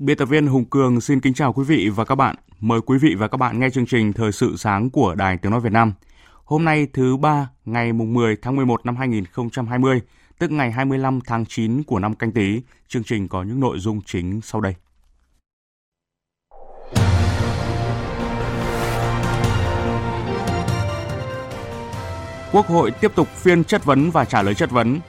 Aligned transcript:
Biên 0.00 0.16
tập 0.16 0.24
viên 0.24 0.46
Hùng 0.46 0.64
Cường 0.64 1.00
xin 1.00 1.20
kính 1.20 1.34
chào 1.34 1.52
quý 1.52 1.64
vị 1.64 1.88
và 1.88 2.04
các 2.04 2.14
bạn. 2.14 2.36
Mời 2.60 2.80
quý 2.80 2.98
vị 2.98 3.14
và 3.18 3.28
các 3.28 3.36
bạn 3.36 3.60
nghe 3.60 3.70
chương 3.70 3.86
trình 3.86 4.12
Thời 4.12 4.32
sự 4.32 4.56
sáng 4.56 4.90
của 4.90 5.14
Đài 5.14 5.36
Tiếng 5.36 5.52
Nói 5.52 5.60
Việt 5.60 5.72
Nam. 5.72 5.92
Hôm 6.44 6.64
nay 6.64 6.86
thứ 6.92 7.16
ba, 7.16 7.50
ngày 7.64 7.92
10 7.92 8.36
tháng 8.42 8.56
11 8.56 8.86
năm 8.86 8.96
2020, 8.96 10.00
tức 10.38 10.50
ngày 10.50 10.72
25 10.72 11.20
tháng 11.26 11.46
9 11.46 11.82
của 11.82 11.98
năm 11.98 12.14
canh 12.14 12.32
tí, 12.32 12.60
chương 12.88 13.04
trình 13.04 13.28
có 13.28 13.42
những 13.42 13.60
nội 13.60 13.78
dung 13.78 14.00
chính 14.06 14.40
sau 14.40 14.60
đây. 14.60 14.74
Quốc 22.52 22.66
hội 22.66 22.90
tiếp 22.90 23.12
tục 23.14 23.28
phiên 23.28 23.64
chất 23.64 23.84
vấn 23.84 24.10
và 24.10 24.24
trả 24.24 24.42
lời 24.42 24.54
chất 24.54 24.70
vấn. 24.70 25.00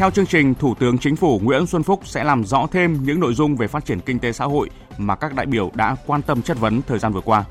Theo 0.00 0.10
chương 0.10 0.26
trình, 0.26 0.54
Thủ 0.54 0.74
tướng 0.74 0.98
Chính 0.98 1.16
phủ 1.16 1.40
Nguyễn 1.42 1.66
Xuân 1.66 1.82
Phúc 1.82 2.00
sẽ 2.04 2.24
làm 2.24 2.44
rõ 2.44 2.66
thêm 2.72 2.98
những 3.02 3.20
nội 3.20 3.34
dung 3.34 3.56
về 3.56 3.66
phát 3.66 3.84
triển 3.84 4.00
kinh 4.00 4.18
tế 4.18 4.32
xã 4.32 4.44
hội 4.44 4.70
mà 4.98 5.16
các 5.16 5.34
đại 5.34 5.46
biểu 5.46 5.70
đã 5.74 5.96
quan 6.06 6.22
tâm 6.22 6.42
chất 6.42 6.58
vấn 6.58 6.82
thời 6.82 6.98
gian 6.98 7.12
vừa 7.12 7.20
qua. 7.20 7.44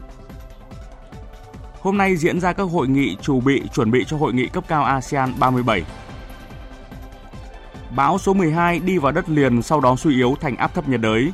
Hôm 1.80 1.98
nay 1.98 2.16
diễn 2.16 2.40
ra 2.40 2.54
các 2.54 2.64
hội 2.64 2.88
nghị 2.88 3.18
chủ 3.22 3.42
bị 3.42 3.62
chuẩn 3.74 3.92
bị 3.92 4.06
cho 4.08 4.18
hội 4.18 4.34
nghị 4.34 4.48
cấp 4.48 4.64
cao 4.68 4.84
ASEAN 4.84 5.34
37. 5.40 5.84
Bão 7.96 8.18
số 8.18 8.34
12 8.34 8.80
đi 8.80 8.98
vào 8.98 9.12
đất 9.12 9.30
liền 9.30 9.62
sau 9.62 9.82
đó 9.82 9.96
suy 9.96 10.16
yếu 10.16 10.36
thành 10.42 10.56
áp 10.56 10.74
thấp 10.74 10.90
nhiệt 10.90 11.02
đới. 11.02 11.32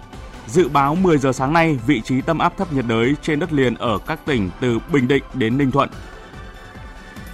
Dự 0.47 0.67
báo 0.69 0.95
10 0.95 1.17
giờ 1.17 1.31
sáng 1.31 1.53
nay, 1.53 1.79
vị 1.87 2.01
trí 2.01 2.21
tâm 2.21 2.37
áp 2.37 2.57
thấp 2.57 2.73
nhiệt 2.73 2.85
đới 2.87 3.15
trên 3.21 3.39
đất 3.39 3.53
liền 3.53 3.75
ở 3.75 3.97
các 4.07 4.19
tỉnh 4.25 4.49
từ 4.61 4.79
Bình 4.93 5.07
Định 5.07 5.23
đến 5.33 5.57
Ninh 5.57 5.71
Thuận. 5.71 5.89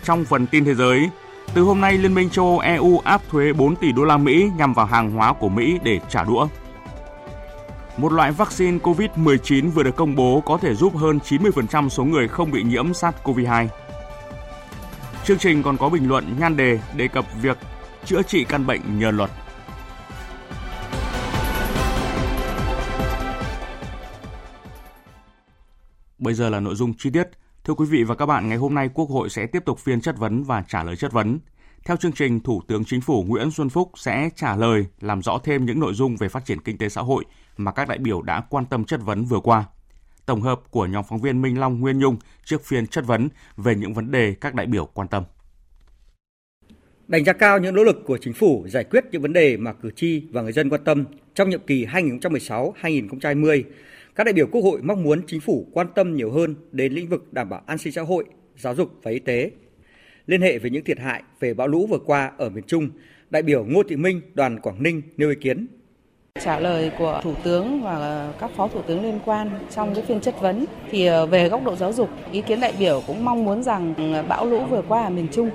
Trong 0.04 0.26
phần 0.26 0.48
tin 0.48 0.66
thế 0.66 0.76
giới, 0.76 1.10
từ 1.54 1.62
hôm 1.62 1.82
nay, 1.82 1.98
Liên 1.98 2.14
minh 2.14 2.30
châu 2.30 2.46
Âu 2.46 2.60
EU 2.60 3.00
áp 3.00 3.22
thuế 3.30 3.54
4 3.54 3.76
tỷ 3.76 3.92
đô 3.92 4.04
la 4.04 4.18
Mỹ 4.18 4.52
nhằm 4.58 4.74
vào 4.74 4.86
hàng 4.86 5.12
hóa 5.12 5.34
của 5.34 5.50
Mỹ 5.50 5.80
để 5.84 6.00
trả 6.10 6.24
đũa. 6.24 6.48
Một 7.98 8.12
loại 8.14 8.32
vaccine 8.32 8.78
COVID-19 8.78 9.72
vừa 9.72 9.84
được 9.84 9.96
công 9.96 10.16
bố 10.16 10.44
có 10.46 10.58
thể 10.58 10.76
giúp 10.76 10.96
hơn 10.96 11.20
90% 11.30 11.90
số 11.90 12.04
người 12.04 12.28
không 12.28 12.52
bị 12.52 12.64
nhiễm 12.64 12.92
SARS-CoV-2. 12.92 13.68
Chương 15.26 15.38
trình 15.38 15.64
còn 15.64 15.78
có 15.78 15.90
bình 15.90 16.10
luận 16.10 16.36
nhan 16.40 16.58
đề 16.58 16.80
đề 16.96 17.08
cập 17.08 17.26
việc 17.42 17.58
chữa 18.06 18.22
trị 18.24 18.46
căn 18.50 18.68
bệnh 18.68 19.00
nhờ 19.00 19.12
luật. 19.12 19.30
Bây 26.18 26.34
giờ 26.34 26.50
là 26.50 26.60
nội 26.60 26.76
dung 26.76 26.94
chi 26.98 27.10
tiết. 27.14 27.41
Thưa 27.64 27.74
quý 27.74 27.86
vị 27.90 28.04
và 28.04 28.16
các 28.16 28.26
bạn, 28.26 28.50
ngày 28.50 28.58
hôm 28.58 28.76
nay 28.76 28.90
Quốc 28.94 29.10
hội 29.10 29.30
sẽ 29.30 29.46
tiếp 29.46 29.66
tục 29.66 29.80
phiên 29.80 30.02
chất 30.02 30.18
vấn 30.18 30.44
và 30.44 30.64
trả 30.68 30.84
lời 30.84 30.96
chất 30.96 31.12
vấn. 31.12 31.40
Theo 31.86 31.98
chương 31.98 32.12
trình, 32.12 32.40
Thủ 32.40 32.62
tướng 32.68 32.86
Chính 32.86 33.02
phủ 33.02 33.24
Nguyễn 33.28 33.52
Xuân 33.52 33.70
Phúc 33.70 33.92
sẽ 33.96 34.30
trả 34.36 34.56
lời, 34.56 34.86
làm 35.02 35.22
rõ 35.22 35.40
thêm 35.44 35.66
những 35.66 35.80
nội 35.80 35.94
dung 35.94 36.18
về 36.18 36.30
phát 36.30 36.46
triển 36.46 36.62
kinh 36.62 36.78
tế 36.78 36.90
xã 36.90 37.02
hội 37.02 37.26
mà 37.58 37.72
các 37.72 37.88
đại 37.88 37.98
biểu 37.98 38.22
đã 38.22 38.42
quan 38.50 38.66
tâm 38.66 38.84
chất 38.84 39.02
vấn 39.04 39.26
vừa 39.26 39.40
qua. 39.40 39.66
Tổng 40.26 40.42
hợp 40.42 40.62
của 40.72 40.86
nhóm 40.86 41.06
phóng 41.10 41.22
viên 41.22 41.42
Minh 41.42 41.60
Long 41.60 41.80
Nguyên 41.80 42.00
Nhung 42.00 42.18
trước 42.46 42.66
phiên 42.66 42.88
chất 42.88 43.06
vấn 43.06 43.30
về 43.58 43.76
những 43.76 43.94
vấn 43.94 44.12
đề 44.12 44.36
các 44.42 44.56
đại 44.56 44.66
biểu 44.66 44.86
quan 44.86 45.08
tâm. 45.08 45.24
Đánh 47.08 47.26
giá 47.26 47.34
cao 47.34 47.60
những 47.60 47.76
nỗ 47.76 47.84
lực 47.84 48.04
của 48.06 48.18
chính 48.18 48.34
phủ 48.34 48.66
giải 48.68 48.84
quyết 48.84 49.06
những 49.12 49.22
vấn 49.22 49.34
đề 49.34 49.58
mà 49.58 49.74
cử 49.74 49.92
tri 49.96 50.24
và 50.32 50.42
người 50.42 50.54
dân 50.54 50.70
quan 50.70 50.84
tâm 50.84 51.06
trong 51.36 51.50
nhiệm 51.50 51.62
kỳ 51.68 51.86
2016-2020, 51.86 53.64
các 54.16 54.24
đại 54.24 54.34
biểu 54.34 54.48
Quốc 54.52 54.62
hội 54.62 54.82
mong 54.84 55.04
muốn 55.04 55.22
chính 55.28 55.42
phủ 55.42 55.68
quan 55.74 55.88
tâm 55.96 56.16
nhiều 56.16 56.32
hơn 56.32 56.56
đến 56.72 56.94
lĩnh 56.94 57.10
vực 57.10 57.34
đảm 57.34 57.50
bảo 57.50 57.62
an 57.66 57.78
sinh 57.78 57.94
xã 57.94 58.02
hội, 58.02 58.26
giáo 58.58 58.76
dục 58.76 58.90
và 59.04 59.12
y 59.12 59.20
tế. 59.20 59.52
Liên 60.28 60.42
hệ 60.42 60.60
với 60.60 60.72
những 60.72 60.84
thiệt 60.84 61.00
hại 61.00 61.24
về 61.40 61.54
bão 61.54 61.68
lũ 61.68 61.88
vừa 61.88 62.00
qua 62.06 62.32
ở 62.38 62.50
miền 62.50 62.64
Trung, 62.68 62.90
đại 63.30 63.42
biểu 63.42 63.66
Ngô 63.66 63.84
Thị 63.84 63.96
Minh, 63.96 64.22
đoàn 64.34 64.60
Quảng 64.60 64.84
Ninh 64.84 65.02
nêu 65.18 65.30
ý 65.30 65.36
kiến. 65.36 65.68
Trả 66.44 66.60
lời 66.60 66.92
của 67.00 67.20
Thủ 67.24 67.34
tướng 67.44 67.82
và 67.84 68.34
các 68.40 68.52
phó 68.56 68.68
Thủ 68.68 68.82
tướng 68.88 69.04
liên 69.04 69.20
quan 69.26 69.50
trong 69.76 69.96
cái 69.96 70.04
phiên 70.08 70.22
chất 70.22 70.42
vấn 70.42 70.66
thì 70.92 71.06
ờ, 71.06 71.26
về 71.26 71.50
góc 71.50 71.64
độ 71.66 71.76
giáo 71.76 71.94
dục, 71.94 72.10
ý 72.32 72.42
kiến 72.42 72.60
đại 72.60 72.74
biểu 72.80 73.04
cũng 73.08 73.26
mong 73.26 73.46
muốn 73.46 73.64
rằng 73.64 73.94
ừ, 73.98 74.24
bão 74.28 74.46
lũ 74.46 74.66
vừa 74.70 74.82
qua 74.88 75.04
ở 75.04 75.10
miền 75.10 75.28
Trung 75.32 75.50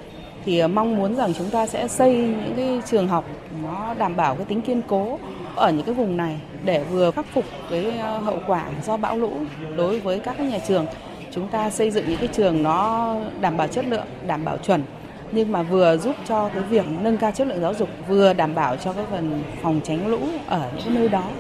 thì 0.44 0.58
ờ, 0.58 0.68
mong 0.68 0.96
muốn 0.96 1.16
rằng 1.16 1.34
chúng 1.38 1.50
ta 1.50 1.66
sẽ 1.66 1.88
xây 1.88 2.16
những 2.16 2.52
cái 2.56 2.80
trường 2.86 3.08
học 3.08 3.24
nó 3.62 3.94
đảm 3.98 4.16
bảo 4.16 4.36
cái 4.36 4.44
tính 4.44 4.62
kiên 4.62 4.82
cố 4.88 5.18
ở 5.56 5.72
những 5.72 5.86
cái 5.86 5.94
vùng 5.94 6.16
này 6.16 6.40
để 6.64 6.84
vừa 6.90 7.10
khắc 7.10 7.26
phục 7.32 7.44
cái 7.70 7.98
ờ, 7.98 8.18
hậu 8.18 8.40
quả 8.46 8.70
do 8.84 8.96
bão 8.96 9.18
lũ 9.18 9.32
đối 9.76 10.00
với 10.00 10.18
các 10.18 10.34
cái 10.38 10.46
nhà 10.46 10.58
trường. 10.68 10.86
Chúng 11.30 11.48
ta 11.48 11.70
xây 11.70 11.90
dựng 11.90 12.04
những 12.08 12.18
cái 12.18 12.28
trường 12.32 12.62
nó 12.62 13.16
đảm 13.40 13.56
bảo 13.56 13.68
chất 13.68 13.84
lượng 13.88 14.06
đảm 14.26 14.44
bảo 14.44 14.58
chuẩn 14.58 14.82
nhưng 15.32 15.52
mà 15.52 15.62
vừa 15.62 15.96
giúp 15.96 16.16
cho 16.28 16.50
cái 16.54 16.62
việc 16.70 16.84
nâng 17.02 17.16
cao 17.16 17.32
chất 17.32 17.46
lượng 17.46 17.60
giáo 17.60 17.74
dục 17.74 17.88
vừa 18.08 18.32
đảm 18.32 18.54
bảo 18.54 18.76
cho 18.76 18.92
cái 18.92 19.04
phần 19.10 19.42
phòng 19.62 19.80
tránh 19.84 20.06
lũ 20.06 20.18
ở 20.46 20.70
những 20.76 20.84
cái 20.84 20.94
nơi 20.94 21.08
đó. 21.08 21.30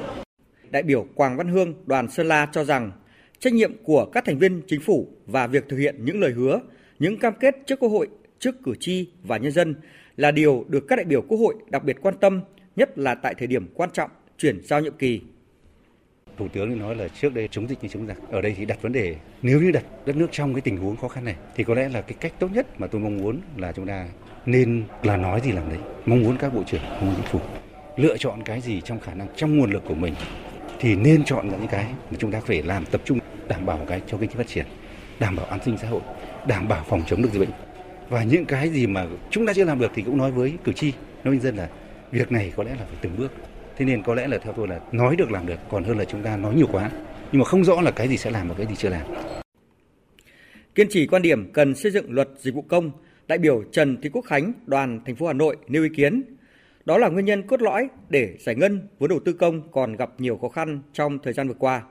Đại 0.70 0.82
biểu 0.82 1.06
Quang 1.14 1.36
Văn 1.36 1.48
Hương 1.48 1.74
đoàn 1.86 2.10
Sơn 2.10 2.28
La 2.28 2.46
cho 2.52 2.64
rằng 2.64 2.92
trách 3.38 3.52
nhiệm 3.52 3.72
của 3.82 4.04
các 4.04 4.24
thành 4.24 4.38
viên 4.38 4.62
chính 4.66 4.80
phủ 4.80 5.08
và 5.26 5.46
việc 5.46 5.68
thực 5.68 5.76
hiện 5.76 6.04
những 6.04 6.20
lời 6.20 6.32
hứa, 6.32 6.60
những 6.98 7.18
cam 7.18 7.34
kết 7.40 7.54
trước 7.66 7.80
Quốc 7.80 7.88
hội, 7.88 8.08
trước 8.38 8.54
cử 8.64 8.72
tri 8.80 9.08
và 9.22 9.36
nhân 9.36 9.52
dân 9.52 9.74
là 10.16 10.30
điều 10.30 10.64
được 10.68 10.84
các 10.88 10.96
đại 10.96 11.04
biểu 11.04 11.22
Quốc 11.22 11.38
hội 11.38 11.54
đặc 11.70 11.84
biệt 11.84 11.96
quan 12.02 12.14
tâm, 12.20 12.40
nhất 12.76 12.98
là 12.98 13.14
tại 13.14 13.34
thời 13.38 13.46
điểm 13.46 13.68
quan 13.74 13.90
trọng 13.90 14.10
chuyển 14.38 14.60
giao 14.62 14.80
nhiệm 14.80 14.96
kỳ. 14.96 15.20
Thủ 16.38 16.48
tướng 16.48 16.78
nói 16.78 16.96
là 16.96 17.08
trước 17.08 17.34
đây 17.34 17.48
chống 17.50 17.68
dịch 17.68 17.82
như 17.82 17.88
chống 17.88 18.06
giặc. 18.06 18.16
Ở 18.30 18.40
đây 18.40 18.54
thì 18.56 18.64
đặt 18.64 18.82
vấn 18.82 18.92
đề 18.92 19.16
nếu 19.42 19.60
như 19.60 19.70
đặt 19.70 19.84
đất 20.06 20.16
nước 20.16 20.26
trong 20.32 20.54
cái 20.54 20.60
tình 20.60 20.76
huống 20.76 20.96
khó 20.96 21.08
khăn 21.08 21.24
này 21.24 21.36
thì 21.54 21.64
có 21.64 21.74
lẽ 21.74 21.88
là 21.88 22.00
cái 22.00 22.16
cách 22.20 22.32
tốt 22.38 22.48
nhất 22.52 22.80
mà 22.80 22.86
tôi 22.86 23.00
mong 23.00 23.18
muốn 23.18 23.40
là 23.56 23.72
chúng 23.72 23.86
ta 23.86 24.08
nên 24.46 24.84
là 25.02 25.16
nói 25.16 25.40
gì 25.40 25.52
làm 25.52 25.68
đấy. 25.68 25.78
Mong 26.06 26.22
muốn 26.22 26.36
các 26.36 26.54
bộ 26.54 26.62
trưởng, 26.66 26.82
mong 26.82 27.06
muốn 27.06 27.14
chính 27.16 27.26
phủ 27.26 27.40
lựa 27.96 28.16
chọn 28.16 28.42
cái 28.42 28.60
gì 28.60 28.80
trong 28.80 29.00
khả 29.00 29.14
năng 29.14 29.26
trong 29.36 29.56
nguồn 29.56 29.70
lực 29.70 29.82
của 29.88 29.94
mình 29.94 30.14
thì 30.80 30.96
nên 30.96 31.24
chọn 31.24 31.48
những 31.48 31.66
cái 31.70 31.84
mà 32.10 32.16
chúng 32.18 32.32
ta 32.32 32.40
phải 32.40 32.62
làm 32.62 32.84
tập 32.84 33.00
trung 33.04 33.18
đảm 33.48 33.66
bảo 33.66 33.84
cái 33.88 34.00
cho 34.06 34.18
kinh 34.18 34.30
tế 34.30 34.36
phát 34.36 34.46
triển, 34.46 34.66
đảm 35.20 35.36
bảo 35.36 35.46
an 35.46 35.60
sinh 35.64 35.78
xã 35.78 35.88
hội, 35.88 36.00
đảm 36.46 36.68
bảo 36.68 36.84
phòng 36.88 37.02
chống 37.06 37.22
được 37.22 37.28
dịch 37.32 37.40
bệnh. 37.40 37.50
Và 38.08 38.22
những 38.22 38.44
cái 38.44 38.68
gì 38.68 38.86
mà 38.86 39.06
chúng 39.30 39.46
ta 39.46 39.52
chưa 39.52 39.64
làm 39.64 39.78
được 39.78 39.92
thì 39.94 40.02
cũng 40.02 40.16
nói 40.16 40.30
với 40.30 40.52
cử 40.64 40.72
tri, 40.72 40.92
nói 41.24 41.34
với 41.34 41.38
dân 41.38 41.56
là 41.56 41.68
việc 42.12 42.32
này 42.32 42.52
có 42.56 42.62
lẽ 42.62 42.70
là 42.70 42.84
phải 42.84 42.96
từng 43.00 43.12
bước. 43.18 43.32
Thế 43.76 43.84
nên 43.84 44.02
có 44.02 44.14
lẽ 44.14 44.26
là 44.26 44.38
theo 44.38 44.52
tôi 44.52 44.68
là 44.68 44.80
nói 44.92 45.16
được 45.16 45.30
làm 45.30 45.46
được, 45.46 45.58
còn 45.70 45.84
hơn 45.84 45.98
là 45.98 46.04
chúng 46.04 46.22
ta 46.22 46.36
nói 46.36 46.54
nhiều 46.54 46.68
quá. 46.72 46.90
Nhưng 47.32 47.38
mà 47.38 47.44
không 47.44 47.64
rõ 47.64 47.80
là 47.80 47.90
cái 47.90 48.08
gì 48.08 48.16
sẽ 48.16 48.30
làm 48.30 48.48
và 48.48 48.54
cái 48.58 48.66
gì 48.66 48.74
chưa 48.76 48.88
làm. 48.88 49.06
Kiên 50.74 50.88
trì 50.90 51.06
quan 51.06 51.22
điểm 51.22 51.52
cần 51.52 51.74
xây 51.74 51.92
dựng 51.92 52.12
luật 52.12 52.28
dịch 52.38 52.54
vụ 52.54 52.62
công, 52.62 52.90
đại 53.28 53.38
biểu 53.38 53.62
Trần 53.72 53.96
Thị 54.02 54.08
Quốc 54.12 54.22
Khánh, 54.22 54.52
đoàn 54.66 55.00
thành 55.06 55.16
phố 55.16 55.26
Hà 55.26 55.32
Nội 55.32 55.56
nêu 55.68 55.82
ý 55.82 55.88
kiến. 55.96 56.22
Đó 56.84 56.98
là 56.98 57.08
nguyên 57.08 57.24
nhân 57.24 57.42
cốt 57.42 57.62
lõi 57.62 57.88
để 58.08 58.36
giải 58.38 58.54
ngân 58.54 58.88
vốn 58.98 59.10
đầu 59.10 59.20
tư 59.24 59.32
công 59.32 59.72
còn 59.72 59.96
gặp 59.96 60.10
nhiều 60.18 60.36
khó 60.36 60.48
khăn 60.48 60.80
trong 60.92 61.18
thời 61.18 61.32
gian 61.32 61.48
vừa 61.48 61.54
qua. 61.54 61.82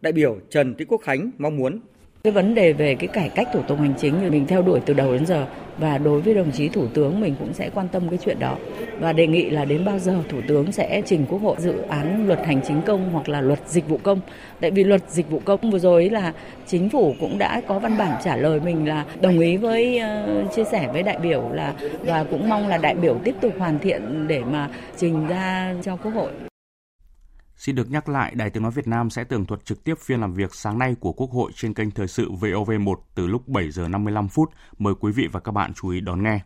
Đại 0.00 0.12
biểu 0.12 0.38
Trần 0.50 0.74
Thị 0.74 0.84
Quốc 0.88 1.00
Khánh 1.04 1.30
mong 1.38 1.56
muốn 1.56 1.80
cái 2.24 2.32
vấn 2.32 2.54
đề 2.54 2.72
về 2.72 2.94
cái 2.94 3.08
cải 3.08 3.28
cách 3.28 3.48
thủ 3.52 3.62
tục 3.62 3.78
hành 3.78 3.94
chính 3.98 4.14
thì 4.20 4.30
mình 4.30 4.46
theo 4.46 4.62
đuổi 4.62 4.80
từ 4.86 4.94
đầu 4.94 5.12
đến 5.12 5.26
giờ. 5.26 5.46
Và 5.78 5.98
đối 5.98 6.20
với 6.20 6.34
đồng 6.34 6.52
chí 6.52 6.68
thủ 6.68 6.86
tướng 6.94 7.20
mình 7.20 7.34
cũng 7.38 7.54
sẽ 7.54 7.70
quan 7.74 7.88
tâm 7.88 8.08
cái 8.08 8.18
chuyện 8.24 8.38
đó. 8.38 8.56
Và 8.98 9.12
đề 9.12 9.26
nghị 9.26 9.50
là 9.50 9.64
đến 9.64 9.84
bao 9.84 9.98
giờ 9.98 10.14
thủ 10.28 10.40
tướng 10.48 10.72
sẽ 10.72 11.02
trình 11.06 11.26
quốc 11.28 11.38
hội 11.38 11.56
dự 11.58 11.74
án 11.88 12.26
luật 12.26 12.46
hành 12.46 12.60
chính 12.68 12.82
công 12.82 13.10
hoặc 13.12 13.28
là 13.28 13.40
luật 13.40 13.58
dịch 13.66 13.88
vụ 13.88 13.98
công. 14.02 14.20
Tại 14.60 14.70
vì 14.70 14.84
luật 14.84 15.00
dịch 15.08 15.30
vụ 15.30 15.40
công 15.44 15.70
vừa 15.70 15.78
rồi 15.78 16.10
là 16.10 16.32
chính 16.66 16.88
phủ 16.88 17.14
cũng 17.20 17.38
đã 17.38 17.60
có 17.66 17.78
văn 17.78 17.98
bản 17.98 18.20
trả 18.24 18.36
lời 18.36 18.60
mình 18.60 18.88
là 18.88 19.04
đồng 19.20 19.38
ý 19.38 19.56
với 19.56 20.00
uh, 20.44 20.54
chia 20.54 20.64
sẻ 20.64 20.88
với 20.92 21.02
đại 21.02 21.18
biểu 21.18 21.50
là 21.52 21.74
và 22.00 22.24
cũng 22.24 22.48
mong 22.48 22.68
là 22.68 22.78
đại 22.78 22.94
biểu 22.94 23.18
tiếp 23.24 23.34
tục 23.40 23.52
hoàn 23.58 23.78
thiện 23.78 24.28
để 24.28 24.40
mà 24.40 24.68
trình 24.96 25.26
ra 25.26 25.74
cho 25.82 25.96
quốc 25.96 26.14
hội. 26.14 26.30
Xin 27.58 27.74
được 27.74 27.90
nhắc 27.90 28.08
lại, 28.08 28.34
Đài 28.34 28.50
Tiếng 28.50 28.62
Nói 28.62 28.72
Việt 28.72 28.88
Nam 28.88 29.10
sẽ 29.10 29.24
tường 29.24 29.44
thuật 29.44 29.64
trực 29.64 29.84
tiếp 29.84 29.94
phiên 29.98 30.20
làm 30.20 30.34
việc 30.34 30.54
sáng 30.54 30.78
nay 30.78 30.96
của 31.00 31.12
Quốc 31.12 31.30
hội 31.30 31.52
trên 31.54 31.74
kênh 31.74 31.90
Thời 31.90 32.08
sự 32.08 32.30
VOV1 32.30 32.94
từ 33.14 33.26
lúc 33.26 33.48
7 33.48 33.70
giờ 33.70 33.88
55 33.88 34.28
phút. 34.28 34.50
Mời 34.78 34.94
quý 35.00 35.12
vị 35.12 35.28
và 35.32 35.40
các 35.40 35.52
bạn 35.52 35.72
chú 35.74 35.88
ý 35.88 36.00
đón 36.00 36.22
nghe. 36.22 36.40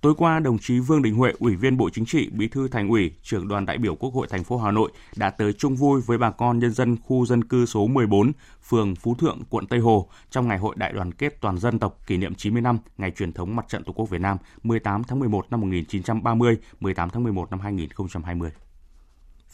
Tối 0.00 0.14
qua, 0.18 0.40
đồng 0.40 0.58
chí 0.58 0.78
Vương 0.78 1.02
Đình 1.02 1.14
Huệ, 1.14 1.32
Ủy 1.38 1.56
viên 1.56 1.76
Bộ 1.76 1.90
Chính 1.90 2.06
trị, 2.06 2.30
Bí 2.32 2.48
thư 2.48 2.68
Thành 2.68 2.88
ủy, 2.88 3.12
trưởng 3.22 3.48
đoàn 3.48 3.66
đại 3.66 3.78
biểu 3.78 3.94
Quốc 3.94 4.14
hội 4.14 4.26
thành 4.30 4.44
phố 4.44 4.58
Hà 4.58 4.70
Nội 4.70 4.92
đã 5.16 5.30
tới 5.30 5.52
chung 5.52 5.76
vui 5.76 6.00
với 6.06 6.18
bà 6.18 6.30
con 6.30 6.58
nhân 6.58 6.72
dân 6.72 6.96
khu 7.02 7.26
dân 7.26 7.44
cư 7.44 7.66
số 7.66 7.86
14, 7.86 8.32
phường 8.68 8.94
Phú 8.94 9.14
Thượng, 9.14 9.40
quận 9.50 9.66
Tây 9.66 9.80
Hồ 9.80 10.08
trong 10.30 10.48
ngày 10.48 10.58
hội 10.58 10.74
đại 10.78 10.92
đoàn 10.92 11.12
kết 11.12 11.40
toàn 11.40 11.58
dân 11.58 11.78
tộc 11.78 11.98
kỷ 12.06 12.16
niệm 12.16 12.34
90 12.34 12.62
năm 12.62 12.78
ngày 12.98 13.10
truyền 13.10 13.32
thống 13.32 13.56
Mặt 13.56 13.64
trận 13.68 13.84
Tổ 13.84 13.92
quốc 13.92 14.10
Việt 14.10 14.20
Nam 14.20 14.36
18 14.62 15.04
tháng 15.04 15.18
11 15.18 15.46
năm 15.50 15.60
1930, 15.60 16.56
18 16.80 17.10
tháng 17.10 17.22
11 17.24 17.50
năm 17.50 17.60
2020. 17.60 18.50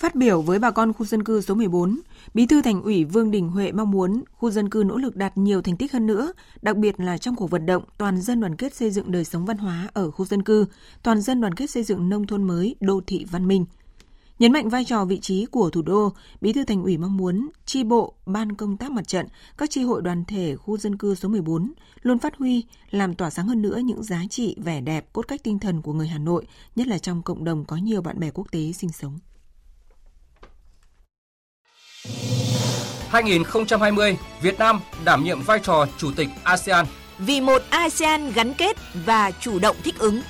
Phát 0.02 0.14
biểu 0.14 0.42
với 0.42 0.58
bà 0.58 0.70
con 0.70 0.92
khu 0.92 1.06
dân 1.06 1.24
cư 1.24 1.40
số 1.40 1.54
14, 1.54 2.00
Bí 2.34 2.46
thư 2.46 2.62
Thành 2.62 2.82
ủy 2.82 3.04
Vương 3.04 3.30
Đình 3.30 3.48
Huệ 3.48 3.72
mong 3.72 3.90
muốn 3.90 4.22
khu 4.32 4.50
dân 4.50 4.70
cư 4.70 4.82
nỗ 4.86 4.96
lực 4.96 5.16
đạt 5.16 5.38
nhiều 5.38 5.62
thành 5.62 5.76
tích 5.76 5.92
hơn 5.92 6.06
nữa, 6.06 6.32
đặc 6.62 6.76
biệt 6.76 7.00
là 7.00 7.18
trong 7.18 7.36
cuộc 7.36 7.50
vận 7.50 7.66
động 7.66 7.84
toàn 7.98 8.20
dân 8.20 8.40
đoàn 8.40 8.56
kết 8.56 8.74
xây 8.74 8.90
dựng 8.90 9.12
đời 9.12 9.24
sống 9.24 9.44
văn 9.44 9.58
hóa 9.58 9.88
ở 9.92 10.10
khu 10.10 10.24
dân 10.24 10.42
cư, 10.42 10.66
toàn 11.02 11.20
dân 11.20 11.40
đoàn 11.40 11.54
kết 11.54 11.70
xây 11.70 11.82
dựng 11.82 12.08
nông 12.08 12.26
thôn 12.26 12.42
mới, 12.42 12.76
đô 12.80 13.00
thị 13.06 13.26
văn 13.30 13.48
minh. 13.48 13.64
Nhấn 14.38 14.52
mạnh 14.52 14.68
vai 14.68 14.84
trò 14.84 15.04
vị 15.04 15.20
trí 15.20 15.46
của 15.46 15.70
thủ 15.70 15.82
đô, 15.82 16.12
Bí 16.40 16.52
thư 16.52 16.64
Thành 16.64 16.82
ủy 16.82 16.98
mong 16.98 17.16
muốn 17.16 17.48
chi 17.66 17.84
bộ, 17.84 18.14
ban 18.26 18.56
công 18.56 18.76
tác 18.76 18.90
mặt 18.90 19.08
trận, 19.08 19.26
các 19.58 19.70
chi 19.70 19.82
hội 19.82 20.02
đoàn 20.02 20.24
thể 20.24 20.56
khu 20.56 20.78
dân 20.78 20.96
cư 20.96 21.14
số 21.14 21.28
14 21.28 21.72
luôn 22.02 22.18
phát 22.18 22.36
huy, 22.36 22.64
làm 22.90 23.14
tỏa 23.14 23.30
sáng 23.30 23.48
hơn 23.48 23.62
nữa 23.62 23.78
những 23.84 24.02
giá 24.02 24.22
trị 24.30 24.56
vẻ 24.64 24.80
đẹp, 24.80 25.12
cốt 25.12 25.28
cách 25.28 25.40
tinh 25.44 25.58
thần 25.58 25.82
của 25.82 25.92
người 25.92 26.08
Hà 26.08 26.18
Nội, 26.18 26.46
nhất 26.76 26.86
là 26.86 26.98
trong 26.98 27.22
cộng 27.22 27.44
đồng 27.44 27.64
có 27.64 27.76
nhiều 27.76 28.02
bạn 28.02 28.20
bè 28.20 28.30
quốc 28.30 28.46
tế 28.50 28.72
sinh 28.72 28.92
sống. 28.92 29.18
2020, 33.12 34.16
Việt 34.42 34.58
Nam 34.58 34.80
đảm 35.04 35.24
nhiệm 35.24 35.42
vai 35.42 35.58
trò 35.62 35.86
chủ 35.98 36.10
tịch 36.16 36.28
ASEAN. 36.44 36.86
Vì 37.18 37.40
một 37.40 37.62
ASEAN 37.70 38.32
gắn 38.32 38.54
kết 38.54 38.76
và 39.04 39.30
chủ 39.40 39.58
động 39.58 39.76
thích 39.84 39.98
ứng. 39.98 40.20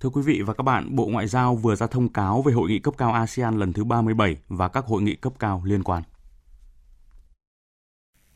Thưa 0.00 0.08
quý 0.08 0.22
vị 0.22 0.42
và 0.46 0.54
các 0.54 0.62
bạn, 0.62 0.96
Bộ 0.96 1.06
Ngoại 1.06 1.26
giao 1.26 1.56
vừa 1.56 1.74
ra 1.74 1.86
thông 1.86 2.12
cáo 2.12 2.42
về 2.42 2.52
hội 2.52 2.68
nghị 2.68 2.78
cấp 2.78 2.94
cao 2.98 3.12
ASEAN 3.12 3.58
lần 3.58 3.72
thứ 3.72 3.84
37 3.84 4.36
và 4.48 4.68
các 4.68 4.84
hội 4.86 5.02
nghị 5.02 5.14
cấp 5.14 5.32
cao 5.38 5.62
liên 5.64 5.82
quan. 5.82 6.02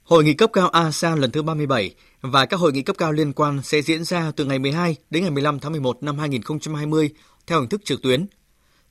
Hội 0.02 0.24
nghị 0.24 0.34
cấp 0.34 0.50
cao 0.52 0.68
ASEAN 0.68 1.18
lần 1.18 1.30
thứ 1.30 1.42
37 1.42 1.94
và 2.20 2.46
các 2.46 2.60
hội 2.60 2.72
nghị 2.72 2.82
cấp 2.82 2.96
cao 2.98 3.12
liên 3.12 3.32
quan 3.32 3.62
sẽ 3.62 3.82
diễn 3.82 4.04
ra 4.04 4.32
từ 4.36 4.44
ngày 4.44 4.58
12 4.58 4.96
đến 5.10 5.22
ngày 5.22 5.30
15 5.30 5.60
tháng 5.60 5.72
11 5.72 6.02
năm 6.02 6.18
2020 6.18 7.10
theo 7.46 7.60
hình 7.60 7.68
thức 7.68 7.80
trực 7.84 8.02
tuyến 8.02 8.26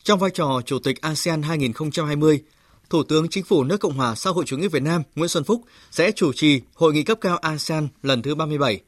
trong 0.04 0.20
vai 0.20 0.32
trò 0.32 0.62
Chủ 0.66 0.80
tịch 0.80 1.02
ASEAN 1.02 1.42
2020, 1.42 2.42
Thủ 2.90 3.04
tướng 3.04 3.28
Chính 3.30 3.44
phủ 3.44 3.64
nước 3.64 3.78
Cộng 3.78 3.94
hòa 3.94 4.16
xã 4.16 4.30
hội 4.30 4.46
chủ 4.48 4.58
nghĩa 4.58 4.68
Việt 4.68 4.84
Nam 4.84 5.04
Nguyễn 5.16 5.30
Xuân 5.30 5.44
Phúc 5.44 5.62
sẽ 5.92 6.12
chủ 6.12 6.34
trì 6.34 6.62
Hội 6.74 6.94
nghị 6.94 7.04
cấp 7.04 7.18
cao 7.22 7.38
ASEAN 7.38 7.88
lần 8.04 8.22
thứ 8.22 8.36
37, 8.36 8.82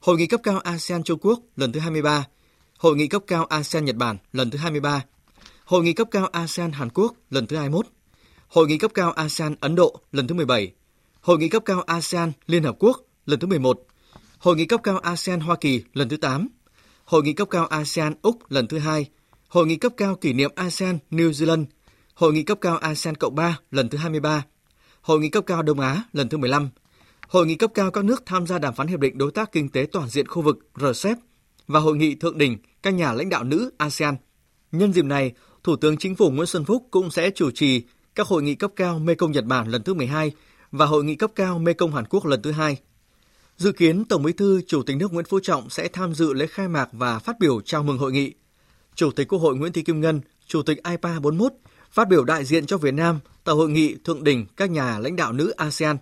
Hội 0.00 0.16
nghị 0.16 0.26
cấp 0.26 0.40
cao 0.42 0.58
ASEAN 0.58 1.02
Trung 1.02 1.18
Quốc 1.22 1.40
lần 1.56 1.72
thứ 1.72 1.80
23, 1.80 2.24
Hội 2.78 2.96
nghị 2.96 3.06
cấp 3.06 3.22
cao 3.26 3.44
ASEAN 3.44 3.84
Nhật 3.84 3.96
Bản 3.96 4.16
lần 4.32 4.50
thứ 4.50 4.58
23, 4.58 5.04
Hội 5.64 5.82
nghị 5.82 5.92
cấp 5.92 6.08
cao 6.10 6.26
ASEAN 6.26 6.72
Hàn 6.72 6.88
Quốc 6.94 7.14
lần 7.30 7.46
thứ 7.46 7.56
21, 7.56 7.86
Hội 8.48 8.66
nghị 8.66 8.78
cấp 8.78 8.90
cao 8.94 9.12
ASEAN 9.12 9.54
Ấn 9.60 9.74
Độ 9.74 10.00
lần 10.12 10.26
thứ 10.26 10.34
17, 10.34 10.72
Hội 11.20 11.38
nghị 11.38 11.48
cấp 11.48 11.62
cao 11.66 11.82
ASEAN 11.82 12.32
Liên 12.46 12.62
Hợp 12.64 12.76
Quốc 12.78 13.00
lần 13.26 13.40
thứ 13.40 13.46
11, 13.46 13.86
Hội 14.38 14.56
nghị 14.56 14.66
cấp 14.66 14.80
cao 14.82 14.98
ASEAN 14.98 15.40
Hoa 15.40 15.56
Kỳ 15.56 15.82
lần 15.92 16.08
thứ 16.08 16.16
8, 16.16 16.48
Hội 17.04 17.22
nghị 17.22 17.32
cấp 17.32 17.48
cao 17.50 17.66
ASEAN 17.66 18.14
Úc 18.22 18.50
lần 18.50 18.66
thứ 18.66 18.78
2, 18.78 19.06
Hội 19.52 19.66
nghị 19.66 19.76
cấp 19.76 19.92
cao 19.96 20.14
kỷ 20.14 20.32
niệm 20.32 20.50
ASEAN 20.54 20.98
New 21.10 21.30
Zealand, 21.30 21.64
Hội 22.14 22.32
nghị 22.32 22.42
cấp 22.42 22.58
cao 22.60 22.78
ASEAN 22.78 23.14
Cộng 23.14 23.34
3 23.34 23.58
lần 23.70 23.88
thứ 23.88 23.98
23, 23.98 24.44
Hội 25.00 25.20
nghị 25.20 25.28
cấp 25.28 25.44
cao 25.46 25.62
Đông 25.62 25.80
Á 25.80 26.02
lần 26.12 26.28
thứ 26.28 26.38
15, 26.38 26.68
Hội 27.28 27.46
nghị 27.46 27.54
cấp 27.54 27.70
cao 27.74 27.90
các 27.90 28.04
nước 28.04 28.22
tham 28.26 28.46
gia 28.46 28.58
đàm 28.58 28.74
phán 28.74 28.86
Hiệp 28.86 29.00
định 29.00 29.18
Đối 29.18 29.30
tác 29.30 29.52
Kinh 29.52 29.68
tế 29.68 29.86
Toàn 29.92 30.08
diện 30.08 30.28
khu 30.28 30.42
vực 30.42 30.58
RCEP 30.80 31.18
và 31.66 31.80
Hội 31.80 31.96
nghị 31.96 32.14
thượng 32.14 32.38
đỉnh 32.38 32.58
các 32.82 32.94
nhà 32.94 33.12
lãnh 33.12 33.28
đạo 33.28 33.44
nữ 33.44 33.70
ASEAN. 33.78 34.16
Nhân 34.72 34.92
dịp 34.92 35.04
này, 35.04 35.32
Thủ 35.64 35.76
tướng 35.76 35.96
Chính 35.96 36.16
phủ 36.16 36.30
Nguyễn 36.30 36.46
Xuân 36.46 36.64
Phúc 36.64 36.88
cũng 36.90 37.10
sẽ 37.10 37.30
chủ 37.30 37.50
trì 37.50 37.82
các 38.14 38.26
hội 38.26 38.42
nghị 38.42 38.54
cấp 38.54 38.72
cao 38.76 38.98
Mekong 38.98 39.32
Nhật 39.32 39.44
Bản 39.44 39.68
lần 39.68 39.82
thứ 39.82 39.94
12 39.94 40.32
và 40.70 40.86
hội 40.86 41.04
nghị 41.04 41.14
cấp 41.14 41.30
cao 41.34 41.58
Mekong 41.58 41.94
Hàn 41.94 42.04
Quốc 42.04 42.26
lần 42.26 42.42
thứ 42.42 42.50
hai. 42.50 42.76
Dự 43.56 43.72
kiến 43.72 44.04
Tổng 44.04 44.22
Bí 44.22 44.32
thư 44.32 44.60
Chủ 44.66 44.82
tịch 44.82 44.96
nước 44.96 45.12
Nguyễn 45.12 45.26
Phú 45.28 45.40
Trọng 45.42 45.70
sẽ 45.70 45.88
tham 45.88 46.14
dự 46.14 46.32
lễ 46.32 46.46
khai 46.46 46.68
mạc 46.68 46.88
và 46.92 47.18
phát 47.18 47.38
biểu 47.40 47.60
chào 47.60 47.82
mừng 47.82 47.98
hội 47.98 48.12
nghị. 48.12 48.32
Chủ 48.94 49.10
tịch 49.10 49.28
Quốc 49.28 49.38
hội 49.38 49.56
Nguyễn 49.56 49.72
Thị 49.72 49.82
Kim 49.82 50.00
Ngân, 50.00 50.20
Chủ 50.46 50.62
tịch 50.62 50.78
IPA 50.84 51.20
41 51.20 51.52
phát 51.90 52.08
biểu 52.08 52.24
đại 52.24 52.44
diện 52.44 52.66
cho 52.66 52.78
Việt 52.78 52.94
Nam 52.94 53.20
tại 53.44 53.54
hội 53.54 53.70
nghị 53.70 53.96
thượng 54.04 54.24
đỉnh 54.24 54.46
các 54.56 54.70
nhà 54.70 54.98
lãnh 54.98 55.16
đạo 55.16 55.32
nữ 55.32 55.50
ASEAN. 55.50 55.96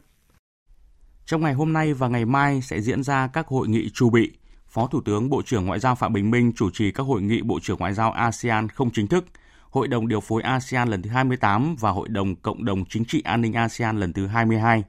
Trong 1.26 1.40
ngày 1.40 1.54
hôm 1.54 1.72
nay 1.72 1.94
và 1.94 2.08
ngày 2.08 2.24
mai 2.24 2.62
sẽ 2.62 2.80
diễn 2.80 3.02
ra 3.02 3.26
các 3.26 3.46
hội 3.46 3.68
nghị 3.68 3.90
chủ 3.94 4.10
bị. 4.10 4.30
Phó 4.68 4.86
Thủ 4.86 5.00
tướng 5.04 5.30
Bộ 5.30 5.42
trưởng 5.42 5.66
Ngoại 5.66 5.80
giao 5.80 5.94
Phạm 5.94 6.12
Bình 6.12 6.30
Minh 6.30 6.52
chủ 6.56 6.70
trì 6.70 6.90
các 6.92 7.02
hội 7.02 7.22
nghị 7.22 7.42
Bộ 7.42 7.58
trưởng 7.62 7.78
Ngoại 7.78 7.94
giao 7.94 8.12
ASEAN 8.12 8.68
không 8.68 8.90
chính 8.90 9.06
thức, 9.06 9.24
Hội 9.70 9.88
đồng 9.88 10.08
điều 10.08 10.20
phối 10.20 10.42
ASEAN 10.42 10.88
lần 10.88 11.02
thứ 11.02 11.10
28 11.10 11.76
và 11.80 11.90
Hội 11.90 12.08
đồng 12.08 12.36
Cộng 12.36 12.64
đồng 12.64 12.84
Chính 12.84 13.04
trị 13.04 13.22
An 13.24 13.40
ninh 13.40 13.52
ASEAN 13.52 14.00
lần 14.00 14.12
thứ 14.12 14.26
22. 14.26 14.84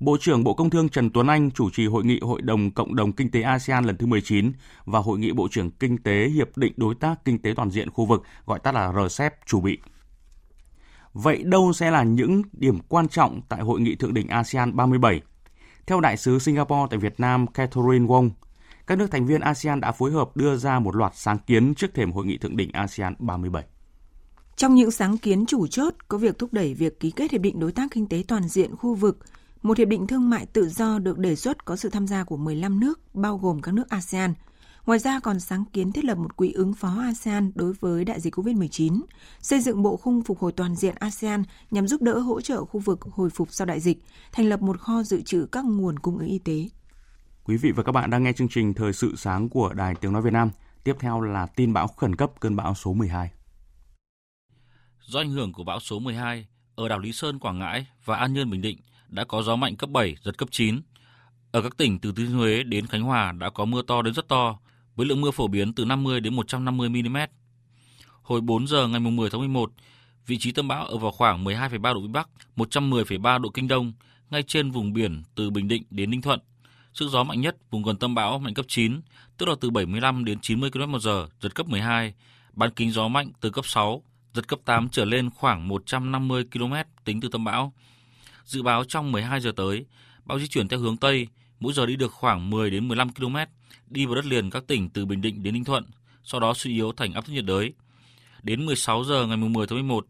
Bộ 0.00 0.16
trưởng 0.20 0.44
Bộ 0.44 0.54
Công 0.54 0.70
Thương 0.70 0.88
Trần 0.88 1.10
Tuấn 1.10 1.26
Anh 1.26 1.50
chủ 1.50 1.70
trì 1.70 1.86
hội 1.86 2.04
nghị 2.04 2.20
Hội 2.20 2.42
đồng 2.42 2.70
Cộng 2.70 2.96
đồng 2.96 3.12
Kinh 3.12 3.30
tế 3.30 3.42
ASEAN 3.42 3.84
lần 3.84 3.96
thứ 3.96 4.06
19 4.06 4.52
và 4.84 4.98
Hội 4.98 5.18
nghị 5.18 5.32
Bộ 5.32 5.48
trưởng 5.50 5.70
Kinh 5.70 5.98
tế 5.98 6.28
Hiệp 6.28 6.56
định 6.56 6.72
Đối 6.76 6.94
tác 6.94 7.24
Kinh 7.24 7.38
tế 7.38 7.52
Toàn 7.56 7.70
diện 7.70 7.90
khu 7.90 8.06
vực, 8.06 8.22
gọi 8.46 8.58
tắt 8.58 8.74
là 8.74 8.92
RCEP, 8.92 9.46
chủ 9.46 9.60
bị. 9.60 9.78
Vậy 11.12 11.42
đâu 11.42 11.72
sẽ 11.72 11.90
là 11.90 12.02
những 12.02 12.42
điểm 12.52 12.78
quan 12.88 13.08
trọng 13.08 13.40
tại 13.48 13.60
Hội 13.60 13.80
nghị 13.80 13.94
Thượng 13.94 14.14
đỉnh 14.14 14.28
ASEAN 14.28 14.76
37? 14.76 15.20
Theo 15.86 16.00
Đại 16.00 16.16
sứ 16.16 16.38
Singapore 16.38 16.86
tại 16.90 16.98
Việt 16.98 17.20
Nam 17.20 17.46
Catherine 17.46 18.06
Wong, 18.06 18.30
các 18.86 18.98
nước 18.98 19.10
thành 19.10 19.26
viên 19.26 19.40
ASEAN 19.40 19.80
đã 19.80 19.92
phối 19.92 20.10
hợp 20.10 20.36
đưa 20.36 20.56
ra 20.56 20.78
một 20.78 20.96
loạt 20.96 21.12
sáng 21.14 21.38
kiến 21.38 21.74
trước 21.74 21.94
thềm 21.94 22.12
Hội 22.12 22.26
nghị 22.26 22.38
Thượng 22.38 22.56
đỉnh 22.56 22.72
ASEAN 22.72 23.14
37. 23.18 23.64
Trong 24.56 24.74
những 24.74 24.90
sáng 24.90 25.18
kiến 25.18 25.46
chủ 25.46 25.66
chốt 25.66 25.94
có 26.08 26.18
việc 26.18 26.38
thúc 26.38 26.52
đẩy 26.52 26.74
việc 26.74 27.00
ký 27.00 27.10
kết 27.10 27.32
Hiệp 27.32 27.40
định 27.40 27.60
Đối 27.60 27.72
tác 27.72 27.90
Kinh 27.90 28.06
tế 28.06 28.24
Toàn 28.28 28.48
diện 28.48 28.76
khu 28.76 28.94
vực– 28.94 29.18
một 29.62 29.78
hiệp 29.78 29.88
định 29.88 30.06
thương 30.06 30.30
mại 30.30 30.46
tự 30.46 30.68
do 30.68 30.98
được 30.98 31.18
đề 31.18 31.36
xuất 31.36 31.64
có 31.64 31.76
sự 31.76 31.90
tham 31.90 32.06
gia 32.06 32.24
của 32.24 32.36
15 32.36 32.80
nước, 32.80 33.14
bao 33.14 33.38
gồm 33.38 33.62
các 33.62 33.74
nước 33.74 33.88
ASEAN. 33.88 34.34
Ngoài 34.86 34.98
ra 34.98 35.20
còn 35.20 35.40
sáng 35.40 35.64
kiến 35.72 35.92
thiết 35.92 36.04
lập 36.04 36.18
một 36.18 36.36
quỹ 36.36 36.52
ứng 36.52 36.74
phó 36.74 37.00
ASEAN 37.00 37.52
đối 37.54 37.72
với 37.72 38.04
đại 38.04 38.20
dịch 38.20 38.34
COVID-19, 38.34 39.00
xây 39.40 39.60
dựng 39.60 39.82
bộ 39.82 39.96
khung 39.96 40.22
phục 40.22 40.38
hồi 40.38 40.52
toàn 40.52 40.76
diện 40.76 40.94
ASEAN 40.98 41.42
nhằm 41.70 41.88
giúp 41.88 42.02
đỡ 42.02 42.18
hỗ 42.18 42.40
trợ 42.40 42.64
khu 42.64 42.80
vực 42.80 43.02
hồi 43.02 43.30
phục 43.30 43.48
sau 43.50 43.66
đại 43.66 43.80
dịch, 43.80 43.98
thành 44.32 44.48
lập 44.48 44.62
một 44.62 44.80
kho 44.80 45.02
dự 45.02 45.22
trữ 45.22 45.46
các 45.52 45.64
nguồn 45.64 45.98
cung 45.98 46.18
ứng 46.18 46.28
y 46.28 46.38
tế. 46.38 46.68
Quý 47.44 47.56
vị 47.56 47.72
và 47.72 47.82
các 47.82 47.92
bạn 47.92 48.10
đang 48.10 48.22
nghe 48.22 48.32
chương 48.32 48.48
trình 48.48 48.74
Thời 48.74 48.92
sự 48.92 49.16
sáng 49.16 49.48
của 49.48 49.72
Đài 49.72 49.94
Tiếng 49.94 50.12
Nói 50.12 50.22
Việt 50.22 50.32
Nam. 50.32 50.50
Tiếp 50.84 50.96
theo 50.98 51.20
là 51.20 51.46
tin 51.46 51.72
bão 51.72 51.88
khẩn 51.88 52.16
cấp 52.16 52.30
cơn 52.40 52.56
bão 52.56 52.74
số 52.74 52.92
12. 52.92 53.30
Do 55.00 55.20
ảnh 55.20 55.30
hưởng 55.30 55.52
của 55.52 55.64
bão 55.64 55.80
số 55.80 55.98
12, 55.98 56.46
ở 56.74 56.88
đảo 56.88 56.98
Lý 56.98 57.12
Sơn, 57.12 57.38
Quảng 57.38 57.58
Ngãi 57.58 57.86
và 58.04 58.16
An 58.16 58.32
Nhơn, 58.32 58.50
Bình 58.50 58.62
Định 58.62 58.78
đã 59.10 59.24
có 59.24 59.42
gió 59.42 59.56
mạnh 59.56 59.76
cấp 59.76 59.90
7, 59.90 60.16
giật 60.24 60.38
cấp 60.38 60.48
9. 60.52 60.80
Ở 61.52 61.62
các 61.62 61.76
tỉnh 61.76 61.98
từ 61.98 62.12
Thừa 62.12 62.24
Thiên 62.24 62.36
Huế 62.36 62.62
đến 62.62 62.86
Khánh 62.86 63.02
Hòa 63.02 63.32
đã 63.32 63.50
có 63.50 63.64
mưa 63.64 63.82
to 63.82 64.02
đến 64.02 64.14
rất 64.14 64.28
to, 64.28 64.58
với 64.96 65.06
lượng 65.06 65.20
mưa 65.20 65.30
phổ 65.30 65.48
biến 65.48 65.72
từ 65.72 65.84
50 65.84 66.20
đến 66.20 66.34
150 66.34 66.88
mm. 66.88 67.16
Hồi 68.22 68.40
4 68.40 68.66
giờ 68.66 68.88
ngày 68.88 69.00
10 69.00 69.30
tháng 69.30 69.40
11, 69.40 69.72
vị 70.26 70.38
trí 70.38 70.52
tâm 70.52 70.68
bão 70.68 70.86
ở 70.86 70.96
vào 70.96 71.10
khoảng 71.10 71.44
12,3 71.44 71.94
độ 71.94 72.00
vĩ 72.00 72.08
Bắc, 72.08 72.28
110,3 72.56 73.38
độ 73.40 73.48
kinh 73.48 73.68
Đông, 73.68 73.92
ngay 74.30 74.42
trên 74.42 74.70
vùng 74.70 74.92
biển 74.92 75.22
từ 75.34 75.50
Bình 75.50 75.68
Định 75.68 75.82
đến 75.90 76.10
Ninh 76.10 76.22
Thuận. 76.22 76.40
Sức 76.94 77.08
gió 77.08 77.24
mạnh 77.24 77.40
nhất 77.40 77.56
vùng 77.70 77.82
gần 77.82 77.96
tâm 77.96 78.14
bão 78.14 78.38
mạnh 78.38 78.54
cấp 78.54 78.66
9, 78.68 79.00
tức 79.36 79.48
là 79.48 79.54
từ 79.60 79.70
75 79.70 80.24
đến 80.24 80.38
90 80.40 80.70
km/h, 80.70 81.26
giật 81.40 81.54
cấp 81.54 81.68
12, 81.68 82.14
bán 82.52 82.70
kính 82.70 82.90
gió 82.90 83.08
mạnh 83.08 83.32
từ 83.40 83.50
cấp 83.50 83.66
6, 83.66 84.02
giật 84.34 84.48
cấp 84.48 84.58
8 84.64 84.88
trở 84.88 85.04
lên 85.04 85.30
khoảng 85.30 85.68
150 85.68 86.44
km 86.52 86.74
tính 87.04 87.20
từ 87.20 87.28
tâm 87.28 87.44
bão. 87.44 87.72
Dự 88.50 88.62
báo 88.62 88.84
trong 88.84 89.12
12 89.12 89.40
giờ 89.40 89.52
tới, 89.56 89.84
bão 90.24 90.38
di 90.38 90.46
chuyển 90.46 90.68
theo 90.68 90.78
hướng 90.78 90.96
Tây, 90.96 91.28
mỗi 91.60 91.72
giờ 91.72 91.86
đi 91.86 91.96
được 91.96 92.12
khoảng 92.12 92.50
10 92.50 92.70
đến 92.70 92.88
15 92.88 93.12
km, 93.12 93.36
đi 93.86 94.06
vào 94.06 94.14
đất 94.14 94.24
liền 94.24 94.50
các 94.50 94.66
tỉnh 94.66 94.88
từ 94.88 95.06
Bình 95.06 95.20
Định 95.20 95.42
đến 95.42 95.54
Ninh 95.54 95.64
Thuận, 95.64 95.84
sau 96.24 96.40
đó 96.40 96.54
suy 96.54 96.72
yếu 96.72 96.92
thành 96.92 97.12
áp 97.12 97.20
thấp 97.20 97.34
nhiệt 97.34 97.44
đới. 97.44 97.72
Đến 98.42 98.66
16 98.66 99.04
giờ 99.04 99.26
ngày 99.26 99.36
10 99.36 99.66
tháng 99.66 99.78
11, 99.78 100.06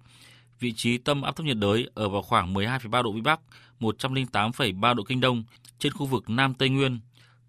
vị 0.60 0.72
trí 0.72 0.98
tâm 0.98 1.22
áp 1.22 1.36
thấp 1.36 1.46
nhiệt 1.46 1.56
đới 1.56 1.88
ở 1.94 2.08
vào 2.08 2.22
khoảng 2.22 2.54
12,3 2.54 3.02
độ 3.02 3.12
Vĩ 3.12 3.20
Bắc, 3.20 3.40
108,3 3.80 4.94
độ 4.94 5.02
Kinh 5.02 5.20
Đông 5.20 5.44
trên 5.78 5.92
khu 5.92 6.06
vực 6.06 6.30
Nam 6.30 6.54
Tây 6.54 6.68
Nguyên. 6.68 7.00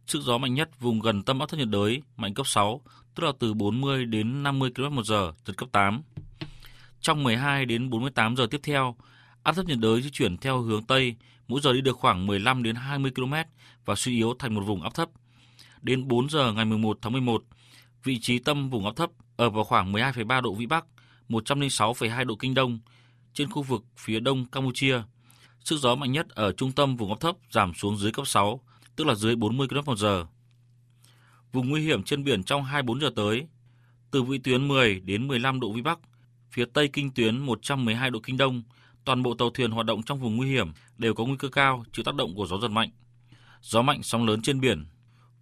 Sức 0.07 0.21
gió 0.21 0.37
mạnh 0.37 0.53
nhất 0.53 0.79
vùng 0.79 0.99
gần 0.99 1.23
tâm 1.23 1.39
áp 1.39 1.49
thấp 1.49 1.59
nhiệt 1.59 1.69
đới 1.69 2.01
mạnh 2.17 2.33
cấp 2.33 2.47
6, 2.47 2.81
tức 3.15 3.23
là 3.23 3.31
từ 3.39 3.53
40 3.53 4.05
đến 4.05 4.43
50 4.43 4.71
km 4.75 4.95
một 4.95 5.05
giờ, 5.05 5.31
giật 5.45 5.53
cấp 5.57 5.69
8. 5.71 6.01
Trong 7.01 7.23
12 7.23 7.65
đến 7.65 7.89
48 7.89 8.35
giờ 8.35 8.47
tiếp 8.51 8.59
theo, 8.63 8.95
Áp 9.43 9.55
thấp 9.55 9.65
nhiệt 9.65 9.77
đới 9.79 10.01
di 10.01 10.09
chuyển 10.09 10.37
theo 10.37 10.61
hướng 10.61 10.83
Tây, 10.83 11.15
mỗi 11.47 11.61
giờ 11.61 11.73
đi 11.73 11.81
được 11.81 11.97
khoảng 11.97 12.27
15 12.27 12.63
đến 12.63 12.75
20 12.75 13.11
km 13.15 13.33
và 13.85 13.95
suy 13.95 14.15
yếu 14.15 14.33
thành 14.39 14.53
một 14.55 14.61
vùng 14.61 14.81
áp 14.81 14.93
thấp. 14.93 15.09
Đến 15.81 16.07
4 16.07 16.29
giờ 16.29 16.53
ngày 16.53 16.65
11 16.65 16.97
tháng 17.01 17.13
11, 17.13 17.43
vị 18.03 18.19
trí 18.19 18.39
tâm 18.39 18.69
vùng 18.69 18.85
áp 18.85 18.95
thấp 18.95 19.09
ở 19.37 19.49
vào 19.49 19.63
khoảng 19.63 19.93
12,3 19.93 20.41
độ 20.41 20.53
Vĩ 20.53 20.65
Bắc, 20.65 20.85
106,2 21.29 22.25
độ 22.25 22.35
Kinh 22.35 22.53
Đông, 22.53 22.79
trên 23.33 23.49
khu 23.49 23.63
vực 23.63 23.83
phía 23.97 24.19
đông 24.19 24.45
Campuchia. 24.45 25.01
Sức 25.63 25.79
gió 25.79 25.95
mạnh 25.95 26.11
nhất 26.11 26.29
ở 26.29 26.51
trung 26.51 26.71
tâm 26.71 26.95
vùng 26.95 27.09
áp 27.09 27.19
thấp 27.19 27.35
giảm 27.51 27.73
xuống 27.73 27.97
dưới 27.97 28.11
cấp 28.11 28.27
6, 28.27 28.61
tức 28.95 29.07
là 29.07 29.15
dưới 29.15 29.35
40 29.35 29.67
km/h. 29.67 30.25
Vùng 31.51 31.69
nguy 31.69 31.81
hiểm 31.81 32.03
trên 32.03 32.23
biển 32.23 32.43
trong 32.43 32.63
24 32.63 32.99
giờ 32.99 33.09
tới, 33.15 33.47
từ 34.11 34.23
vĩ 34.23 34.37
tuyến 34.37 34.67
10 34.67 34.99
đến 34.99 35.27
15 35.27 35.59
độ 35.59 35.71
vĩ 35.71 35.81
Bắc, 35.81 35.99
phía 36.51 36.65
tây 36.73 36.89
kinh 36.93 37.11
tuyến 37.11 37.37
112 37.37 38.09
độ 38.09 38.19
kinh 38.19 38.37
đông, 38.37 38.63
toàn 39.05 39.23
bộ 39.23 39.33
tàu 39.33 39.49
thuyền 39.49 39.71
hoạt 39.71 39.85
động 39.85 40.03
trong 40.03 40.19
vùng 40.19 40.37
nguy 40.37 40.49
hiểm 40.49 40.71
đều 40.97 41.13
có 41.13 41.25
nguy 41.25 41.37
cơ 41.37 41.49
cao 41.49 41.83
chịu 41.93 42.03
tác 42.03 42.15
động 42.15 42.35
của 42.35 42.45
gió 42.45 42.57
giật 42.57 42.67
mạnh. 42.67 42.89
Gió 43.61 43.81
mạnh 43.81 44.03
sóng 44.03 44.25
lớn 44.25 44.41
trên 44.41 44.61
biển. 44.61 44.85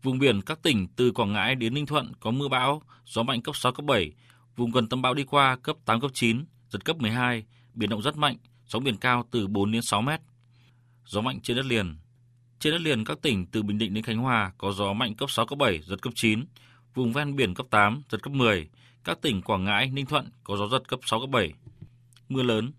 Vùng 0.03 0.19
biển 0.19 0.41
các 0.41 0.61
tỉnh 0.63 0.87
từ 0.95 1.11
Quảng 1.11 1.33
Ngãi 1.33 1.55
đến 1.55 1.73
Ninh 1.73 1.85
Thuận 1.85 2.11
có 2.19 2.31
mưa 2.31 2.47
bão, 2.47 2.81
gió 3.05 3.23
mạnh 3.23 3.41
cấp 3.41 3.55
6 3.55 3.71
cấp 3.71 3.85
7, 3.85 4.11
vùng 4.55 4.71
gần 4.71 4.87
tâm 4.87 5.01
bão 5.01 5.13
đi 5.13 5.23
qua 5.23 5.55
cấp 5.55 5.75
8 5.85 6.01
cấp 6.01 6.11
9, 6.13 6.45
giật 6.69 6.85
cấp 6.85 6.97
12, 6.97 7.43
biển 7.73 7.89
động 7.89 8.01
rất 8.01 8.17
mạnh, 8.17 8.37
sóng 8.65 8.83
biển 8.83 8.97
cao 8.97 9.25
từ 9.31 9.47
4 9.47 9.71
đến 9.71 9.81
6 9.81 10.01
mét. 10.01 10.21
Gió 11.05 11.21
mạnh 11.21 11.39
trên 11.43 11.57
đất 11.57 11.65
liền. 11.65 11.97
Trên 12.59 12.73
đất 12.73 12.81
liền 12.81 13.05
các 13.05 13.21
tỉnh 13.21 13.45
từ 13.45 13.63
Bình 13.63 13.77
Định 13.77 13.93
đến 13.93 14.03
Khánh 14.03 14.17
Hòa 14.17 14.51
có 14.57 14.71
gió 14.71 14.93
mạnh 14.93 15.15
cấp 15.15 15.31
6 15.31 15.45
cấp 15.45 15.59
7, 15.59 15.81
giật 15.81 16.01
cấp 16.01 16.13
9, 16.15 16.45
vùng 16.93 17.13
ven 17.13 17.35
biển 17.35 17.53
cấp 17.53 17.65
8, 17.69 18.01
giật 18.09 18.23
cấp 18.23 18.33
10. 18.33 18.69
Các 19.03 19.21
tỉnh 19.21 19.41
Quảng 19.41 19.63
Ngãi, 19.63 19.89
Ninh 19.89 20.05
Thuận 20.05 20.29
có 20.43 20.57
gió 20.57 20.67
giật 20.67 20.87
cấp 20.87 20.99
6 21.03 21.19
cấp 21.19 21.29
7. 21.29 21.53
Mưa 22.29 22.43
lớn. 22.43 22.71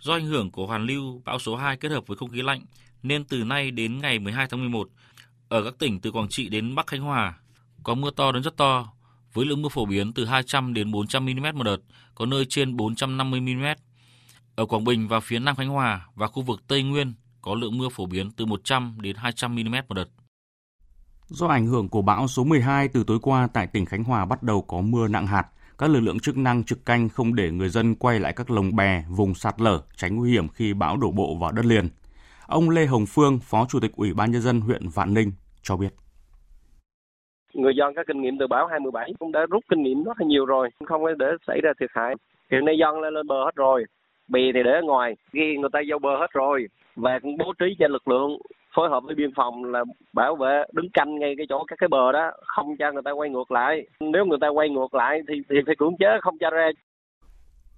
Do 0.00 0.12
ảnh 0.12 0.26
hưởng 0.26 0.50
của 0.50 0.66
hoàn 0.66 0.86
lưu 0.86 1.22
bão 1.24 1.38
số 1.38 1.56
2 1.56 1.76
kết 1.76 1.92
hợp 1.92 2.06
với 2.06 2.16
không 2.16 2.30
khí 2.30 2.42
lạnh 2.42 2.60
nên 3.02 3.24
từ 3.24 3.44
nay 3.44 3.70
đến 3.70 3.98
ngày 3.98 4.18
12 4.18 4.46
tháng 4.50 4.60
11 4.60 4.88
ở 5.48 5.64
các 5.64 5.74
tỉnh 5.78 6.00
từ 6.00 6.10
Quảng 6.10 6.28
Trị 6.28 6.48
đến 6.48 6.74
Bắc 6.74 6.86
Khánh 6.86 7.00
Hòa 7.00 7.38
có 7.82 7.94
mưa 7.94 8.10
to 8.10 8.32
đến 8.32 8.42
rất 8.42 8.56
to 8.56 8.92
với 9.32 9.46
lượng 9.46 9.62
mưa 9.62 9.68
phổ 9.68 9.84
biến 9.86 10.12
từ 10.12 10.24
200 10.24 10.74
đến 10.74 10.90
400 10.90 11.24
mm 11.24 11.46
một 11.54 11.64
đợt, 11.64 11.76
có 12.14 12.26
nơi 12.26 12.46
trên 12.48 12.76
450 12.76 13.40
mm. 13.40 13.64
Ở 14.54 14.66
Quảng 14.66 14.84
Bình 14.84 15.08
và 15.08 15.20
phía 15.20 15.38
Nam 15.38 15.56
Khánh 15.56 15.68
Hòa 15.68 16.06
và 16.14 16.26
khu 16.26 16.42
vực 16.42 16.62
Tây 16.66 16.82
Nguyên 16.82 17.14
có 17.42 17.54
lượng 17.54 17.78
mưa 17.78 17.88
phổ 17.88 18.06
biến 18.06 18.30
từ 18.30 18.46
100 18.46 18.96
đến 19.00 19.16
200 19.16 19.54
mm 19.54 19.74
một 19.88 19.94
đợt. 19.94 20.08
Do 21.26 21.46
ảnh 21.46 21.66
hưởng 21.66 21.88
của 21.88 22.02
bão 22.02 22.28
số 22.28 22.44
12 22.44 22.88
từ 22.88 23.04
tối 23.04 23.18
qua 23.22 23.48
tại 23.52 23.66
tỉnh 23.66 23.86
Khánh 23.86 24.04
Hòa 24.04 24.24
bắt 24.24 24.42
đầu 24.42 24.62
có 24.62 24.80
mưa 24.80 25.08
nặng 25.08 25.26
hạt, 25.26 25.46
các 25.80 25.90
lực 25.90 26.00
lượng 26.00 26.18
chức 26.18 26.36
năng 26.36 26.64
trực 26.64 26.78
canh 26.86 27.08
không 27.08 27.34
để 27.34 27.50
người 27.50 27.68
dân 27.68 27.94
quay 27.94 28.20
lại 28.20 28.32
các 28.36 28.50
lồng 28.50 28.76
bè, 28.76 29.04
vùng 29.16 29.34
sạt 29.34 29.54
lở, 29.60 29.80
tránh 29.96 30.16
nguy 30.16 30.30
hiểm 30.30 30.48
khi 30.48 30.74
bão 30.74 30.96
đổ 30.96 31.10
bộ 31.10 31.34
vào 31.40 31.52
đất 31.52 31.64
liền. 31.64 31.84
Ông 32.46 32.70
Lê 32.70 32.86
Hồng 32.86 33.04
Phương, 33.08 33.38
Phó 33.42 33.66
Chủ 33.68 33.80
tịch 33.80 33.90
Ủy 33.96 34.14
ban 34.14 34.30
Nhân 34.30 34.42
dân 34.42 34.60
huyện 34.60 34.82
Vạn 34.94 35.14
Ninh 35.14 35.32
cho 35.62 35.76
biết. 35.76 35.88
Người 37.54 37.72
dân 37.76 37.94
có 37.96 38.02
kinh 38.06 38.22
nghiệm 38.22 38.38
từ 38.38 38.46
bão 38.46 38.66
27 38.66 39.12
cũng 39.18 39.32
đã 39.32 39.40
rút 39.50 39.64
kinh 39.68 39.82
nghiệm 39.82 40.04
rất 40.04 40.20
là 40.20 40.26
nhiều 40.26 40.46
rồi, 40.46 40.68
không 40.86 41.02
để 41.18 41.26
xảy 41.46 41.60
ra 41.62 41.70
thiệt 41.80 41.90
hại. 41.94 42.14
Hiện 42.50 42.64
nay 42.64 42.74
dân 42.78 43.00
lên, 43.00 43.14
lên 43.14 43.26
bờ 43.26 43.44
hết 43.44 43.54
rồi, 43.56 43.84
bè 44.28 44.40
thì 44.54 44.60
để 44.64 44.70
ở 44.70 44.82
ngoài, 44.84 45.16
ghi 45.32 45.56
người 45.60 45.70
ta 45.72 45.80
vô 45.90 45.98
bờ 45.98 46.16
hết 46.20 46.30
rồi, 46.32 46.66
và 46.96 47.18
cũng 47.22 47.36
bố 47.38 47.52
trí 47.58 47.66
cho 47.78 47.88
lực 47.88 48.08
lượng 48.08 48.30
phối 48.76 48.88
hợp 48.88 49.02
với 49.06 49.14
biên 49.14 49.30
phòng 49.36 49.64
là 49.64 49.84
bảo 50.12 50.36
vệ 50.36 50.62
đứng 50.72 50.90
canh 50.92 51.18
ngay 51.18 51.34
cái 51.36 51.46
chỗ 51.48 51.64
các 51.68 51.76
cái 51.78 51.88
bờ 51.88 52.12
đó 52.12 52.30
không 52.46 52.76
cho 52.78 52.92
người 52.92 53.02
ta 53.04 53.10
quay 53.10 53.30
ngược 53.30 53.50
lại 53.50 53.86
nếu 54.00 54.24
người 54.26 54.38
ta 54.40 54.48
quay 54.48 54.68
ngược 54.68 54.94
lại 54.94 55.20
thì 55.28 55.34
thì 55.50 55.56
phải 55.66 55.74
cưỡng 55.78 55.96
chế 55.98 56.06
không 56.22 56.38
cho 56.40 56.50
ra 56.50 56.70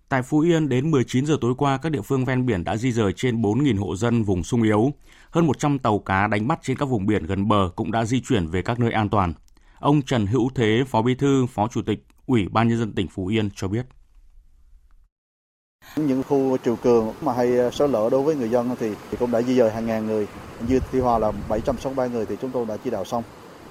Tại 0.08 0.22
Phú 0.22 0.40
Yên, 0.40 0.68
đến 0.68 0.90
19 0.90 1.26
giờ 1.26 1.36
tối 1.40 1.54
qua, 1.58 1.78
các 1.82 1.92
địa 1.92 2.00
phương 2.00 2.24
ven 2.24 2.46
biển 2.46 2.64
đã 2.64 2.76
di 2.76 2.92
rời 2.92 3.12
trên 3.12 3.42
4.000 3.42 3.78
hộ 3.78 3.96
dân 3.96 4.22
vùng 4.22 4.42
sung 4.42 4.62
yếu. 4.62 4.92
Hơn 5.30 5.46
100 5.46 5.78
tàu 5.78 5.98
cá 5.98 6.26
đánh 6.26 6.48
bắt 6.48 6.58
trên 6.62 6.76
các 6.76 6.86
vùng 6.86 7.06
biển 7.06 7.26
gần 7.26 7.48
bờ 7.48 7.70
cũng 7.76 7.92
đã 7.92 8.04
di 8.04 8.20
chuyển 8.20 8.46
về 8.46 8.62
các 8.62 8.80
nơi 8.80 8.92
an 8.92 9.08
toàn. 9.08 9.32
Ông 9.80 10.02
Trần 10.02 10.26
Hữu 10.26 10.50
Thế, 10.54 10.82
Phó 10.86 11.02
Bí 11.02 11.14
thư, 11.14 11.46
Phó 11.46 11.68
Chủ 11.68 11.82
tịch 11.82 11.98
Ủy 12.26 12.48
ban 12.48 12.68
Nhân 12.68 12.78
dân 12.78 12.92
tỉnh 12.92 13.08
Phú 13.08 13.26
Yên 13.26 13.48
cho 13.54 13.68
biết. 13.68 13.86
Những 15.96 16.22
khu 16.22 16.56
triều 16.64 16.76
cường 16.76 17.12
mà 17.20 17.32
hay 17.32 17.56
ờ, 17.56 17.70
sói 17.70 17.88
lở 17.88 18.08
đối 18.10 18.22
với 18.22 18.36
người 18.36 18.50
dân 18.50 18.76
thì 18.80 18.94
cũng 19.18 19.30
đã 19.30 19.42
di 19.42 19.54
dời 19.54 19.70
hàng 19.70 19.86
ngàn 19.86 20.06
người. 20.06 20.26
Như 20.68 20.80
Thi 20.92 21.00
Hòa 21.00 21.18
là 21.18 21.32
763 21.48 22.06
người 22.06 22.26
thì 22.26 22.36
chúng 22.42 22.50
tôi 22.50 22.66
đã 22.66 22.76
chỉ 22.84 22.90
đạo 22.90 23.04
xong. 23.04 23.22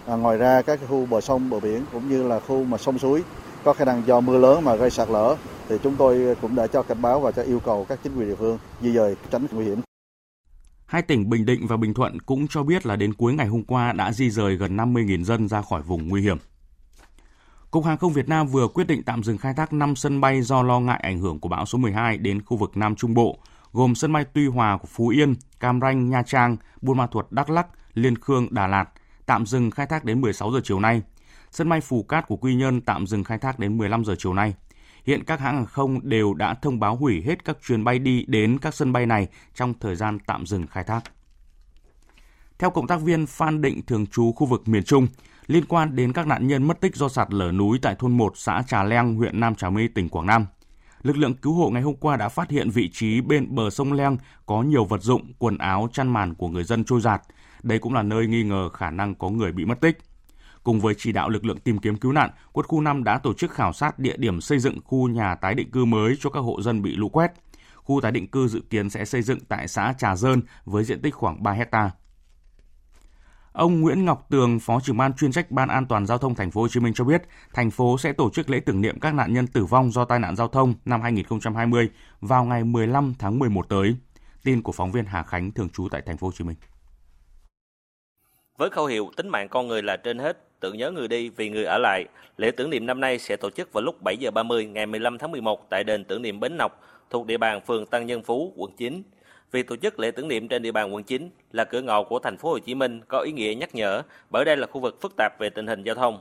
À, 0.06 0.16
ngoài 0.16 0.38
ra 0.38 0.62
các 0.62 0.80
khu 0.90 1.06
bờ 1.06 1.22
sông, 1.22 1.50
bờ 1.50 1.60
biển 1.60 1.86
cũng 1.94 2.10
như 2.10 2.24
là 2.24 2.40
khu 2.40 2.64
mà 2.64 2.78
sông 2.78 3.00
suối 3.00 3.24
có 3.64 3.74
khả 3.74 3.86
năng 3.86 4.08
do 4.08 4.20
mưa 4.20 4.38
lớn 4.38 4.64
mà 4.64 4.76
gây 4.76 4.90
sạt 4.90 5.10
lở 5.10 5.36
thì 5.70 5.76
chúng 5.84 5.96
tôi 5.96 6.36
cũng 6.42 6.56
đã 6.56 6.68
cho 6.68 6.84
cảnh 6.84 7.02
báo 7.02 7.20
và 7.20 7.32
cho 7.32 7.42
yêu 7.42 7.60
cầu 7.60 7.86
các 7.90 8.00
chính 8.04 8.18
quyền 8.18 8.28
địa 8.28 8.36
phương 8.36 8.58
di 8.82 8.92
dời 8.92 9.16
tránh 9.32 9.48
nguy 9.52 9.66
hiểm. 9.66 9.82
Hai 10.86 11.02
tỉnh 11.02 11.30
Bình 11.30 11.46
Định 11.46 11.68
và 11.68 11.78
Bình 11.78 11.94
Thuận 11.94 12.20
cũng 12.20 12.48
cho 12.48 12.64
biết 12.64 12.86
là 12.86 12.96
đến 12.96 13.14
cuối 13.14 13.34
ngày 13.34 13.48
hôm 13.48 13.64
qua 13.64 13.94
đã 13.94 14.12
di 14.12 14.30
rời 14.30 14.56
gần 14.56 14.78
50.000 14.78 15.24
dân 15.24 15.48
ra 15.48 15.62
khỏi 15.62 15.82
vùng 15.82 16.08
nguy 16.08 16.22
hiểm. 16.22 16.38
Cục 17.72 17.86
Hàng 17.86 17.98
không 17.98 18.14
Việt 18.14 18.30
Nam 18.30 18.48
vừa 18.48 18.68
quyết 18.68 18.88
định 18.88 19.04
tạm 19.04 19.24
dừng 19.24 19.38
khai 19.38 19.54
thác 19.54 19.74
5 19.74 19.96
sân 19.96 20.22
bay 20.22 20.42
do 20.42 20.64
lo 20.64 20.80
ngại 20.80 21.00
ảnh 21.04 21.20
hưởng 21.20 21.40
của 21.40 21.50
bão 21.50 21.66
số 21.66 21.78
12 21.78 22.18
đến 22.18 22.42
khu 22.42 22.58
vực 22.58 22.78
Nam 22.78 22.96
Trung 22.96 23.14
Bộ, 23.14 23.40
gồm 23.72 23.96
sân 23.96 24.14
bay 24.14 24.26
Tuy 24.34 24.48
Hòa 24.48 24.78
của 24.78 24.88
Phú 24.92 25.08
Yên, 25.08 25.36
Cam 25.60 25.82
Ranh, 25.82 26.10
Nha 26.10 26.24
Trang, 26.24 26.58
Buôn 26.82 26.98
Ma 26.98 27.08
Thuột, 27.08 27.32
Đắk 27.32 27.50
Lắk, 27.50 27.68
Liên 27.94 28.18
Khương, 28.18 28.48
Đà 28.52 28.68
Lạt, 28.68 28.90
tạm 29.26 29.46
dừng 29.46 29.72
khai 29.72 29.86
thác 29.86 30.06
đến 30.06 30.22
16 30.22 30.52
giờ 30.52 30.60
chiều 30.64 30.80
nay. 30.80 31.02
Sân 31.52 31.70
bay 31.70 31.82
Phù 31.82 32.04
Cát 32.04 32.28
của 32.28 32.36
Quy 32.36 32.56
Nhơn 32.56 32.82
tạm 32.82 33.08
dừng 33.08 33.24
khai 33.24 33.38
thác 33.38 33.60
đến 33.60 33.78
15 33.78 34.06
giờ 34.06 34.16
chiều 34.18 34.34
nay. 34.34 34.54
Hiện 35.06 35.24
các 35.24 35.40
hãng 35.40 35.56
hàng 35.56 35.66
không 35.66 36.10
đều 36.10 36.34
đã 36.34 36.54
thông 36.54 36.80
báo 36.80 36.96
hủy 36.96 37.22
hết 37.22 37.46
các 37.46 37.58
chuyến 37.68 37.84
bay 37.84 38.00
đi 38.00 38.26
đến 38.28 38.58
các 38.62 38.74
sân 38.74 38.94
bay 38.94 39.06
này 39.06 39.28
trong 39.56 39.74
thời 39.80 39.96
gian 39.96 40.20
tạm 40.20 40.46
dừng 40.46 40.68
khai 40.68 40.84
thác. 40.84 41.04
Theo 42.62 42.70
cộng 42.70 42.88
tác 42.88 43.02
viên 43.02 43.26
Phan 43.26 43.62
Định 43.62 43.82
thường 43.86 44.08
trú 44.08 44.32
khu 44.32 44.48
vực 44.48 44.68
miền 44.68 44.84
Trung, 44.84 45.08
liên 45.48 45.66
quan 45.66 45.96
đến 45.96 46.14
các 46.14 46.28
nạn 46.28 46.48
nhân 46.48 46.64
mất 46.64 46.82
tích 46.82 46.96
do 46.96 47.10
sạt 47.10 47.34
lở 47.34 47.52
núi 47.52 47.80
tại 47.82 47.96
thôn 48.00 48.18
1 48.18 48.34
xã 48.36 48.64
Trà 48.68 48.84
Leng, 48.84 49.16
huyện 49.16 49.40
Nam 49.40 49.56
Trà 49.56 49.70
My, 49.70 49.88
tỉnh 49.88 50.10
Quảng 50.10 50.26
Nam. 50.26 50.46
Lực 51.02 51.18
lượng 51.18 51.34
cứu 51.34 51.54
hộ 51.54 51.70
ngày 51.70 51.82
hôm 51.82 51.96
qua 51.96 52.18
đã 52.18 52.30
phát 52.30 52.50
hiện 52.50 52.70
vị 52.70 52.90
trí 52.94 53.22
bên 53.22 53.56
bờ 53.56 53.70
sông 53.70 53.94
Leng 53.94 54.18
có 54.46 54.62
nhiều 54.62 54.86
vật 54.86 55.02
dụng, 55.02 55.34
quần 55.40 55.58
áo, 55.58 55.90
chăn 55.94 56.08
màn 56.08 56.34
của 56.34 56.48
người 56.48 56.64
dân 56.64 56.84
trôi 56.84 57.02
giạt. 57.02 57.22
Đây 57.64 57.80
cũng 57.80 57.94
là 57.94 58.04
nơi 58.04 58.28
nghi 58.28 58.44
ngờ 58.44 58.70
khả 58.70 58.92
năng 58.92 59.16
có 59.16 59.30
người 59.30 59.52
bị 59.52 59.66
mất 59.66 59.82
tích. 59.82 59.98
Cùng 60.64 60.80
với 60.80 60.94
chỉ 60.98 61.12
đạo 61.12 61.30
lực 61.30 61.46
lượng 61.46 61.60
tìm 61.60 61.78
kiếm 61.78 61.96
cứu 61.96 62.12
nạn, 62.12 62.30
quân 62.52 62.66
khu 62.68 62.82
5 62.82 63.04
đã 63.04 63.18
tổ 63.18 63.34
chức 63.34 63.52
khảo 63.52 63.74
sát 63.74 64.00
địa 64.00 64.18
điểm 64.18 64.42
xây 64.42 64.60
dựng 64.60 64.78
khu 64.86 65.08
nhà 65.08 65.36
tái 65.36 65.56
định 65.56 65.72
cư 65.72 65.86
mới 65.86 66.16
cho 66.20 66.30
các 66.30 66.40
hộ 66.40 66.62
dân 66.62 66.82
bị 66.82 66.96
lũ 66.96 67.10
quét. 67.10 67.32
Khu 67.76 68.02
tái 68.02 68.12
định 68.12 68.28
cư 68.28 68.48
dự 68.48 68.62
kiến 68.70 68.90
sẽ 68.90 69.06
xây 69.06 69.22
dựng 69.22 69.40
tại 69.40 69.68
xã 69.68 69.94
Trà 69.98 70.16
Dơn 70.16 70.42
với 70.66 70.84
diện 70.84 71.02
tích 71.02 71.16
khoảng 71.16 71.44
3 71.44 71.52
hecta. 71.52 71.92
Ông 73.54 73.82
Nguyễn 73.82 74.06
Ngọc 74.06 74.26
Tường, 74.30 74.60
Phó 74.60 74.80
trưởng 74.84 74.98
ban 74.98 75.14
chuyên 75.14 75.32
trách 75.32 75.52
Ban 75.52 75.70
An 75.70 75.86
toàn 75.86 76.06
giao 76.06 76.18
thông 76.18 76.36
thành 76.36 76.52
phố 76.52 76.62
Hồ 76.62 76.68
Chí 76.68 76.80
Minh 76.80 76.94
cho 76.94 77.04
biết, 77.04 77.22
thành 77.54 77.72
phố 77.72 77.98
sẽ 77.98 78.14
tổ 78.14 78.30
chức 78.30 78.50
lễ 78.50 78.60
tưởng 78.60 78.82
niệm 78.82 79.00
các 79.00 79.14
nạn 79.14 79.34
nhân 79.34 79.48
tử 79.48 79.66
vong 79.66 79.92
do 79.92 80.06
tai 80.06 80.20
nạn 80.20 80.36
giao 80.36 80.48
thông 80.48 80.74
năm 80.86 81.02
2020 81.02 81.90
vào 82.22 82.44
ngày 82.44 82.64
15 82.64 83.14
tháng 83.20 83.40
11 83.40 83.70
tới. 83.70 83.96
Tin 84.44 84.62
của 84.62 84.72
phóng 84.72 84.92
viên 84.92 85.06
Hà 85.06 85.24
Khánh 85.24 85.52
thường 85.52 85.70
trú 85.70 85.88
tại 85.92 86.02
thành 86.06 86.18
phố 86.18 86.28
Hồ 86.28 86.32
Chí 86.32 86.44
Minh. 86.44 86.56
Với 88.58 88.70
khẩu 88.70 88.86
hiệu 88.86 89.12
tính 89.18 89.30
mạng 89.30 89.50
con 89.50 89.68
người 89.68 89.84
là 89.84 89.98
trên 89.98 90.20
hết, 90.20 90.60
tưởng 90.60 90.78
nhớ 90.78 90.92
người 90.92 91.08
đi 91.08 91.30
vì 91.30 91.50
người 91.50 91.66
ở 91.66 91.78
lại, 91.78 92.06
lễ 92.38 92.52
tưởng 92.52 92.70
niệm 92.70 92.86
năm 92.86 93.00
nay 93.00 93.20
sẽ 93.20 93.36
tổ 93.36 93.50
chức 93.50 93.74
vào 93.74 93.84
lúc 93.84 94.02
7 94.02 94.18
giờ 94.18 94.32
30 94.32 94.66
ngày 94.66 94.86
15 94.86 95.18
tháng 95.18 95.32
11 95.32 95.70
tại 95.70 95.84
đền 95.84 96.06
tưởng 96.06 96.22
niệm 96.22 96.40
Bến 96.40 96.58
Nọc 96.58 96.82
thuộc 97.10 97.26
địa 97.26 97.38
bàn 97.38 97.62
phường 97.68 97.86
Tăng 97.86 98.06
Nhân 98.06 98.24
Phú, 98.24 98.54
quận 98.56 98.72
9. 98.78 99.04
Việc 99.52 99.68
tổ 99.68 99.76
chức 99.76 100.00
lễ 100.00 100.12
tưởng 100.12 100.28
niệm 100.28 100.48
trên 100.48 100.62
địa 100.62 100.72
bàn 100.72 100.94
quận 100.94 101.04
9 101.04 101.30
là 101.52 101.64
cửa 101.64 101.82
ngõ 101.82 102.04
của 102.04 102.20
thành 102.20 102.38
phố 102.38 102.50
Hồ 102.50 102.60
Chí 102.60 102.76
Minh 102.76 103.02
có 103.08 103.20
ý 103.20 103.32
nghĩa 103.32 103.56
nhắc 103.56 103.76
nhở 103.76 104.02
bởi 104.30 104.46
đây 104.46 104.58
là 104.58 104.68
khu 104.68 104.82
vực 104.82 105.02
phức 105.02 105.14
tạp 105.18 105.40
về 105.40 105.50
tình 105.50 105.68
hình 105.68 105.84
giao 105.84 105.96
thông. 105.96 106.20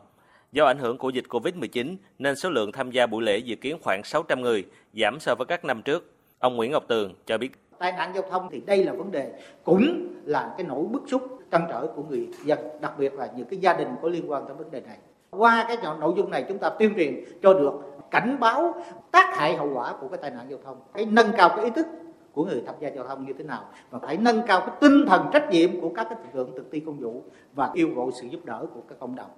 Do 0.53 0.65
ảnh 0.65 0.79
hưởng 0.79 0.99
của 0.99 1.11
dịch 1.11 1.25
Covid-19 1.29 1.97
nên 2.19 2.37
số 2.37 2.51
lượng 2.51 2.73
tham 2.73 2.91
gia 2.91 3.07
buổi 3.07 3.23
lễ 3.23 3.39
dự 3.39 3.57
kiến 3.57 3.77
khoảng 3.83 4.05
600 4.05 4.41
người, 4.41 4.65
giảm 4.95 5.21
so 5.21 5.35
với 5.35 5.47
các 5.47 5.65
năm 5.65 5.83
trước. 5.83 6.13
Ông 6.39 6.57
Nguyễn 6.57 6.73
Ngọc 6.73 6.85
Tường 6.89 7.15
cho 7.27 7.39
biết 7.39 7.53
tai 7.81 7.93
nạn 7.93 8.11
giao 8.15 8.25
thông 8.31 8.49
thì 8.51 8.61
đây 8.67 8.85
là 8.85 8.93
vấn 8.93 9.11
đề 9.11 9.33
cũng 9.65 10.09
là 10.25 10.55
cái 10.59 10.67
nỗi 10.67 10.85
bức 10.85 11.03
xúc 11.11 11.23
trăn 11.51 11.67
trở 11.69 11.87
của 11.87 12.03
người 12.03 12.29
dân 12.45 12.59
đặc 12.81 12.93
biệt 12.99 13.15
là 13.15 13.29
những 13.37 13.47
cái 13.47 13.59
gia 13.59 13.75
đình 13.75 13.89
có 14.03 14.09
liên 14.09 14.31
quan 14.31 14.45
tới 14.47 14.57
vấn 14.57 14.71
đề 14.71 14.81
này 14.81 14.97
qua 15.31 15.65
cái 15.69 15.77
nội 16.01 16.13
dung 16.17 16.31
này 16.31 16.45
chúng 16.49 16.59
ta 16.59 16.71
tuyên 16.79 16.95
truyền 16.97 17.25
cho 17.43 17.55
được 17.55 17.73
cảnh 18.11 18.37
báo 18.41 18.75
tác 19.11 19.37
hại 19.37 19.57
hậu 19.57 19.71
quả 19.75 19.95
của 20.01 20.09
cái 20.09 20.19
tai 20.23 20.31
nạn 20.31 20.47
giao 20.49 20.59
thông 20.65 20.77
cái 20.95 21.07
nâng 21.07 21.33
cao 21.37 21.49
cái 21.57 21.65
ý 21.65 21.71
thức 21.71 21.87
của 22.35 22.45
người 22.45 22.63
tham 22.67 22.75
gia 22.81 22.89
giao 22.89 23.09
thông 23.09 23.27
như 23.27 23.33
thế 23.39 23.45
nào 23.45 23.65
và 23.91 23.99
phải 23.99 24.17
nâng 24.17 24.43
cao 24.47 24.61
cái 24.61 24.77
tinh 24.81 25.05
thần 25.09 25.27
trách 25.33 25.49
nhiệm 25.51 25.81
của 25.81 25.93
các 25.97 26.07
cái 26.11 26.19
lực 26.23 26.35
lượng 26.35 26.53
thực 26.57 26.69
thi 26.73 26.81
công 26.87 26.99
vụ 27.01 27.25
và 27.55 27.71
yêu 27.75 27.89
cầu 27.95 28.11
sự 28.21 28.27
giúp 28.27 28.45
đỡ 28.45 28.67
của 28.75 28.83
các 28.89 28.99
cộng 29.01 29.15
đồng. 29.15 29.31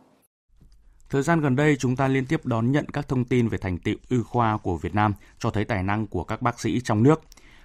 Thời 1.11 1.23
gian 1.23 1.41
gần 1.41 1.57
đây, 1.57 1.77
chúng 1.77 1.97
ta 1.97 2.09
liên 2.09 2.27
tiếp 2.27 2.47
đón 2.47 2.73
nhận 2.73 2.85
các 2.93 3.09
thông 3.09 3.25
tin 3.25 3.49
về 3.49 3.59
thành 3.59 3.79
tựu 3.79 3.95
y 4.09 4.17
khoa 4.23 4.57
của 4.57 4.77
Việt 4.77 4.95
Nam 4.95 5.15
cho 5.39 5.51
thấy 5.51 5.65
tài 5.65 5.83
năng 5.83 6.07
của 6.07 6.25
các 6.25 6.43
bác 6.43 6.61
sĩ 6.61 6.81
trong 6.81 7.03
nước. 7.03 7.21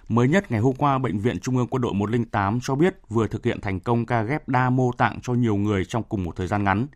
Mới 0.08 0.28
nhất 0.28 0.50
ngày 0.50 0.60
hôm 0.60 0.74
qua, 0.74 0.98
Bệnh 0.98 1.18
viện 1.18 1.40
Trung 1.40 1.56
ương 1.56 1.66
Quân 1.66 1.82
đội 1.82 1.94
108 1.94 2.58
cho 2.62 2.74
biết 2.74 2.94
vừa 3.08 3.26
thực 3.26 3.44
hiện 3.44 3.60
thành 3.60 3.80
công 3.80 4.06
ca 4.06 4.22
ghép 4.22 4.48
đa 4.48 4.70
mô 4.70 4.92
tạng 4.92 5.18
cho 5.22 5.34
nhiều 5.34 5.56
người 5.56 5.84
trong 5.84 6.02
cùng 6.02 6.24
một 6.24 6.36
thời 6.36 6.46
gian 6.46 6.64
ngắn. 6.64 6.86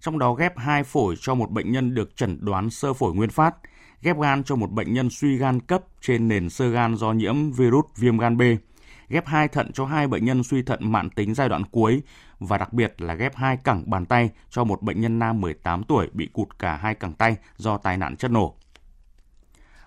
Trong 0.00 0.18
đó 0.18 0.34
ghép 0.34 0.58
hai 0.58 0.84
phổi 0.84 1.14
cho 1.20 1.34
một 1.34 1.50
bệnh 1.50 1.72
nhân 1.72 1.94
được 1.94 2.16
chẩn 2.16 2.38
đoán 2.40 2.70
sơ 2.70 2.92
phổi 2.92 3.14
nguyên 3.14 3.30
phát, 3.30 3.54
ghép 4.02 4.20
gan 4.20 4.44
cho 4.44 4.56
một 4.56 4.70
bệnh 4.70 4.92
nhân 4.92 5.10
suy 5.10 5.36
gan 5.36 5.60
cấp 5.60 5.82
trên 6.00 6.28
nền 6.28 6.50
sơ 6.50 6.68
gan 6.68 6.96
do 6.96 7.12
nhiễm 7.12 7.52
virus 7.52 7.84
viêm 7.96 8.18
gan 8.18 8.36
B, 8.36 8.42
ghép 9.08 9.26
hai 9.26 9.48
thận 9.48 9.72
cho 9.72 9.84
hai 9.84 10.06
bệnh 10.06 10.24
nhân 10.24 10.42
suy 10.42 10.62
thận 10.62 10.92
mạn 10.92 11.10
tính 11.10 11.34
giai 11.34 11.48
đoạn 11.48 11.64
cuối 11.64 12.02
và 12.38 12.58
đặc 12.58 12.72
biệt 12.72 13.02
là 13.02 13.14
ghép 13.14 13.36
hai 13.36 13.56
cẳng 13.56 13.82
bàn 13.86 14.06
tay 14.06 14.30
cho 14.50 14.64
một 14.64 14.82
bệnh 14.82 15.00
nhân 15.00 15.18
nam 15.18 15.40
18 15.40 15.84
tuổi 15.84 16.08
bị 16.12 16.28
cụt 16.32 16.48
cả 16.58 16.76
hai 16.76 16.94
cẳng 16.94 17.12
tay 17.12 17.36
do 17.56 17.76
tai 17.76 17.96
nạn 17.96 18.16
chất 18.16 18.30
nổ. 18.30 18.54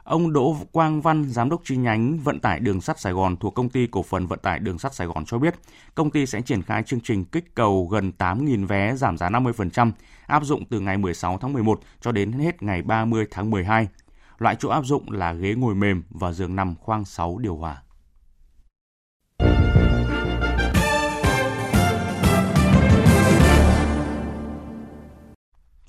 Ông 0.03 0.33
Đỗ 0.33 0.57
Quang 0.71 1.01
Văn, 1.01 1.23
giám 1.29 1.49
đốc 1.49 1.61
chi 1.63 1.77
nhánh 1.77 2.19
vận 2.19 2.39
tải 2.39 2.59
đường 2.59 2.81
sắt 2.81 2.99
Sài 2.99 3.13
Gòn 3.13 3.37
thuộc 3.37 3.55
công 3.55 3.69
ty 3.69 3.87
cổ 3.87 4.03
phần 4.03 4.27
vận 4.27 4.39
tải 4.39 4.59
đường 4.59 4.79
sắt 4.79 4.95
Sài 4.95 5.07
Gòn 5.07 5.25
cho 5.25 5.37
biết, 5.37 5.55
công 5.95 6.11
ty 6.11 6.25
sẽ 6.25 6.41
triển 6.41 6.61
khai 6.61 6.83
chương 6.83 6.99
trình 7.01 7.25
kích 7.25 7.55
cầu 7.55 7.87
gần 7.87 8.11
8.000 8.17 8.67
vé 8.67 8.95
giảm 8.95 9.17
giá 9.17 9.29
50%, 9.29 9.91
áp 10.27 10.43
dụng 10.43 10.65
từ 10.69 10.79
ngày 10.79 10.97
16 10.97 11.37
tháng 11.37 11.53
11 11.53 11.79
cho 12.01 12.11
đến 12.11 12.31
hết 12.31 12.63
ngày 12.63 12.81
30 12.81 13.25
tháng 13.31 13.49
12. 13.49 13.87
Loại 14.37 14.55
chỗ 14.59 14.69
áp 14.69 14.85
dụng 14.85 15.11
là 15.11 15.33
ghế 15.33 15.55
ngồi 15.55 15.75
mềm 15.75 16.03
và 16.09 16.31
giường 16.31 16.55
nằm 16.55 16.75
khoang 16.75 17.05
6 17.05 17.37
điều 17.37 17.55
hòa. 17.55 17.81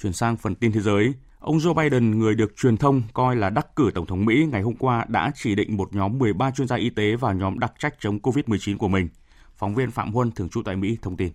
Chuyển 0.03 0.13
sang 0.13 0.37
phần 0.37 0.55
tin 0.55 0.73
thế 0.73 0.81
giới, 0.81 1.13
ông 1.39 1.59
Joe 1.59 1.75
Biden, 1.75 2.19
người 2.19 2.35
được 2.35 2.57
truyền 2.57 2.77
thông 2.77 3.03
coi 3.15 3.37
là 3.37 3.51
đắc 3.51 3.77
cử 3.77 3.91
Tổng 3.95 4.07
thống 4.07 4.25
Mỹ 4.25 4.47
ngày 4.53 4.63
hôm 4.63 4.75
qua 4.77 5.05
đã 5.09 5.33
chỉ 5.35 5.55
định 5.55 5.77
một 5.77 5.95
nhóm 5.95 6.19
13 6.19 6.51
chuyên 6.51 6.69
gia 6.69 6.77
y 6.77 6.91
tế 6.91 7.17
vào 7.17 7.35
nhóm 7.35 7.59
đặc 7.59 7.73
trách 7.79 7.95
chống 8.01 8.19
COVID-19 8.19 8.79
của 8.79 8.89
mình. 8.89 9.09
Phóng 9.57 9.75
viên 9.75 9.91
Phạm 9.91 10.13
Huân, 10.13 10.33
thường 10.33 10.49
trú 10.49 10.63
tại 10.63 10.77
Mỹ, 10.77 10.97
thông 11.03 11.17
tin. 11.17 11.33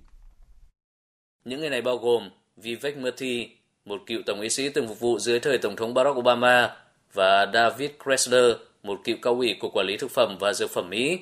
Những 1.45 1.59
người 1.59 1.69
này 1.69 1.81
bao 1.81 1.97
gồm 1.97 2.29
Vivek 2.57 2.97
Murthy, 2.97 3.49
một 3.85 4.01
cựu 4.05 4.21
tổng 4.25 4.41
y 4.41 4.49
sĩ 4.49 4.69
từng 4.69 4.87
phục 4.87 4.99
vụ 4.99 5.19
dưới 5.19 5.39
thời 5.39 5.57
Tổng 5.57 5.75
thống 5.75 5.93
Barack 5.93 6.17
Obama, 6.17 6.69
và 7.13 7.51
David 7.53 7.91
Kressler, 8.03 8.55
một 8.83 8.99
cựu 9.03 9.15
cao 9.21 9.33
ủy 9.33 9.55
của 9.59 9.69
Quản 9.69 9.85
lý 9.85 9.97
Thực 9.97 10.11
phẩm 10.11 10.37
và 10.39 10.53
Dược 10.53 10.69
phẩm 10.69 10.89
Mỹ. 10.89 11.19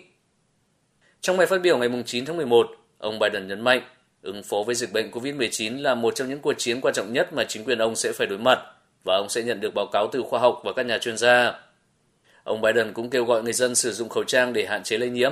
Trong 1.21 1.37
bài 1.37 1.47
phát 1.47 1.61
biểu 1.61 1.77
ngày 1.77 1.89
9 2.05 2.25
tháng 2.25 2.37
11, 2.37 2.69
ông 2.97 3.19
Biden 3.19 3.47
nhấn 3.47 3.61
mạnh 3.61 3.81
Ứng 4.21 4.43
phó 4.43 4.63
với 4.65 4.75
dịch 4.75 4.93
bệnh 4.93 5.11
COVID-19 5.11 5.81
là 5.81 5.95
một 5.95 6.15
trong 6.15 6.29
những 6.29 6.39
cuộc 6.39 6.53
chiến 6.53 6.81
quan 6.81 6.93
trọng 6.93 7.13
nhất 7.13 7.33
mà 7.33 7.43
chính 7.43 7.63
quyền 7.63 7.77
ông 7.77 7.95
sẽ 7.95 8.11
phải 8.11 8.27
đối 8.27 8.37
mặt 8.39 8.59
và 9.03 9.15
ông 9.15 9.29
sẽ 9.29 9.43
nhận 9.43 9.59
được 9.59 9.73
báo 9.73 9.85
cáo 9.85 10.07
từ 10.11 10.21
khoa 10.21 10.39
học 10.39 10.61
và 10.63 10.73
các 10.73 10.85
nhà 10.85 10.97
chuyên 10.97 11.17
gia. 11.17 11.59
Ông 12.43 12.61
Biden 12.61 12.93
cũng 12.93 13.09
kêu 13.09 13.25
gọi 13.25 13.43
người 13.43 13.53
dân 13.53 13.75
sử 13.75 13.91
dụng 13.91 14.09
khẩu 14.09 14.23
trang 14.23 14.53
để 14.53 14.65
hạn 14.65 14.83
chế 14.83 14.97
lây 14.97 15.09
nhiễm. 15.09 15.31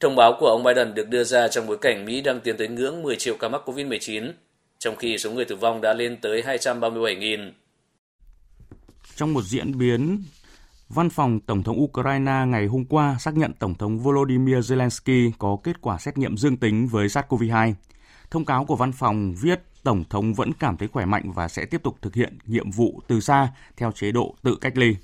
Thông 0.00 0.16
báo 0.16 0.36
của 0.40 0.46
ông 0.46 0.62
Biden 0.62 0.94
được 0.94 1.08
đưa 1.08 1.24
ra 1.24 1.48
trong 1.48 1.66
bối 1.66 1.78
cảnh 1.80 2.04
Mỹ 2.04 2.20
đang 2.20 2.40
tiến 2.40 2.56
tới 2.56 2.68
ngưỡng 2.68 3.02
10 3.02 3.16
triệu 3.16 3.36
ca 3.36 3.48
mắc 3.48 3.62
COVID-19, 3.68 4.32
trong 4.78 4.96
khi 4.96 5.18
số 5.18 5.30
người 5.30 5.44
tử 5.44 5.56
vong 5.56 5.80
đã 5.80 5.94
lên 5.94 6.16
tới 6.16 6.42
237.000. 6.42 7.50
Trong 9.20 9.34
một 9.34 9.42
diễn 9.42 9.78
biến, 9.78 10.22
Văn 10.88 11.10
phòng 11.10 11.40
Tổng 11.40 11.62
thống 11.62 11.82
Ukraine 11.82 12.44
ngày 12.46 12.66
hôm 12.66 12.84
qua 12.84 13.16
xác 13.18 13.36
nhận 13.36 13.52
Tổng 13.52 13.74
thống 13.74 13.98
Volodymyr 13.98 14.56
Zelensky 14.72 15.30
có 15.38 15.56
kết 15.64 15.80
quả 15.80 15.98
xét 15.98 16.18
nghiệm 16.18 16.36
dương 16.36 16.56
tính 16.56 16.86
với 16.86 17.06
SARS-CoV-2. 17.06 17.72
Thông 18.30 18.44
cáo 18.44 18.64
của 18.64 18.76
văn 18.76 18.92
phòng 18.92 19.34
viết, 19.40 19.62
Tổng 19.82 20.04
thống 20.10 20.34
vẫn 20.34 20.52
cảm 20.52 20.76
thấy 20.76 20.88
khỏe 20.88 21.04
mạnh 21.04 21.32
và 21.32 21.48
sẽ 21.48 21.64
tiếp 21.64 21.82
tục 21.82 21.96
thực 22.02 22.14
hiện 22.14 22.38
nhiệm 22.46 22.70
vụ 22.70 23.00
từ 23.06 23.20
xa 23.20 23.52
theo 23.76 23.92
chế 23.92 24.12
độ 24.12 24.34
tự 24.42 24.56
cách 24.60 24.76
ly. 24.76 24.96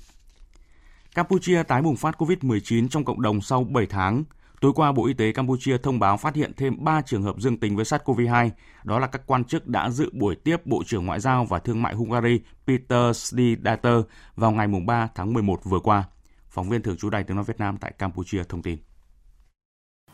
Campuchia 1.15 1.63
tái 1.63 1.81
bùng 1.81 1.95
phát 1.95 2.15
COVID-19 2.17 2.87
trong 2.87 3.05
cộng 3.05 3.21
đồng 3.21 3.41
sau 3.41 3.63
7 3.63 3.85
tháng. 3.85 4.23
Tối 4.61 4.71
qua, 4.75 4.91
Bộ 4.91 5.05
Y 5.05 5.13
tế 5.13 5.31
Campuchia 5.31 5.77
thông 5.77 5.99
báo 5.99 6.17
phát 6.17 6.35
hiện 6.35 6.51
thêm 6.57 6.83
3 6.83 7.01
trường 7.01 7.23
hợp 7.23 7.35
dương 7.39 7.57
tính 7.57 7.75
với 7.75 7.85
SARS-CoV-2. 7.85 8.49
Đó 8.83 8.99
là 8.99 9.07
các 9.07 9.21
quan 9.25 9.43
chức 9.43 9.67
đã 9.67 9.89
dự 9.89 10.09
buổi 10.13 10.35
tiếp 10.35 10.65
Bộ 10.65 10.83
trưởng 10.85 11.05
Ngoại 11.05 11.19
giao 11.19 11.45
và 11.45 11.59
Thương 11.59 11.81
mại 11.81 11.95
Hungary 11.95 12.39
Peter 12.67 13.17
Slidater 13.17 13.95
vào 14.35 14.51
ngày 14.51 14.67
3 14.85 15.07
tháng 15.15 15.33
11 15.33 15.59
vừa 15.63 15.79
qua. 15.79 16.03
Phóng 16.49 16.69
viên 16.69 16.81
thường 16.81 16.97
trú 16.97 17.09
Đài 17.09 17.23
tiếng 17.23 17.35
nói 17.35 17.45
Việt 17.45 17.59
Nam 17.59 17.77
tại 17.77 17.91
Campuchia 17.99 18.43
thông 18.43 18.61
tin. 18.61 18.77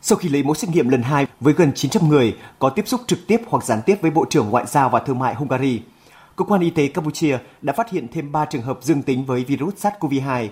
Sau 0.00 0.18
khi 0.18 0.28
lấy 0.28 0.42
mẫu 0.42 0.54
xét 0.54 0.70
nghiệm 0.70 0.88
lần 0.88 1.02
2 1.02 1.26
với 1.40 1.54
gần 1.54 1.72
900 1.74 2.08
người 2.08 2.36
có 2.58 2.70
tiếp 2.70 2.88
xúc 2.88 3.00
trực 3.06 3.18
tiếp 3.26 3.40
hoặc 3.46 3.64
gián 3.64 3.80
tiếp 3.86 3.96
với 4.02 4.10
Bộ 4.10 4.24
trưởng 4.30 4.50
Ngoại 4.50 4.66
giao 4.66 4.88
và 4.88 5.00
Thương 5.00 5.18
mại 5.18 5.34
Hungary, 5.34 5.82
Cơ 6.36 6.44
quan 6.44 6.60
Y 6.60 6.70
tế 6.70 6.88
Campuchia 6.88 7.38
đã 7.62 7.72
phát 7.72 7.90
hiện 7.90 8.08
thêm 8.12 8.32
3 8.32 8.44
trường 8.44 8.62
hợp 8.62 8.78
dương 8.82 9.02
tính 9.02 9.24
với 9.24 9.44
virus 9.44 9.86
SARS-CoV-2 9.86 10.48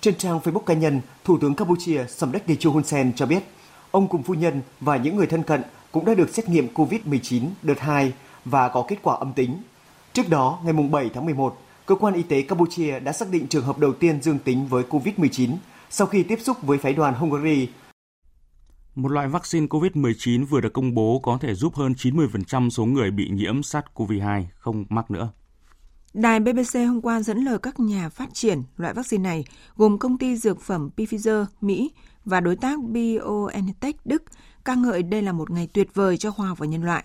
trên 0.00 0.16
trang 0.16 0.38
Facebook 0.38 0.58
cá 0.60 0.74
nhân, 0.74 1.00
Thủ 1.24 1.38
tướng 1.38 1.54
Campuchia 1.54 2.04
Samdech 2.08 2.46
Techo 2.46 2.70
Hun 2.70 2.84
Sen 2.84 3.12
cho 3.16 3.26
biết, 3.26 3.42
ông 3.90 4.08
cùng 4.08 4.22
phu 4.22 4.34
nhân 4.34 4.60
và 4.80 4.96
những 4.96 5.16
người 5.16 5.26
thân 5.26 5.42
cận 5.42 5.62
cũng 5.92 6.04
đã 6.04 6.14
được 6.14 6.28
xét 6.28 6.48
nghiệm 6.48 6.68
COVID-19 6.74 7.42
đợt 7.62 7.80
2 7.80 8.12
và 8.44 8.68
có 8.68 8.84
kết 8.88 8.96
quả 9.02 9.16
âm 9.16 9.32
tính. 9.32 9.62
Trước 10.12 10.28
đó, 10.28 10.60
ngày 10.64 10.72
7 10.72 11.10
tháng 11.14 11.24
11, 11.24 11.58
cơ 11.86 11.94
quan 11.94 12.14
y 12.14 12.22
tế 12.22 12.42
Campuchia 12.42 13.00
đã 13.00 13.12
xác 13.12 13.30
định 13.30 13.46
trường 13.46 13.64
hợp 13.64 13.78
đầu 13.78 13.92
tiên 13.92 14.22
dương 14.22 14.38
tính 14.38 14.66
với 14.66 14.84
COVID-19 14.90 15.56
sau 15.90 16.06
khi 16.06 16.22
tiếp 16.22 16.38
xúc 16.42 16.56
với 16.62 16.78
phái 16.78 16.92
đoàn 16.92 17.14
Hungary. 17.14 17.68
Một 18.94 19.08
loại 19.08 19.28
vaccine 19.28 19.66
COVID-19 19.66 20.46
vừa 20.46 20.60
được 20.60 20.72
công 20.72 20.94
bố 20.94 21.20
có 21.22 21.38
thể 21.40 21.54
giúp 21.54 21.74
hơn 21.74 21.92
90% 21.92 22.70
số 22.70 22.84
người 22.84 23.10
bị 23.10 23.28
nhiễm 23.28 23.60
SARS-CoV-2 23.60 24.44
không 24.58 24.84
mắc 24.88 25.10
nữa. 25.10 25.32
Đài 26.14 26.40
BBC 26.40 26.74
hôm 26.74 27.00
qua 27.00 27.22
dẫn 27.22 27.44
lời 27.44 27.58
các 27.58 27.80
nhà 27.80 28.08
phát 28.08 28.34
triển 28.34 28.62
loại 28.76 28.94
vaccine 28.94 29.22
này 29.22 29.44
gồm 29.76 29.98
công 29.98 30.18
ty 30.18 30.36
dược 30.36 30.60
phẩm 30.60 30.90
Pfizer 30.96 31.44
Mỹ 31.60 31.90
và 32.24 32.40
đối 32.40 32.56
tác 32.56 32.78
BioNTech 32.82 34.06
Đức 34.06 34.22
ca 34.64 34.74
ngợi 34.74 35.02
đây 35.02 35.22
là 35.22 35.32
một 35.32 35.50
ngày 35.50 35.68
tuyệt 35.72 35.94
vời 35.94 36.16
cho 36.16 36.30
khoa 36.30 36.48
học 36.48 36.58
và 36.58 36.66
nhân 36.66 36.84
loại. 36.84 37.04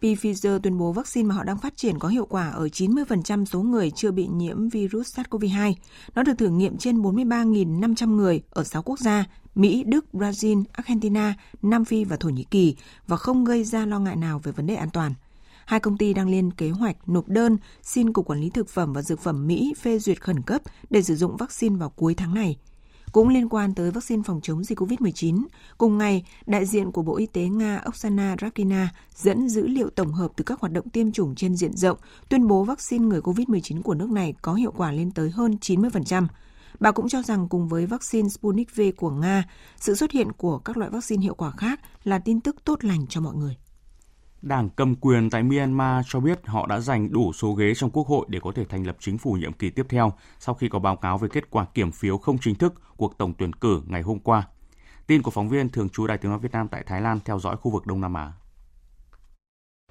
Pfizer 0.00 0.58
tuyên 0.58 0.78
bố 0.78 0.92
vaccine 0.92 1.28
mà 1.28 1.34
họ 1.34 1.44
đang 1.44 1.58
phát 1.58 1.76
triển 1.76 1.98
có 1.98 2.08
hiệu 2.08 2.26
quả 2.26 2.50
ở 2.50 2.66
90% 2.66 3.44
số 3.44 3.62
người 3.62 3.90
chưa 3.90 4.10
bị 4.10 4.26
nhiễm 4.26 4.68
virus 4.68 5.18
SARS-CoV-2. 5.18 5.74
Nó 6.14 6.22
được 6.22 6.34
thử 6.38 6.48
nghiệm 6.48 6.76
trên 6.76 7.02
43.500 7.02 8.14
người 8.16 8.42
ở 8.50 8.64
6 8.64 8.82
quốc 8.82 8.98
gia 8.98 9.24
Mỹ, 9.54 9.84
Đức, 9.86 10.04
Brazil, 10.12 10.64
Argentina, 10.72 11.34
Nam 11.62 11.84
Phi 11.84 12.04
và 12.04 12.16
Thổ 12.16 12.28
Nhĩ 12.28 12.44
Kỳ 12.44 12.76
và 13.06 13.16
không 13.16 13.44
gây 13.44 13.64
ra 13.64 13.86
lo 13.86 13.98
ngại 13.98 14.16
nào 14.16 14.38
về 14.38 14.52
vấn 14.52 14.66
đề 14.66 14.74
an 14.74 14.90
toàn. 14.90 15.14
Hai 15.72 15.80
công 15.80 15.96
ty 15.96 16.14
đang 16.14 16.28
lên 16.28 16.50
kế 16.50 16.70
hoạch 16.70 17.08
nộp 17.08 17.28
đơn 17.28 17.56
xin 17.82 18.12
Cục 18.12 18.26
Quản 18.26 18.40
lý 18.40 18.50
Thực 18.50 18.68
phẩm 18.68 18.92
và 18.92 19.02
Dược 19.02 19.20
phẩm 19.20 19.46
Mỹ 19.46 19.74
phê 19.80 19.98
duyệt 19.98 20.22
khẩn 20.22 20.42
cấp 20.42 20.62
để 20.90 21.02
sử 21.02 21.16
dụng 21.16 21.36
vaccine 21.36 21.76
vào 21.76 21.88
cuối 21.90 22.14
tháng 22.14 22.34
này. 22.34 22.56
Cũng 23.12 23.28
liên 23.28 23.48
quan 23.48 23.74
tới 23.74 23.90
vaccine 23.90 24.22
phòng 24.26 24.40
chống 24.42 24.64
dịch 24.64 24.78
COVID-19, 24.78 25.44
cùng 25.78 25.98
ngày, 25.98 26.26
đại 26.46 26.66
diện 26.66 26.92
của 26.92 27.02
Bộ 27.02 27.16
Y 27.16 27.26
tế 27.26 27.42
Nga 27.42 27.80
Oksana 27.84 28.36
Rakina 28.40 28.88
dẫn 29.14 29.48
dữ 29.48 29.66
liệu 29.66 29.90
tổng 29.90 30.12
hợp 30.12 30.32
từ 30.36 30.44
các 30.44 30.60
hoạt 30.60 30.72
động 30.72 30.88
tiêm 30.88 31.12
chủng 31.12 31.34
trên 31.34 31.56
diện 31.56 31.76
rộng, 31.76 31.98
tuyên 32.28 32.46
bố 32.46 32.64
vaccine 32.64 33.04
người 33.04 33.20
COVID-19 33.20 33.82
của 33.82 33.94
nước 33.94 34.10
này 34.10 34.34
có 34.42 34.54
hiệu 34.54 34.72
quả 34.76 34.92
lên 34.92 35.10
tới 35.10 35.30
hơn 35.30 35.56
90%. 35.60 36.26
Bà 36.80 36.90
cũng 36.90 37.08
cho 37.08 37.22
rằng 37.22 37.48
cùng 37.48 37.68
với 37.68 37.86
vaccine 37.86 38.28
Sputnik 38.28 38.76
V 38.76 38.80
của 38.96 39.10
Nga, 39.10 39.44
sự 39.76 39.94
xuất 39.94 40.10
hiện 40.10 40.32
của 40.32 40.58
các 40.58 40.76
loại 40.76 40.90
vaccine 40.90 41.22
hiệu 41.22 41.34
quả 41.34 41.50
khác 41.50 41.80
là 42.04 42.18
tin 42.18 42.40
tức 42.40 42.56
tốt 42.64 42.84
lành 42.84 43.06
cho 43.06 43.20
mọi 43.20 43.34
người. 43.34 43.56
Đảng 44.42 44.68
cầm 44.76 44.94
quyền 44.94 45.30
tại 45.30 45.42
Myanmar 45.42 46.06
cho 46.08 46.20
biết 46.20 46.46
họ 46.46 46.66
đã 46.66 46.80
giành 46.80 47.12
đủ 47.12 47.32
số 47.32 47.52
ghế 47.52 47.74
trong 47.76 47.90
quốc 47.90 48.06
hội 48.06 48.26
để 48.28 48.40
có 48.42 48.52
thể 48.56 48.64
thành 48.64 48.86
lập 48.86 48.96
chính 49.00 49.18
phủ 49.18 49.32
nhiệm 49.32 49.52
kỳ 49.52 49.70
tiếp 49.70 49.86
theo 49.88 50.12
sau 50.38 50.54
khi 50.54 50.68
có 50.68 50.78
báo 50.78 50.96
cáo 50.96 51.18
về 51.18 51.28
kết 51.32 51.50
quả 51.50 51.66
kiểm 51.74 51.92
phiếu 51.92 52.18
không 52.18 52.38
chính 52.40 52.54
thức 52.54 52.74
cuộc 52.96 53.18
tổng 53.18 53.34
tuyển 53.38 53.52
cử 53.52 53.80
ngày 53.86 54.02
hôm 54.02 54.18
qua. 54.18 54.48
Tin 55.06 55.22
của 55.22 55.30
phóng 55.30 55.48
viên 55.48 55.68
thường 55.68 55.88
trú 55.88 56.06
Đài 56.06 56.18
tiếng 56.18 56.30
nói 56.30 56.40
Việt 56.40 56.52
Nam 56.52 56.68
tại 56.68 56.82
Thái 56.86 57.00
Lan 57.00 57.18
theo 57.24 57.38
dõi 57.38 57.56
khu 57.56 57.70
vực 57.70 57.86
Đông 57.86 58.00
Nam 58.00 58.14
Á. 58.14 58.32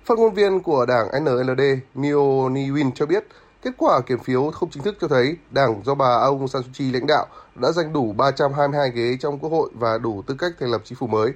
Phát 0.06 0.18
ngôn 0.18 0.34
viên 0.34 0.60
của 0.60 0.86
đảng 0.86 1.24
NLD 1.24 1.62
Mio 1.96 2.50
Niwin 2.50 2.92
cho 2.96 3.06
biết, 3.06 3.24
kết 3.62 3.72
quả 3.78 4.02
kiểm 4.02 4.20
phiếu 4.20 4.52
không 4.52 4.70
chính 4.70 4.84
thức 4.84 4.98
cho 5.02 5.08
thấy 5.08 5.38
đảng 5.52 5.82
do 5.86 5.96
bà 5.96 6.18
Aung 6.22 6.48
San 6.48 6.64
Suu 6.64 6.72
Kyi 6.78 6.92
lãnh 6.92 7.08
đạo 7.08 7.26
đã 7.56 7.72
giành 7.72 7.94
đủ 7.94 8.14
322 8.14 8.92
ghế 8.92 9.18
trong 9.20 9.40
quốc 9.40 9.50
hội 9.50 9.70
và 9.74 9.98
đủ 9.98 10.22
tư 10.28 10.36
cách 10.40 10.52
thành 10.60 10.72
lập 10.72 10.82
chính 10.84 10.98
phủ 10.98 11.08
mới. 11.08 11.34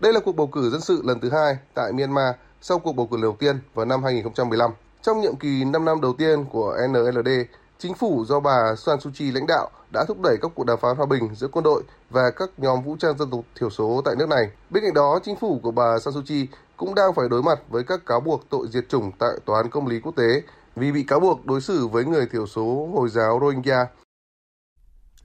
Đây 0.00 0.12
là 0.12 0.20
cuộc 0.24 0.36
bầu 0.36 0.46
cử 0.46 0.70
dân 0.70 0.80
sự 0.80 1.02
lần 1.04 1.20
thứ 1.20 1.30
hai 1.30 1.56
tại 1.74 1.92
Myanmar 1.92 2.34
sau 2.60 2.78
cuộc 2.78 2.92
bầu 2.92 3.06
cử 3.06 3.16
đầu 3.22 3.36
tiên 3.38 3.58
vào 3.74 3.86
năm 3.86 4.02
2015. 4.02 4.70
Trong 5.02 5.20
nhiệm 5.20 5.36
kỳ 5.36 5.64
5 5.64 5.84
năm 5.84 6.00
đầu 6.00 6.12
tiên 6.12 6.44
của 6.44 6.76
NLD, 6.88 7.28
chính 7.78 7.94
phủ 7.94 8.24
do 8.24 8.40
bà 8.40 8.74
San 8.76 9.00
Suu 9.00 9.12
Kyi 9.18 9.30
lãnh 9.30 9.46
đạo 9.46 9.70
đã 9.92 10.04
thúc 10.08 10.20
đẩy 10.20 10.36
các 10.42 10.50
cuộc 10.54 10.64
đàm 10.64 10.78
phán 10.78 10.96
hòa 10.96 11.06
bình 11.06 11.34
giữa 11.34 11.48
quân 11.48 11.64
đội 11.64 11.82
và 12.10 12.30
các 12.30 12.50
nhóm 12.56 12.82
vũ 12.82 12.96
trang 13.00 13.18
dân 13.18 13.30
tộc 13.30 13.40
thiểu 13.60 13.70
số 13.70 14.02
tại 14.04 14.14
nước 14.18 14.28
này. 14.28 14.50
Bên 14.70 14.82
cạnh 14.84 14.94
đó, 14.94 15.18
chính 15.22 15.36
phủ 15.36 15.60
của 15.62 15.70
bà 15.70 15.98
San 15.98 16.14
Suu 16.14 16.22
Kyi 16.26 16.46
cũng 16.76 16.94
đang 16.94 17.14
phải 17.14 17.28
đối 17.28 17.42
mặt 17.42 17.58
với 17.68 17.84
các 17.84 18.06
cáo 18.06 18.20
buộc 18.20 18.50
tội 18.50 18.66
diệt 18.70 18.88
chủng 18.88 19.12
tại 19.18 19.30
Tòa 19.44 19.56
án 19.56 19.70
Công 19.70 19.86
lý 19.86 20.00
Quốc 20.00 20.16
tế 20.16 20.42
vì 20.76 20.92
bị 20.92 21.02
cáo 21.02 21.20
buộc 21.20 21.46
đối 21.46 21.60
xử 21.60 21.86
với 21.86 22.04
người 22.04 22.26
thiểu 22.26 22.46
số 22.46 22.88
Hồi 22.94 23.08
giáo 23.08 23.38
Rohingya 23.40 23.86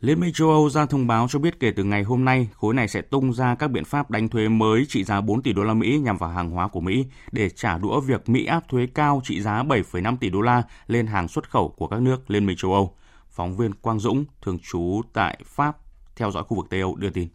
Liên 0.04 0.20
minh 0.20 0.34
châu 0.34 0.50
Âu 0.50 0.70
ra 0.70 0.86
thông 0.86 1.08
báo 1.08 1.28
cho 1.30 1.40
biết 1.40 1.60
kể 1.60 1.72
từ 1.72 1.84
ngày 1.84 2.04
hôm 2.04 2.26
nay, 2.26 2.50
khối 2.54 2.74
này 2.74 2.88
sẽ 2.88 3.02
tung 3.02 3.34
ra 3.34 3.56
các 3.56 3.68
biện 3.68 3.86
pháp 3.86 4.12
đánh 4.12 4.30
thuế 4.30 4.50
mới 4.50 4.86
trị 4.90 5.04
giá 5.04 5.22
4 5.22 5.42
tỷ 5.42 5.54
đô 5.54 5.64
la 5.64 5.74
Mỹ 5.74 6.00
nhằm 6.04 6.18
vào 6.18 6.30
hàng 6.30 6.50
hóa 6.50 6.68
của 6.68 6.80
Mỹ 6.80 7.06
để 7.32 7.50
trả 7.50 7.78
đũa 7.78 8.00
việc 8.00 8.30
Mỹ 8.30 8.46
áp 8.46 8.70
thuế 8.70 8.88
cao 8.94 9.22
trị 9.24 9.42
giá 9.42 9.64
7,5 9.64 10.18
tỷ 10.18 10.30
đô 10.30 10.42
la 10.42 10.64
lên 10.88 11.08
hàng 11.08 11.28
xuất 11.28 11.50
khẩu 11.50 11.70
của 11.78 11.88
các 11.88 12.02
nước 12.02 12.32
Liên 12.32 12.46
minh 12.46 12.58
châu 12.58 12.74
Âu. 12.74 12.96
Phóng 13.30 13.58
viên 13.58 13.74
Quang 13.74 14.00
Dũng, 14.00 14.26
thường 14.42 14.58
trú 14.72 15.02
tại 15.14 15.40
Pháp, 15.46 15.78
theo 16.16 16.32
dõi 16.32 16.44
khu 16.44 16.58
vực 16.58 16.66
Tây 16.70 16.82
Âu 16.82 16.96
đưa 16.96 17.10
tin. 17.10 17.28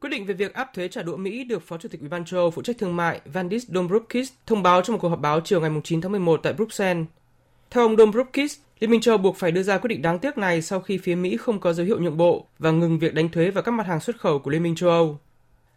Quyết 0.00 0.10
định 0.10 0.26
về 0.26 0.34
việc 0.34 0.54
áp 0.54 0.70
thuế 0.74 0.88
trả 0.88 1.02
đũa 1.02 1.16
Mỹ 1.16 1.44
được 1.44 1.62
Phó 1.62 1.78
Chủ 1.78 1.88
tịch 1.88 2.00
Ủy 2.00 2.08
ban 2.08 2.24
châu 2.24 2.40
Âu 2.40 2.50
phụ 2.50 2.62
trách 2.62 2.78
thương 2.78 2.96
mại 2.96 3.20
Vandis 3.24 3.68
Dombrovskis 3.68 4.32
thông 4.46 4.62
báo 4.62 4.82
trong 4.82 4.94
một 4.94 5.00
cuộc 5.00 5.08
họp 5.08 5.20
báo 5.20 5.40
chiều 5.40 5.60
ngày 5.60 5.70
9 5.84 6.00
tháng 6.00 6.12
11 6.12 6.40
tại 6.42 6.52
Bruxelles. 6.52 7.06
Theo 7.70 7.84
ông 7.84 7.96
Dombrovskis, 7.96 8.58
Liên 8.80 8.90
minh 8.90 9.00
châu 9.00 9.18
buộc 9.18 9.36
phải 9.36 9.52
đưa 9.52 9.62
ra 9.62 9.78
quyết 9.78 9.88
định 9.88 10.02
đáng 10.02 10.18
tiếc 10.18 10.38
này 10.38 10.62
sau 10.62 10.80
khi 10.80 10.98
phía 10.98 11.14
Mỹ 11.14 11.36
không 11.36 11.60
có 11.60 11.72
dấu 11.72 11.86
hiệu 11.86 12.00
nhượng 12.00 12.16
bộ 12.16 12.46
và 12.58 12.70
ngừng 12.70 12.98
việc 12.98 13.14
đánh 13.14 13.28
thuế 13.28 13.50
vào 13.50 13.62
các 13.62 13.72
mặt 13.72 13.86
hàng 13.86 14.00
xuất 14.00 14.20
khẩu 14.20 14.38
của 14.38 14.50
Liên 14.50 14.62
minh 14.62 14.74
châu 14.74 14.90
Âu. 14.90 15.18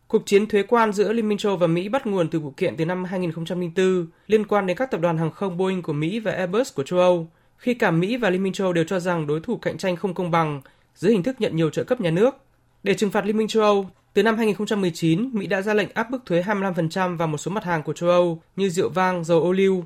Cuộc 0.08 0.26
chiến 0.26 0.48
thuế 0.48 0.64
quan 0.64 0.94
giữa 0.94 1.14
Liên 1.14 1.30
minh 1.30 1.38
châu 1.38 1.58
và 1.58 1.68
Mỹ 1.68 1.90
bắt 1.90 2.08
nguồn 2.08 2.30
từ 2.30 2.40
vụ 2.40 2.54
kiện 2.58 2.78
từ 2.78 2.86
năm 2.86 3.04
2004 3.04 4.08
liên 4.28 4.46
quan 4.46 4.68
đến 4.68 4.78
các 4.78 4.92
tập 4.92 5.02
đoàn 5.02 5.18
hàng 5.18 5.32
không 5.32 5.58
Boeing 5.58 5.82
của 5.82 5.94
Mỹ 5.94 6.20
và 6.20 6.32
Airbus 6.32 6.74
của 6.74 6.84
châu 6.84 7.00
Âu 7.00 7.28
khi 7.58 7.74
cả 7.74 7.92
Mỹ 7.92 8.18
và 8.18 8.30
Liên 8.30 8.44
minh 8.44 8.54
châu 8.54 8.74
đều 8.74 8.84
cho 8.84 9.00
rằng 9.00 9.28
đối 9.28 9.40
thủ 9.40 9.58
cạnh 9.58 9.78
tranh 9.78 9.96
không 9.96 10.14
công 10.14 10.32
bằng 10.32 10.62
dưới 10.96 11.12
hình 11.12 11.24
thức 11.24 11.42
nhận 11.42 11.56
nhiều 11.56 11.70
trợ 11.70 11.84
cấp 11.84 12.02
nhà 12.02 12.12
nước. 12.12 12.36
Để 12.84 12.94
trừng 12.94 13.12
phạt 13.12 13.26
Liên 13.26 13.38
minh 13.38 13.48
châu 13.48 13.64
Âu, 13.64 13.90
từ 14.14 14.24
năm 14.24 14.38
2019, 14.38 15.30
Mỹ 15.34 15.48
đã 15.48 15.62
ra 15.62 15.74
lệnh 15.74 15.90
áp 15.94 16.12
mức 16.12 16.20
thuế 16.26 16.42
25% 16.42 17.18
vào 17.18 17.28
một 17.28 17.38
số 17.38 17.52
mặt 17.52 17.64
hàng 17.64 17.84
của 17.84 17.94
châu 17.94 18.10
Âu 18.10 18.42
như 18.56 18.70
rượu 18.70 18.90
vang, 18.90 19.24
dầu 19.24 19.42
ô 19.42 19.52
liu. 19.52 19.86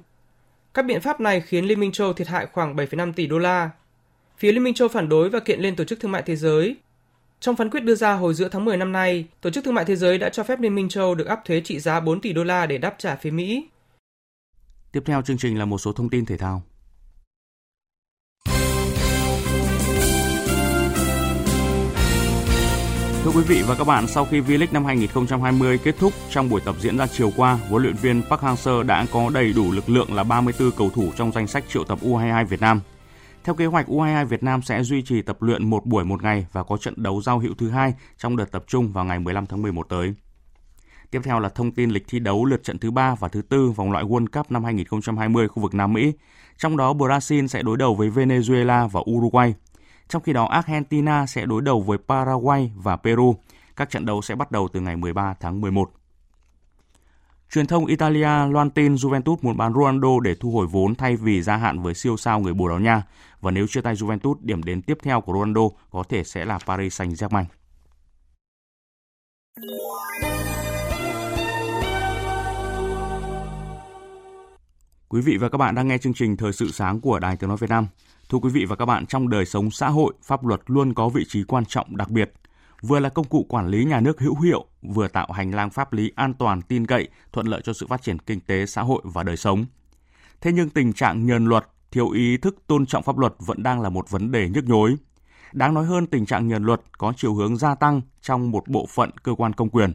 Các 0.76 0.86
biện 0.86 1.02
pháp 1.02 1.20
này 1.20 1.42
khiến 1.42 1.66
Liên 1.66 1.80
minh 1.80 1.92
châu 1.92 2.14
thiệt 2.14 2.28
hại 2.28 2.46
khoảng 2.46 2.76
7,5 2.76 3.14
tỷ 3.14 3.28
đô 3.28 3.38
la. 3.38 3.70
Phía 4.38 4.52
Liên 4.52 4.64
minh 4.64 4.74
châu 4.74 4.88
phản 4.88 5.10
đối 5.10 5.30
và 5.30 5.40
kiện 5.40 5.60
lên 5.60 5.76
Tổ 5.76 5.84
chức 5.84 6.00
Thương 6.00 6.12
mại 6.12 6.22
Thế 6.22 6.36
giới. 6.36 6.76
Trong 7.40 7.56
phán 7.56 7.70
quyết 7.70 7.80
đưa 7.80 7.96
ra 7.96 8.14
hồi 8.14 8.34
giữa 8.34 8.50
tháng 8.50 8.66
10 8.66 8.78
năm 8.78 8.92
nay, 8.92 9.26
Tổ 9.42 9.50
chức 9.50 9.64
Thương 9.64 9.74
mại 9.74 9.86
Thế 9.86 9.96
giới 9.96 10.18
đã 10.18 10.30
cho 10.30 10.44
phép 10.44 10.60
Liên 10.60 10.76
minh 10.76 10.90
châu 10.90 11.16
được 11.16 11.28
áp 11.28 11.42
thuế 11.46 11.62
trị 11.62 11.80
giá 11.80 12.00
4 12.00 12.22
tỷ 12.22 12.34
đô 12.34 12.44
la 12.44 12.66
để 12.66 12.78
đáp 12.78 12.96
trả 12.98 13.16
phía 13.16 13.32
Mỹ. 13.32 13.68
Tiếp 14.92 15.04
theo 15.06 15.22
chương 15.22 15.38
trình 15.38 15.60
là 15.60 15.66
một 15.66 15.78
số 15.78 15.94
thông 15.94 16.10
tin 16.10 16.26
thể 16.26 16.38
thao. 16.38 16.64
Thưa 23.26 23.32
quý 23.32 23.44
vị 23.48 23.64
và 23.68 23.76
các 23.76 23.88
bạn, 23.88 24.08
sau 24.08 24.26
khi 24.26 24.42
V-League 24.42 24.72
năm 24.72 24.86
2020 24.86 25.78
kết 25.84 25.96
thúc 26.00 26.14
trong 26.30 26.50
buổi 26.50 26.62
tập 26.66 26.76
diễn 26.80 26.98
ra 26.98 27.08
chiều 27.08 27.32
qua, 27.38 27.60
huấn 27.70 27.84
luyện 27.84 27.96
viên 27.96 28.22
Park 28.30 28.42
Hang-seo 28.42 28.84
đã 28.84 29.06
có 29.12 29.30
đầy 29.34 29.54
đủ 29.54 29.72
lực 29.72 29.90
lượng 29.90 30.14
là 30.14 30.24
34 30.24 30.72
cầu 30.72 30.90
thủ 30.90 31.12
trong 31.16 31.32
danh 31.32 31.48
sách 31.48 31.64
triệu 31.70 31.84
tập 31.84 32.00
U22 32.02 32.46
Việt 32.46 32.62
Nam. 32.62 32.82
Theo 33.44 33.56
kế 33.56 33.66
hoạch, 33.66 33.88
U22 33.88 34.26
Việt 34.26 34.44
Nam 34.44 34.62
sẽ 34.62 34.84
duy 34.84 35.02
trì 35.02 35.22
tập 35.22 35.42
luyện 35.42 35.70
một 35.70 35.86
buổi 35.86 36.06
một 36.06 36.24
ngày 36.24 36.48
và 36.52 36.64
có 36.64 36.78
trận 36.78 36.94
đấu 36.98 37.22
giao 37.22 37.40
hữu 37.40 37.54
thứ 37.58 37.70
hai 37.70 37.94
trong 38.18 38.38
đợt 38.38 38.52
tập 38.52 38.64
trung 38.68 38.92
vào 38.92 39.06
ngày 39.06 39.20
15 39.20 39.46
tháng 39.46 39.62
11 39.62 39.90
tới. 39.90 40.14
Tiếp 41.12 41.22
theo 41.24 41.40
là 41.40 41.50
thông 41.50 41.72
tin 41.72 41.90
lịch 41.90 42.08
thi 42.08 42.20
đấu 42.20 42.46
lượt 42.46 42.64
trận 42.64 42.80
thứ 42.80 42.92
ba 42.92 43.16
và 43.16 43.28
thứ 43.28 43.42
tư 43.42 43.72
vòng 43.72 43.92
loại 43.92 44.04
World 44.04 44.28
Cup 44.28 44.52
năm 44.52 44.64
2020 44.64 45.48
khu 45.48 45.64
vực 45.64 45.74
Nam 45.74 45.94
Mỹ. 45.94 46.14
Trong 46.58 46.78
đó 46.78 46.94
Brazil 46.94 47.48
sẽ 47.48 47.62
đối 47.62 47.78
đầu 47.78 47.96
với 47.96 48.10
Venezuela 48.10 48.88
và 48.88 49.02
Uruguay. 49.12 49.54
Trong 50.08 50.22
khi 50.22 50.34
đó 50.34 50.46
Argentina 50.46 51.26
sẽ 51.26 51.46
đối 51.46 51.62
đầu 51.62 51.82
với 51.82 51.98
Paraguay 51.98 52.72
và 52.76 52.96
Peru. 52.96 53.36
Các 53.76 53.90
trận 53.90 54.06
đấu 54.06 54.22
sẽ 54.22 54.36
bắt 54.36 54.52
đầu 54.52 54.68
từ 54.74 54.80
ngày 54.80 54.96
13 54.96 55.36
tháng 55.40 55.62
11. 55.62 55.92
Truyền 57.52 57.68
thông 57.68 57.86
Italia 57.86 58.48
loan 58.50 58.70
tin 58.70 58.96
Juventus 58.96 59.38
muốn 59.42 59.58
bán 59.58 59.74
Ronaldo 59.74 60.20
để 60.24 60.36
thu 60.36 60.52
hồi 60.52 60.68
vốn 60.68 60.96
thay 60.96 61.16
vì 61.16 61.42
gia 61.42 61.58
hạn 61.58 61.82
với 61.82 61.94
siêu 61.94 62.18
sao 62.18 62.40
người 62.40 62.54
Bồ 62.54 62.70
Đào 62.70 62.80
Nha. 62.80 63.04
Và 63.42 63.52
nếu 63.52 63.68
chia 63.68 63.82
tay 63.82 63.96
Juventus, 63.96 64.36
điểm 64.42 64.64
đến 64.64 64.82
tiếp 64.82 64.98
theo 65.04 65.22
của 65.22 65.34
Ronaldo 65.34 65.62
có 65.92 66.04
thể 66.10 66.24
sẽ 66.24 66.46
là 66.46 66.60
Paris 66.68 67.02
Saint-Germain. 67.02 67.46
Quý 75.10 75.22
vị 75.22 75.38
và 75.38 75.50
các 75.50 75.58
bạn 75.58 75.76
đang 75.76 75.88
nghe 75.88 75.98
chương 75.98 76.14
trình 76.14 76.38
Thời 76.38 76.54
sự 76.54 76.72
sáng 76.72 77.02
của 77.02 77.20
Đài 77.20 77.38
Tiếng 77.38 77.48
Nói 77.48 77.58
Việt 77.58 77.70
Nam. 77.70 77.88
Thưa 78.30 78.38
quý 78.38 78.50
vị 78.50 78.66
và 78.66 78.76
các 78.76 78.86
bạn, 78.86 79.06
trong 79.06 79.30
đời 79.30 79.46
sống 79.46 79.72
xã 79.72 79.90
hội, 79.90 80.14
pháp 80.24 80.46
luật 80.46 80.62
luôn 80.66 80.94
có 80.94 81.10
vị 81.10 81.26
trí 81.28 81.44
quan 81.44 81.66
trọng 81.66 81.98
đặc 81.98 82.10
biệt. 82.10 82.34
Vừa 82.82 83.00
là 83.00 83.10
công 83.10 83.26
cụ 83.26 83.46
quản 83.50 83.68
lý 83.68 83.86
nhà 83.86 84.00
nước 84.00 84.20
hữu 84.20 84.40
hiệu, 84.42 84.66
vừa 84.82 85.08
tạo 85.08 85.32
hành 85.32 85.56
lang 85.56 85.70
pháp 85.70 85.94
lý 85.94 86.12
an 86.16 86.34
toàn, 86.34 86.62
tin 86.62 86.86
cậy, 86.86 87.08
thuận 87.34 87.48
lợi 87.48 87.62
cho 87.64 87.74
sự 87.74 87.88
phát 87.88 88.02
triển 88.02 88.20
kinh 88.20 88.40
tế, 88.40 88.66
xã 88.66 88.82
hội 88.82 89.02
và 89.04 89.24
đời 89.24 89.38
sống. 89.38 89.66
Thế 90.42 90.52
nhưng 90.52 90.70
tình 90.70 90.94
trạng 90.94 91.26
nhờn 91.26 91.46
luật, 91.46 91.68
thiếu 91.92 92.10
ý 92.10 92.38
thức 92.38 92.56
tôn 92.68 92.86
trọng 92.86 93.04
pháp 93.04 93.18
luật 93.18 93.34
vẫn 93.40 93.64
đang 93.64 93.82
là 93.82 93.90
một 93.90 94.10
vấn 94.10 94.32
đề 94.32 94.50
nhức 94.50 94.66
nhối. 94.66 94.96
Đáng 95.54 95.74
nói 95.74 95.86
hơn, 95.86 96.08
tình 96.08 96.26
trạng 96.26 96.48
nhờn 96.48 96.64
luật 96.64 96.82
có 96.98 97.14
chiều 97.18 97.34
hướng 97.34 97.58
gia 97.58 97.76
tăng 97.76 98.02
trong 98.22 98.52
một 98.52 98.68
bộ 98.68 98.86
phận 98.90 99.12
cơ 99.24 99.36
quan 99.36 99.54
công 99.54 99.70
quyền. 99.70 99.94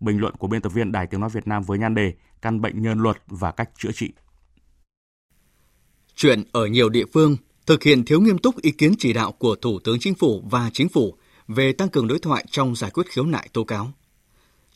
Bình 0.00 0.20
luận 0.20 0.34
của 0.36 0.46
biên 0.46 0.62
tập 0.62 0.72
viên 0.72 0.92
Đài 0.92 1.06
Tiếng 1.06 1.20
Nói 1.20 1.30
Việt 1.30 1.48
Nam 1.48 1.62
với 1.62 1.78
nhan 1.78 1.94
đề 1.94 2.14
Căn 2.42 2.60
bệnh 2.60 2.82
nhờn 2.82 2.98
luật 2.98 3.16
và 3.26 3.52
cách 3.52 3.70
chữa 3.78 3.92
trị. 3.92 4.12
Chuyện 6.16 6.42
ở 6.52 6.66
nhiều 6.66 6.88
địa 6.88 7.04
phương 7.12 7.36
thực 7.66 7.82
hiện 7.82 8.04
thiếu 8.04 8.20
nghiêm 8.20 8.38
túc 8.38 8.62
ý 8.62 8.70
kiến 8.70 8.94
chỉ 8.98 9.12
đạo 9.12 9.32
của 9.32 9.54
Thủ 9.54 9.78
tướng 9.84 9.98
Chính 10.00 10.14
phủ 10.14 10.42
và 10.50 10.70
Chính 10.72 10.88
phủ 10.88 11.14
về 11.48 11.72
tăng 11.72 11.88
cường 11.88 12.08
đối 12.08 12.18
thoại 12.18 12.44
trong 12.50 12.76
giải 12.76 12.90
quyết 12.90 13.06
khiếu 13.08 13.24
nại 13.24 13.48
tố 13.52 13.64
cáo. 13.64 13.92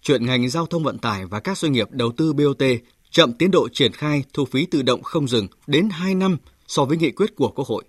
Chuyện 0.03 0.26
ngành 0.26 0.48
giao 0.48 0.66
thông 0.66 0.85
vận 0.85 0.98
tải 0.98 1.26
và 1.26 1.40
các 1.40 1.59
doanh 1.59 1.72
nghiệp 1.72 1.88
đầu 1.90 2.12
tư 2.12 2.33
BOT 2.33 2.62
chậm 3.11 3.33
tiến 3.33 3.50
độ 3.50 3.68
triển 3.68 3.92
khai 3.92 4.24
thu 4.33 4.44
phí 4.44 4.66
tự 4.66 4.83
động 4.83 5.03
không 5.03 5.29
dừng 5.29 5.48
đến 5.66 5.88
2 5.90 6.14
năm 6.14 6.37
so 6.66 6.85
với 6.85 6.96
nghị 6.96 7.11
quyết 7.11 7.37
của 7.37 7.48
Quốc 7.48 7.66
hội. 7.66 7.85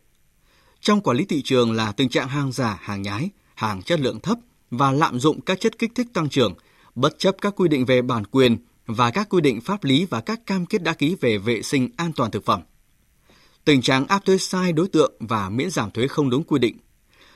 Trong 0.82 1.02
quản 1.02 1.18
lý 1.18 1.26
thị 1.26 1.42
trường 1.42 1.72
là 1.72 1.92
tình 1.92 2.10
trạng 2.10 2.28
hàng 2.28 2.52
giả, 2.52 2.80
hàng 2.82 3.02
nhái, 3.02 3.30
hàng 3.56 3.82
chất 3.82 4.00
lượng 4.00 4.20
thấp 4.20 4.38
và 4.72 4.92
lạm 4.92 5.20
dụng 5.20 5.42
các 5.42 5.60
chất 5.60 5.80
kích 5.80 5.92
thích 5.96 6.08
tăng 6.14 6.30
trưởng, 6.30 6.54
bất 6.96 7.20
chấp 7.20 7.36
các 7.42 7.54
quy 7.56 7.68
định 7.68 7.86
về 7.86 8.02
bản 8.02 8.26
quyền 8.26 8.58
và 8.86 9.12
các 9.12 9.30
quy 9.30 9.42
định 9.42 9.62
pháp 9.62 9.84
lý 9.84 10.06
và 10.06 10.22
các 10.22 10.46
cam 10.46 10.66
kết 10.66 10.84
đã 10.84 10.94
ký 10.94 11.16
về 11.22 11.38
vệ 11.38 11.62
sinh 11.62 11.90
an 11.98 12.12
toàn 12.16 12.32
thực 12.32 12.46
phẩm 12.46 12.62
tình 13.66 13.82
trạng 13.82 14.08
áp 14.08 14.26
thuế 14.26 14.38
sai 14.38 14.74
đối 14.74 14.88
tượng 14.88 15.14
và 15.20 15.50
miễn 15.50 15.70
giảm 15.70 15.92
thuế 15.92 16.08
không 16.08 16.30
đúng 16.30 16.44
quy 16.44 16.60
định, 16.60 16.78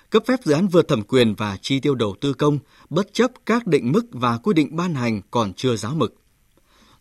cấp 0.09 0.23
phép 0.27 0.39
dự 0.43 0.53
án 0.53 0.67
vượt 0.67 0.87
thẩm 0.87 1.01
quyền 1.01 1.35
và 1.35 1.57
chi 1.61 1.79
tiêu 1.79 1.95
đầu 1.95 2.15
tư 2.21 2.33
công 2.33 2.59
bất 2.89 3.13
chấp 3.13 3.31
các 3.45 3.67
định 3.67 3.91
mức 3.91 4.05
và 4.11 4.37
quy 4.37 4.53
định 4.53 4.75
ban 4.75 4.95
hành 4.95 5.21
còn 5.31 5.53
chưa 5.53 5.75
giáo 5.75 5.95
mực. 5.95 6.15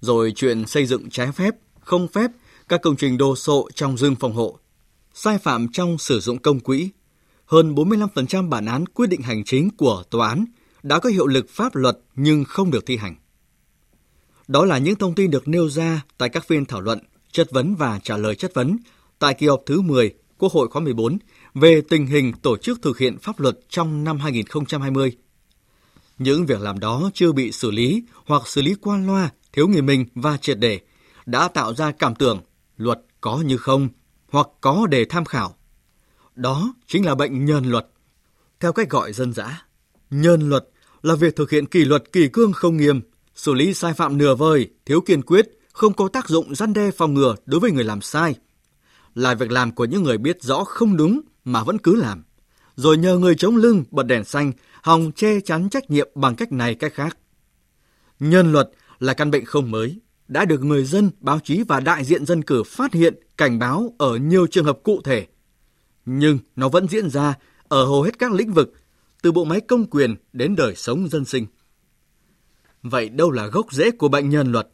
Rồi 0.01 0.33
chuyện 0.37 0.67
xây 0.67 0.87
dựng 0.87 1.11
trái 1.11 1.33
phép, 1.33 1.55
không 1.81 2.09
phép, 2.09 2.31
các 2.69 2.83
công 2.83 2.97
trình 2.97 3.19
đồ 3.19 3.37
sộ 3.37 3.69
trong 3.75 3.99
rừng 3.99 4.17
phòng 4.17 4.33
hộ, 4.33 4.59
sai 5.15 5.39
phạm 5.39 5.69
trong 5.73 5.99
sử 5.99 6.21
dụng 6.21 6.39
công 6.39 6.61
quỹ, 6.61 6.91
hơn 7.47 7.75
45% 7.75 8.49
bản 8.49 8.67
án 8.67 8.87
quyết 8.87 9.07
định 9.07 9.23
hành 9.23 9.45
chính 9.45 9.71
của 9.71 10.03
tòa 10.11 10.29
án 10.29 10.45
đã 10.83 10.99
có 10.99 11.09
hiệu 11.11 11.27
lực 11.27 11.51
pháp 11.51 11.75
luật 11.75 11.99
nhưng 12.15 12.45
không 12.45 12.71
được 12.71 12.87
thi 12.87 12.97
hành. 12.97 13.15
Đó 14.49 14.65
là 14.65 14.79
những 14.79 14.97
thông 14.97 15.15
tin 15.15 15.31
được 15.31 15.49
nêu 15.49 15.69
ra 15.69 16.03
tại 16.19 16.29
các 16.29 16.47
phiên 16.47 16.67
thảo 16.67 16.81
luận, 16.81 16.99
chất 17.33 17.51
vấn 17.51 17.75
và 17.75 18.01
trả 18.03 18.17
lời 18.17 18.35
chất 18.35 18.55
vấn 18.55 18.77
tại 19.25 19.35
kỳ 19.35 19.47
họp 19.47 19.63
thứ 19.67 19.81
10 19.81 20.15
Quốc 20.39 20.53
hội 20.53 20.69
khóa 20.69 20.83
14 20.83 21.19
về 21.55 21.81
tình 21.89 22.07
hình 22.07 22.33
tổ 22.43 22.57
chức 22.57 22.83
thực 22.83 22.99
hiện 22.99 23.19
pháp 23.19 23.41
luật 23.41 23.59
trong 23.69 24.05
năm 24.05 24.19
2020. 24.19 25.17
Những 26.19 26.47
việc 26.47 26.61
làm 26.61 26.79
đó 26.79 27.11
chưa 27.15 27.33
bị 27.33 27.53
xử 27.53 27.71
lý 27.71 28.03
hoặc 28.27 28.49
xử 28.49 28.63
lý 28.63 28.75
qua 28.81 28.99
loa, 28.99 29.31
thiếu 29.53 29.69
nghiêm 29.69 29.87
minh 29.87 30.07
và 30.15 30.37
triệt 30.37 30.59
để 30.59 30.81
đã 31.27 31.49
tạo 31.49 31.75
ra 31.75 31.93
cảm 31.93 32.15
tưởng 32.15 32.41
luật 32.77 33.01
có 33.21 33.37
như 33.37 33.57
không 33.57 33.89
hoặc 34.31 34.47
có 34.61 34.87
để 34.91 35.05
tham 35.05 35.25
khảo. 35.25 35.57
Đó 36.35 36.75
chính 36.87 37.07
là 37.07 37.15
bệnh 37.15 37.45
nhân 37.45 37.65
luật. 37.65 37.87
Theo 38.61 38.73
cách 38.73 38.91
gọi 38.91 39.13
dân 39.13 39.33
dã, 39.33 39.63
nhân 40.11 40.49
luật 40.49 40.69
là 41.03 41.15
việc 41.15 41.37
thực 41.37 41.51
hiện 41.51 41.67
kỷ 41.67 41.85
luật 41.85 42.13
kỳ 42.13 42.29
cương 42.29 42.53
không 42.53 42.77
nghiêm, 42.77 43.01
xử 43.35 43.55
lý 43.55 43.75
sai 43.75 43.95
phạm 43.95 44.19
nửa 44.19 44.35
vời, 44.35 44.71
thiếu 44.87 45.01
kiên 45.01 45.23
quyết, 45.23 45.59
không 45.73 45.93
có 45.93 46.09
tác 46.09 46.29
dụng 46.29 46.55
răn 46.55 46.73
đe 46.73 46.91
phòng 46.91 47.15
ngừa 47.15 47.35
đối 47.47 47.61
với 47.61 47.71
người 47.71 47.85
làm 47.85 48.01
sai, 48.01 48.35
là 49.15 49.35
việc 49.35 49.51
làm 49.51 49.73
của 49.73 49.85
những 49.85 50.03
người 50.03 50.19
biết 50.19 50.43
rõ 50.43 50.65
không 50.65 50.97
đúng 50.97 51.21
mà 51.45 51.65
vẫn 51.65 51.79
cứ 51.79 51.97
làm, 51.97 52.25
rồi 52.77 52.99
nhờ 52.99 53.19
người 53.19 53.35
chống 53.35 53.57
lưng 53.57 53.85
bật 53.91 54.03
đèn 54.03 54.25
xanh 54.25 54.53
hòng 54.83 55.13
che 55.13 55.41
chắn 55.41 55.69
trách 55.69 55.91
nhiệm 55.91 56.09
bằng 56.15 56.35
cách 56.35 56.53
này 56.53 56.75
cách 56.75 56.95
khác. 56.95 57.19
Nhân 58.21 58.53
luật 58.53 58.71
là 58.99 59.15
căn 59.15 59.31
bệnh 59.31 59.45
không 59.45 59.71
mới, 59.71 60.01
đã 60.29 60.45
được 60.45 60.65
người 60.65 60.85
dân, 60.85 61.11
báo 61.21 61.41
chí 61.45 61.63
và 61.69 61.81
đại 61.81 62.05
diện 62.05 62.27
dân 62.27 62.43
cử 62.43 62.63
phát 62.63 62.95
hiện, 62.95 63.15
cảnh 63.37 63.59
báo 63.59 63.95
ở 63.99 64.17
nhiều 64.17 64.47
trường 64.47 64.65
hợp 64.65 64.79
cụ 64.83 65.01
thể. 65.05 65.27
Nhưng 66.07 66.39
nó 66.57 66.69
vẫn 66.69 66.89
diễn 66.89 67.11
ra 67.11 67.35
ở 67.69 67.85
hầu 67.85 68.03
hết 68.03 68.19
các 68.19 68.33
lĩnh 68.33 68.53
vực, 68.53 68.73
từ 69.23 69.33
bộ 69.33 69.45
máy 69.45 69.61
công 69.61 69.87
quyền 69.87 70.15
đến 70.33 70.57
đời 70.57 70.75
sống 70.77 71.09
dân 71.09 71.25
sinh. 71.25 71.47
Vậy 72.83 73.09
đâu 73.09 73.31
là 73.31 73.47
gốc 73.47 73.73
rễ 73.73 73.91
của 73.91 74.09
bệnh 74.09 74.31
nhân 74.31 74.53
luật? 74.53 74.69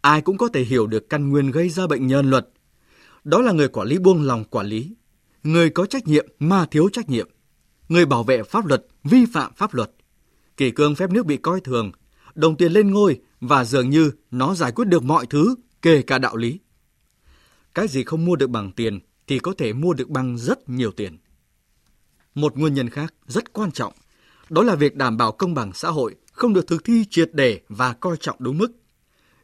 Ai 0.00 0.20
cũng 0.20 0.38
có 0.38 0.48
thể 0.48 0.62
hiểu 0.62 0.86
được 0.86 1.08
căn 1.08 1.28
nguyên 1.30 1.50
gây 1.50 1.68
ra 1.68 1.86
bệnh 1.86 2.06
nhân 2.06 2.30
luật 2.30 2.48
đó 3.24 3.40
là 3.40 3.52
người 3.52 3.68
quản 3.68 3.88
lý 3.88 3.98
buông 3.98 4.22
lòng 4.22 4.44
quản 4.44 4.66
lý, 4.66 4.94
người 5.42 5.70
có 5.70 5.86
trách 5.86 6.06
nhiệm 6.06 6.26
mà 6.38 6.66
thiếu 6.66 6.88
trách 6.92 7.08
nhiệm, 7.08 7.28
người 7.88 8.06
bảo 8.06 8.22
vệ 8.22 8.42
pháp 8.42 8.66
luật 8.66 8.86
vi 9.04 9.26
phạm 9.32 9.52
pháp 9.54 9.74
luật. 9.74 9.90
Kỷ 10.56 10.70
cương 10.70 10.94
phép 10.94 11.10
nước 11.10 11.26
bị 11.26 11.36
coi 11.36 11.60
thường, 11.60 11.92
đồng 12.34 12.56
tiền 12.56 12.72
lên 12.72 12.90
ngôi 12.90 13.20
và 13.40 13.64
dường 13.64 13.90
như 13.90 14.10
nó 14.30 14.54
giải 14.54 14.72
quyết 14.72 14.84
được 14.84 15.02
mọi 15.02 15.26
thứ, 15.26 15.54
kể 15.82 16.02
cả 16.02 16.18
đạo 16.18 16.36
lý. 16.36 16.58
Cái 17.74 17.88
gì 17.88 18.04
không 18.04 18.24
mua 18.24 18.36
được 18.36 18.50
bằng 18.50 18.72
tiền 18.72 19.00
thì 19.26 19.38
có 19.38 19.54
thể 19.58 19.72
mua 19.72 19.92
được 19.92 20.08
bằng 20.08 20.38
rất 20.38 20.68
nhiều 20.68 20.90
tiền. 20.90 21.18
Một 22.34 22.56
nguyên 22.56 22.74
nhân 22.74 22.90
khác 22.90 23.14
rất 23.26 23.52
quan 23.52 23.72
trọng, 23.72 23.92
đó 24.50 24.62
là 24.62 24.74
việc 24.74 24.96
đảm 24.96 25.16
bảo 25.16 25.32
công 25.32 25.54
bằng 25.54 25.72
xã 25.72 25.88
hội 25.88 26.14
không 26.32 26.54
được 26.54 26.66
thực 26.66 26.84
thi 26.84 27.04
triệt 27.10 27.30
để 27.32 27.60
và 27.68 27.92
coi 27.92 28.16
trọng 28.16 28.36
đúng 28.38 28.58
mức. 28.58 28.72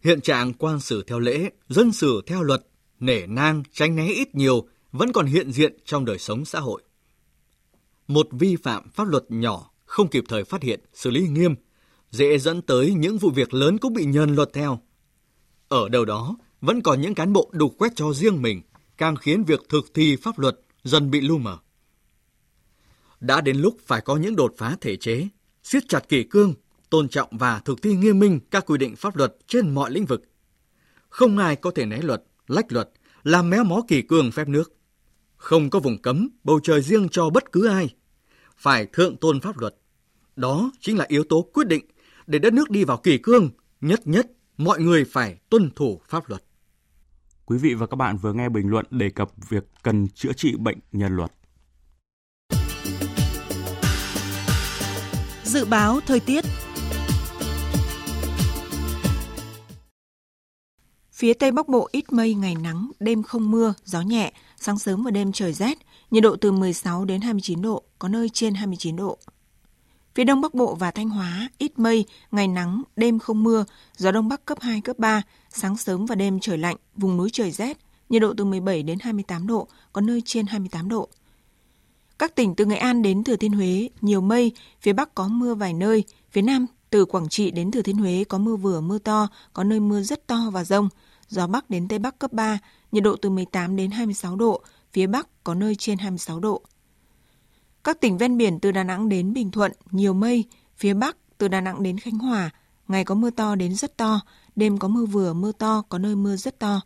Hiện 0.02 0.20
trạng 0.20 0.52
quan 0.52 0.80
xử 0.80 1.04
theo 1.06 1.18
lễ, 1.18 1.50
dân 1.68 1.92
xử 1.92 2.22
theo 2.26 2.42
luật 2.42 2.66
nể 3.06 3.26
nang, 3.26 3.62
tránh 3.72 3.96
né 3.96 4.08
ít 4.08 4.34
nhiều 4.34 4.68
vẫn 4.92 5.12
còn 5.12 5.26
hiện 5.26 5.52
diện 5.52 5.76
trong 5.84 6.04
đời 6.04 6.18
sống 6.18 6.44
xã 6.44 6.60
hội. 6.60 6.82
Một 8.08 8.28
vi 8.30 8.56
phạm 8.56 8.90
pháp 8.90 9.08
luật 9.08 9.24
nhỏ 9.28 9.70
không 9.84 10.08
kịp 10.08 10.24
thời 10.28 10.44
phát 10.44 10.62
hiện, 10.62 10.80
xử 10.92 11.10
lý 11.10 11.28
nghiêm, 11.28 11.54
dễ 12.10 12.38
dẫn 12.38 12.62
tới 12.62 12.94
những 12.94 13.18
vụ 13.18 13.30
việc 13.30 13.54
lớn 13.54 13.78
cũng 13.78 13.94
bị 13.94 14.04
nhân 14.04 14.34
luật 14.34 14.52
theo. 14.52 14.80
Ở 15.68 15.88
đâu 15.88 16.04
đó, 16.04 16.36
vẫn 16.60 16.82
còn 16.82 17.00
những 17.00 17.14
cán 17.14 17.32
bộ 17.32 17.50
đục 17.52 17.74
quét 17.78 17.92
cho 17.96 18.12
riêng 18.12 18.42
mình, 18.42 18.62
càng 18.96 19.16
khiến 19.16 19.44
việc 19.44 19.60
thực 19.68 19.94
thi 19.94 20.16
pháp 20.16 20.38
luật 20.38 20.60
dần 20.84 21.10
bị 21.10 21.20
lu 21.20 21.38
mờ. 21.38 21.58
Đã 23.20 23.40
đến 23.40 23.56
lúc 23.56 23.76
phải 23.86 24.00
có 24.00 24.16
những 24.16 24.36
đột 24.36 24.54
phá 24.58 24.76
thể 24.80 24.96
chế, 24.96 25.28
siết 25.62 25.82
chặt 25.88 26.08
kỷ 26.08 26.22
cương, 26.22 26.54
tôn 26.90 27.08
trọng 27.08 27.28
và 27.38 27.60
thực 27.64 27.82
thi 27.82 27.96
nghiêm 27.96 28.18
minh 28.18 28.40
các 28.50 28.66
quy 28.66 28.78
định 28.78 28.96
pháp 28.96 29.16
luật 29.16 29.36
trên 29.46 29.74
mọi 29.74 29.90
lĩnh 29.90 30.06
vực. 30.06 30.22
Không 31.08 31.38
ai 31.38 31.56
có 31.56 31.70
thể 31.70 31.86
né 31.86 32.02
luật, 32.02 32.24
lách 32.46 32.72
luật, 32.72 32.90
làm 33.24 33.50
méo 33.50 33.64
mó 33.64 33.82
kỳ 33.88 34.02
cương 34.02 34.32
phép 34.32 34.48
nước. 34.48 34.76
Không 35.36 35.70
có 35.70 35.80
vùng 35.80 36.02
cấm, 36.02 36.28
bầu 36.44 36.60
trời 36.62 36.82
riêng 36.82 37.08
cho 37.08 37.30
bất 37.30 37.52
cứ 37.52 37.68
ai. 37.68 37.94
Phải 38.56 38.86
thượng 38.86 39.16
tôn 39.16 39.40
pháp 39.40 39.58
luật. 39.58 39.74
Đó 40.36 40.70
chính 40.80 40.98
là 40.98 41.04
yếu 41.08 41.24
tố 41.24 41.50
quyết 41.54 41.68
định 41.68 41.84
để 42.26 42.38
đất 42.38 42.52
nước 42.52 42.70
đi 42.70 42.84
vào 42.84 42.96
kỳ 42.96 43.18
cương, 43.18 43.50
nhất 43.80 44.06
nhất 44.06 44.26
mọi 44.56 44.80
người 44.80 45.04
phải 45.04 45.38
tuân 45.50 45.70
thủ 45.76 46.00
pháp 46.08 46.28
luật. 46.28 46.44
Quý 47.44 47.58
vị 47.58 47.74
và 47.74 47.86
các 47.86 47.96
bạn 47.96 48.16
vừa 48.16 48.32
nghe 48.32 48.48
bình 48.48 48.68
luận 48.68 48.86
đề 48.90 49.10
cập 49.10 49.30
việc 49.48 49.64
cần 49.82 50.08
chữa 50.08 50.32
trị 50.32 50.54
bệnh 50.56 50.78
nhân 50.92 51.16
luật. 51.16 51.32
Dự 55.44 55.64
báo 55.64 56.00
thời 56.06 56.20
tiết 56.20 56.44
Phía 61.14 61.34
Tây 61.34 61.52
Bắc 61.52 61.68
Bộ 61.68 61.88
ít 61.92 62.12
mây, 62.12 62.34
ngày 62.34 62.54
nắng, 62.54 62.90
đêm 63.00 63.22
không 63.22 63.50
mưa, 63.50 63.74
gió 63.84 64.00
nhẹ, 64.00 64.32
sáng 64.56 64.78
sớm 64.78 65.02
và 65.02 65.10
đêm 65.10 65.32
trời 65.32 65.52
rét, 65.52 65.78
nhiệt 66.10 66.22
độ 66.22 66.36
từ 66.36 66.52
16 66.52 67.04
đến 67.04 67.20
29 67.20 67.62
độ, 67.62 67.82
có 67.98 68.08
nơi 68.08 68.28
trên 68.28 68.54
29 68.54 68.96
độ. 68.96 69.18
Phía 70.14 70.24
Đông 70.24 70.40
Bắc 70.40 70.54
Bộ 70.54 70.74
và 70.74 70.90
Thanh 70.90 71.08
Hóa 71.08 71.48
ít 71.58 71.78
mây, 71.78 72.04
ngày 72.30 72.48
nắng, 72.48 72.82
đêm 72.96 73.18
không 73.18 73.42
mưa, 73.42 73.64
gió 73.96 74.12
Đông 74.12 74.28
Bắc 74.28 74.44
cấp 74.44 74.58
2, 74.60 74.80
cấp 74.80 74.98
3, 74.98 75.22
sáng 75.50 75.76
sớm 75.76 76.06
và 76.06 76.14
đêm 76.14 76.40
trời 76.40 76.58
lạnh, 76.58 76.76
vùng 76.96 77.16
núi 77.16 77.30
trời 77.32 77.50
rét, 77.50 77.78
nhiệt 78.08 78.22
độ 78.22 78.34
từ 78.36 78.44
17 78.44 78.82
đến 78.82 78.98
28 79.00 79.46
độ, 79.46 79.68
có 79.92 80.00
nơi 80.00 80.22
trên 80.24 80.46
28 80.46 80.88
độ. 80.88 81.08
Các 82.18 82.34
tỉnh 82.34 82.54
từ 82.54 82.64
Nghệ 82.64 82.76
An 82.76 83.02
đến 83.02 83.24
Thừa 83.24 83.36
Thiên 83.36 83.52
Huế 83.52 83.88
nhiều 84.00 84.20
mây, 84.20 84.52
phía 84.80 84.92
Bắc 84.92 85.14
có 85.14 85.28
mưa 85.28 85.54
vài 85.54 85.74
nơi, 85.74 86.04
phía 86.30 86.42
Nam 86.42 86.66
từ 86.94 87.04
Quảng 87.04 87.28
Trị 87.28 87.50
đến 87.50 87.70
Thừa 87.70 87.82
Thiên 87.82 87.96
Huế 87.96 88.24
có 88.28 88.38
mưa 88.38 88.56
vừa 88.56 88.80
mưa 88.80 88.98
to, 88.98 89.28
có 89.52 89.64
nơi 89.64 89.80
mưa 89.80 90.02
rất 90.02 90.26
to 90.26 90.50
và 90.52 90.64
rông, 90.64 90.88
gió 91.28 91.46
Bắc 91.46 91.70
đến 91.70 91.88
Tây 91.88 91.98
Bắc 91.98 92.18
cấp 92.18 92.32
3, 92.32 92.58
nhiệt 92.92 93.02
độ 93.02 93.16
từ 93.16 93.30
18 93.30 93.76
đến 93.76 93.90
26 93.90 94.36
độ, 94.36 94.62
phía 94.92 95.06
Bắc 95.06 95.44
có 95.44 95.54
nơi 95.54 95.76
trên 95.76 95.98
26 95.98 96.40
độ. 96.40 96.62
Các 97.84 98.00
tỉnh 98.00 98.18
ven 98.18 98.36
biển 98.36 98.60
từ 98.60 98.72
Đà 98.72 98.84
Nẵng 98.84 99.08
đến 99.08 99.32
Bình 99.32 99.50
Thuận 99.50 99.72
nhiều 99.90 100.14
mây, 100.14 100.44
phía 100.76 100.94
Bắc 100.94 101.16
từ 101.38 101.48
Đà 101.48 101.60
Nẵng 101.60 101.82
đến 101.82 101.98
Khánh 101.98 102.18
Hòa, 102.18 102.50
ngày 102.88 103.04
có 103.04 103.14
mưa 103.14 103.30
to 103.30 103.54
đến 103.54 103.74
rất 103.74 103.96
to, 103.96 104.20
đêm 104.56 104.78
có 104.78 104.88
mưa 104.88 105.06
vừa 105.06 105.32
mưa 105.32 105.52
to, 105.52 105.82
có 105.88 105.98
nơi 105.98 106.16
mưa 106.16 106.36
rất 106.36 106.58
to. 106.58 106.80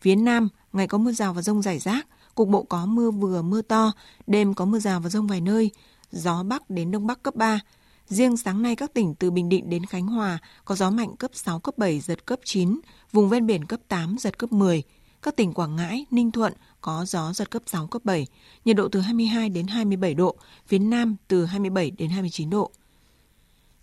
Phía 0.00 0.16
Nam, 0.16 0.48
ngày 0.72 0.86
có 0.86 0.98
mưa 0.98 1.12
rào 1.12 1.32
và 1.32 1.42
rông 1.42 1.62
rải 1.62 1.78
rác, 1.78 2.06
cục 2.34 2.48
bộ 2.48 2.62
có 2.62 2.86
mưa 2.86 3.10
vừa 3.10 3.42
mưa 3.42 3.62
to, 3.62 3.92
đêm 4.26 4.54
có 4.54 4.64
mưa 4.64 4.78
rào 4.78 5.00
và 5.00 5.08
rông 5.08 5.26
vài 5.26 5.40
nơi, 5.40 5.70
gió 6.10 6.42
Bắc 6.42 6.70
đến 6.70 6.90
Đông 6.90 7.06
Bắc 7.06 7.22
cấp 7.22 7.34
3. 7.34 7.60
Riêng 8.08 8.36
sáng 8.36 8.62
nay 8.62 8.76
các 8.76 8.94
tỉnh 8.94 9.14
từ 9.14 9.30
Bình 9.30 9.48
Định 9.48 9.70
đến 9.70 9.86
Khánh 9.86 10.06
Hòa 10.06 10.38
có 10.64 10.74
gió 10.74 10.90
mạnh 10.90 11.16
cấp 11.16 11.30
6, 11.34 11.60
cấp 11.60 11.78
7, 11.78 12.00
giật 12.00 12.26
cấp 12.26 12.40
9, 12.44 12.80
vùng 13.12 13.28
ven 13.28 13.46
biển 13.46 13.64
cấp 13.64 13.80
8, 13.88 14.16
giật 14.18 14.38
cấp 14.38 14.52
10. 14.52 14.82
Các 15.22 15.36
tỉnh 15.36 15.52
Quảng 15.52 15.76
Ngãi, 15.76 16.06
Ninh 16.10 16.30
Thuận 16.30 16.52
có 16.80 17.04
gió 17.04 17.32
giật 17.32 17.50
cấp 17.50 17.62
6, 17.66 17.86
cấp 17.86 18.04
7, 18.04 18.26
nhiệt 18.64 18.76
độ 18.76 18.88
từ 18.88 19.00
22 19.00 19.48
đến 19.48 19.66
27 19.66 20.14
độ, 20.14 20.36
phía 20.66 20.78
Nam 20.78 21.16
từ 21.28 21.44
27 21.44 21.90
đến 21.90 22.10
29 22.10 22.50
độ. 22.50 22.70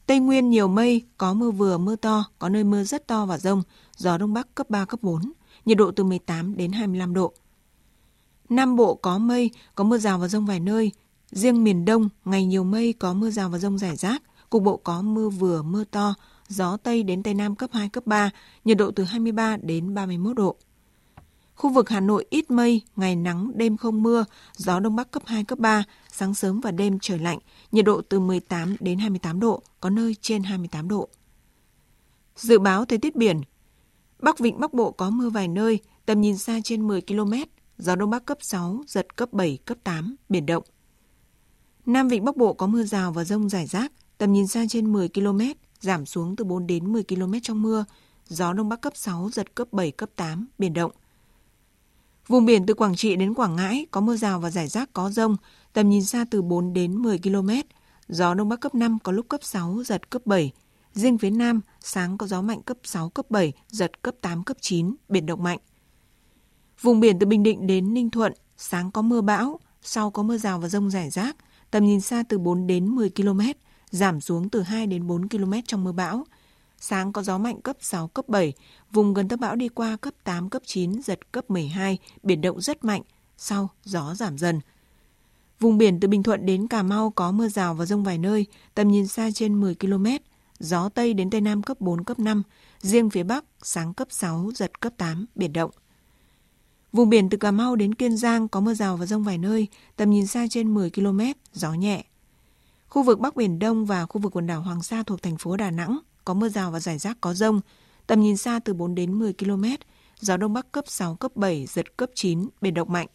Tây 0.05 0.19
Nguyên 0.19 0.49
nhiều 0.49 0.67
mây, 0.67 1.01
có 1.17 1.33
mưa 1.33 1.51
vừa, 1.51 1.77
mưa 1.77 1.95
to, 1.95 2.25
có 2.39 2.49
nơi 2.49 2.63
mưa 2.63 2.83
rất 2.83 3.07
to 3.07 3.25
và 3.25 3.37
rông, 3.37 3.63
gió 3.97 4.17
Đông 4.17 4.33
Bắc 4.33 4.55
cấp 4.55 4.69
3, 4.69 4.85
cấp 4.85 4.99
4, 5.03 5.31
nhiệt 5.65 5.77
độ 5.77 5.91
từ 5.91 6.03
18 6.03 6.57
đến 6.57 6.71
25 6.71 7.13
độ. 7.13 7.33
Nam 8.49 8.75
Bộ 8.75 8.95
có 8.95 9.17
mây, 9.17 9.51
có 9.75 9.83
mưa 9.83 9.97
rào 9.97 10.19
và 10.19 10.27
rông 10.27 10.45
vài 10.45 10.59
nơi. 10.59 10.91
Riêng 11.31 11.63
miền 11.63 11.85
Đông, 11.85 12.09
ngày 12.25 12.45
nhiều 12.45 12.63
mây, 12.63 12.93
có 12.93 13.13
mưa 13.13 13.29
rào 13.29 13.49
và 13.49 13.57
rông 13.57 13.77
rải 13.77 13.95
rác. 13.95 14.21
Cục 14.49 14.63
bộ 14.63 14.77
có 14.77 15.01
mưa 15.01 15.29
vừa, 15.29 15.61
mưa 15.61 15.83
to, 15.83 16.13
gió 16.47 16.77
Tây 16.77 17.03
đến 17.03 17.23
Tây 17.23 17.33
Nam 17.33 17.55
cấp 17.55 17.69
2, 17.73 17.89
cấp 17.89 18.07
3, 18.07 18.29
nhiệt 18.65 18.77
độ 18.77 18.91
từ 18.91 19.03
23 19.03 19.57
đến 19.57 19.93
31 19.93 20.35
độ. 20.35 20.55
Khu 21.55 21.69
vực 21.69 21.89
Hà 21.89 21.99
Nội 21.99 22.25
ít 22.29 22.51
mây, 22.51 22.81
ngày 22.95 23.15
nắng, 23.15 23.51
đêm 23.55 23.77
không 23.77 24.03
mưa, 24.03 24.25
gió 24.55 24.79
Đông 24.79 24.95
Bắc 24.95 25.11
cấp 25.11 25.23
2, 25.25 25.43
cấp 25.43 25.59
3, 25.59 25.83
sáng 26.11 26.33
sớm 26.33 26.61
và 26.61 26.71
đêm 26.71 26.99
trời 27.01 27.19
lạnh, 27.19 27.39
nhiệt 27.71 27.85
độ 27.85 28.01
từ 28.09 28.19
18 28.19 28.75
đến 28.79 28.99
28 28.99 29.39
độ, 29.39 29.63
có 29.79 29.89
nơi 29.89 30.15
trên 30.21 30.43
28 30.43 30.87
độ. 30.87 31.09
Dự 32.35 32.59
báo 32.59 32.85
thời 32.85 32.97
tiết 32.97 33.15
biển 33.15 33.41
Bắc 34.19 34.39
Vịnh 34.39 34.59
Bắc 34.59 34.73
Bộ 34.73 34.91
có 34.91 35.09
mưa 35.09 35.29
vài 35.29 35.47
nơi, 35.47 35.79
tầm 36.05 36.21
nhìn 36.21 36.37
xa 36.37 36.59
trên 36.63 36.87
10 36.87 37.01
km, 37.01 37.33
gió 37.77 37.95
Đông 37.95 38.09
Bắc 38.09 38.25
cấp 38.25 38.37
6, 38.41 38.83
giật 38.87 39.15
cấp 39.15 39.33
7, 39.33 39.57
cấp 39.65 39.77
8, 39.83 40.15
biển 40.29 40.45
động. 40.45 40.63
Nam 41.85 42.07
Vịnh 42.07 42.25
Bắc 42.25 42.37
Bộ 42.37 42.53
có 42.53 42.67
mưa 42.67 42.83
rào 42.83 43.11
và 43.11 43.23
rông 43.23 43.49
rải 43.49 43.65
rác, 43.65 43.91
tầm 44.17 44.33
nhìn 44.33 44.47
xa 44.47 44.65
trên 44.69 44.93
10 44.93 45.09
km, 45.09 45.39
giảm 45.79 46.05
xuống 46.05 46.35
từ 46.35 46.45
4 46.45 46.67
đến 46.67 46.93
10 46.93 47.03
km 47.03 47.33
trong 47.43 47.61
mưa, 47.61 47.85
gió 48.27 48.53
Đông 48.53 48.69
Bắc 48.69 48.81
cấp 48.81 48.93
6, 48.95 49.29
giật 49.33 49.55
cấp 49.55 49.67
7, 49.71 49.91
cấp 49.91 50.09
8, 50.15 50.47
biển 50.57 50.73
động. 50.73 50.91
Vùng 52.27 52.45
biển 52.45 52.65
từ 52.65 52.73
Quảng 52.73 52.95
Trị 52.95 53.15
đến 53.15 53.33
Quảng 53.33 53.55
Ngãi 53.55 53.85
có 53.91 54.01
mưa 54.01 54.15
rào 54.15 54.39
và 54.39 54.49
rải 54.49 54.67
rác 54.67 54.93
có 54.93 55.09
rông, 55.09 55.35
tầm 55.73 55.89
nhìn 55.89 56.03
xa 56.03 56.25
từ 56.31 56.41
4 56.41 56.73
đến 56.73 56.95
10 56.95 57.19
km, 57.19 57.49
gió 58.07 58.33
Đông 58.33 58.49
Bắc 58.49 58.59
cấp 58.59 58.75
5 58.75 58.97
có 59.03 59.11
lúc 59.11 59.25
cấp 59.29 59.43
6, 59.43 59.83
giật 59.85 60.09
cấp 60.09 60.21
7. 60.25 60.51
Riêng 60.93 61.17
phía 61.17 61.29
Nam, 61.29 61.61
sáng 61.79 62.17
có 62.17 62.27
gió 62.27 62.41
mạnh 62.41 62.61
cấp 62.61 62.77
6, 62.83 63.09
cấp 63.09 63.25
7, 63.29 63.53
giật 63.69 64.01
cấp 64.01 64.15
8, 64.21 64.43
cấp 64.43 64.57
9, 64.61 64.95
biển 65.09 65.25
động 65.25 65.43
mạnh. 65.43 65.59
Vùng 66.81 66.99
biển 66.99 67.19
từ 67.19 67.25
Bình 67.25 67.43
Định 67.43 67.67
đến 67.67 67.93
Ninh 67.93 68.09
Thuận, 68.09 68.33
sáng 68.57 68.91
có 68.91 69.01
mưa 69.01 69.21
bão, 69.21 69.59
sau 69.81 70.11
có 70.11 70.23
mưa 70.23 70.37
rào 70.37 70.59
và 70.59 70.69
rông 70.69 70.89
rải 70.89 71.09
rác, 71.09 71.35
tầm 71.73 71.85
nhìn 71.85 72.01
xa 72.01 72.23
từ 72.29 72.37
4 72.37 72.67
đến 72.67 72.87
10 72.87 73.09
km, 73.09 73.39
giảm 73.91 74.21
xuống 74.21 74.49
từ 74.49 74.61
2 74.61 74.87
đến 74.87 75.07
4 75.07 75.29
km 75.29 75.53
trong 75.67 75.83
mưa 75.83 75.91
bão. 75.91 76.23
Sáng 76.79 77.13
có 77.13 77.23
gió 77.23 77.37
mạnh 77.37 77.61
cấp 77.61 77.77
6, 77.79 78.07
cấp 78.07 78.29
7, 78.29 78.53
vùng 78.91 79.13
gần 79.13 79.27
tâm 79.27 79.39
bão 79.39 79.55
đi 79.55 79.69
qua 79.69 79.97
cấp 80.01 80.13
8, 80.23 80.49
cấp 80.49 80.61
9, 80.65 81.01
giật 81.01 81.31
cấp 81.31 81.49
12, 81.49 81.97
biển 82.23 82.41
động 82.41 82.61
rất 82.61 82.83
mạnh, 82.83 83.01
sau 83.37 83.69
gió 83.83 84.15
giảm 84.15 84.37
dần. 84.37 84.59
Vùng 85.59 85.77
biển 85.77 85.99
từ 85.99 86.07
Bình 86.07 86.23
Thuận 86.23 86.45
đến 86.45 86.67
Cà 86.67 86.83
Mau 86.83 87.09
có 87.09 87.31
mưa 87.31 87.47
rào 87.47 87.73
và 87.73 87.85
rông 87.85 88.03
vài 88.03 88.17
nơi, 88.17 88.45
tầm 88.75 88.87
nhìn 88.87 89.07
xa 89.07 89.29
trên 89.33 89.61
10 89.61 89.75
km, 89.75 90.05
gió 90.59 90.89
Tây 90.89 91.13
đến 91.13 91.29
Tây 91.29 91.41
Nam 91.41 91.63
cấp 91.63 91.81
4, 91.81 92.03
cấp 92.03 92.19
5, 92.19 92.43
riêng 92.79 93.09
phía 93.09 93.23
Bắc 93.23 93.45
sáng 93.61 93.93
cấp 93.93 94.07
6, 94.11 94.51
giật 94.55 94.79
cấp 94.79 94.93
8, 94.97 95.25
biển 95.35 95.53
động. 95.53 95.71
Vùng 96.93 97.09
biển 97.09 97.29
từ 97.29 97.37
Cà 97.37 97.51
Mau 97.51 97.75
đến 97.75 97.95
Kiên 97.95 98.17
Giang 98.17 98.47
có 98.47 98.59
mưa 98.59 98.73
rào 98.73 98.97
và 98.97 99.05
rông 99.05 99.23
vài 99.23 99.37
nơi, 99.37 99.67
tầm 99.95 100.09
nhìn 100.09 100.27
xa 100.27 100.47
trên 100.49 100.73
10 100.73 100.89
km, 100.89 101.19
gió 101.53 101.73
nhẹ. 101.73 102.03
Khu 102.89 103.03
vực 103.03 103.19
Bắc 103.19 103.35
Biển 103.35 103.59
Đông 103.59 103.85
và 103.85 104.05
khu 104.05 104.21
vực 104.21 104.35
quần 104.35 104.47
đảo 104.47 104.61
Hoàng 104.61 104.83
Sa 104.83 105.03
thuộc 105.03 105.21
thành 105.21 105.37
phố 105.37 105.57
Đà 105.57 105.71
Nẵng 105.71 105.99
có 106.25 106.33
mưa 106.33 106.49
rào 106.49 106.71
và 106.71 106.79
rải 106.79 106.97
rác 106.97 107.17
có 107.21 107.33
rông, 107.33 107.61
tầm 108.07 108.21
nhìn 108.21 108.37
xa 108.37 108.59
từ 108.59 108.73
4 108.73 108.95
đến 108.95 109.19
10 109.19 109.33
km, 109.33 109.63
gió 110.19 110.37
Đông 110.37 110.53
Bắc 110.53 110.71
cấp 110.71 110.83
6, 110.87 111.15
cấp 111.15 111.35
7, 111.35 111.65
giật 111.65 111.97
cấp 111.97 112.09
9, 112.15 112.47
biển 112.61 112.73
động 112.73 112.91
mạnh. 112.91 113.07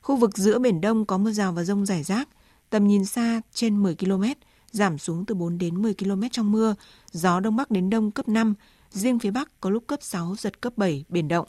Khu 0.00 0.16
vực 0.16 0.38
giữa 0.38 0.58
Biển 0.58 0.80
Đông 0.80 1.06
có 1.06 1.18
mưa 1.18 1.32
rào 1.32 1.52
và 1.52 1.64
rông 1.64 1.86
rải 1.86 2.02
rác, 2.02 2.28
tầm 2.70 2.86
nhìn 2.86 3.04
xa 3.04 3.40
trên 3.52 3.82
10 3.82 3.94
km, 3.94 4.24
giảm 4.70 4.98
xuống 4.98 5.24
từ 5.24 5.34
4 5.34 5.58
đến 5.58 5.82
10 5.82 5.94
km 5.94 6.22
trong 6.30 6.52
mưa, 6.52 6.74
gió 7.12 7.40
Đông 7.40 7.56
Bắc 7.56 7.70
đến 7.70 7.90
Đông 7.90 8.10
cấp 8.10 8.28
5, 8.28 8.54
riêng 8.90 9.18
phía 9.18 9.30
Bắc 9.30 9.60
có 9.60 9.70
lúc 9.70 9.84
cấp 9.86 9.98
6, 10.02 10.34
giật 10.38 10.60
cấp 10.60 10.72
7, 10.76 11.04
biển 11.08 11.28
động. 11.28 11.46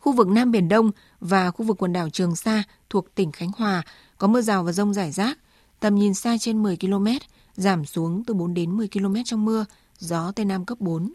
Khu 0.00 0.12
vực 0.12 0.28
Nam 0.28 0.50
Biển 0.50 0.68
Đông 0.68 0.90
và 1.20 1.50
khu 1.50 1.64
vực 1.66 1.82
quần 1.82 1.92
đảo 1.92 2.10
Trường 2.10 2.36
Sa 2.36 2.62
thuộc 2.90 3.14
tỉnh 3.14 3.32
Khánh 3.32 3.50
Hòa 3.56 3.82
có 4.18 4.26
mưa 4.26 4.40
rào 4.40 4.64
và 4.64 4.72
rông 4.72 4.94
rải 4.94 5.12
rác, 5.12 5.38
tầm 5.80 5.94
nhìn 5.94 6.14
xa 6.14 6.36
trên 6.40 6.62
10 6.62 6.76
km, 6.76 7.06
giảm 7.54 7.84
xuống 7.84 8.24
từ 8.24 8.34
4 8.34 8.54
đến 8.54 8.76
10 8.76 8.88
km 8.88 9.14
trong 9.24 9.44
mưa, 9.44 9.64
gió 9.98 10.32
Tây 10.32 10.44
Nam 10.44 10.64
cấp 10.64 10.80
4. 10.80 11.12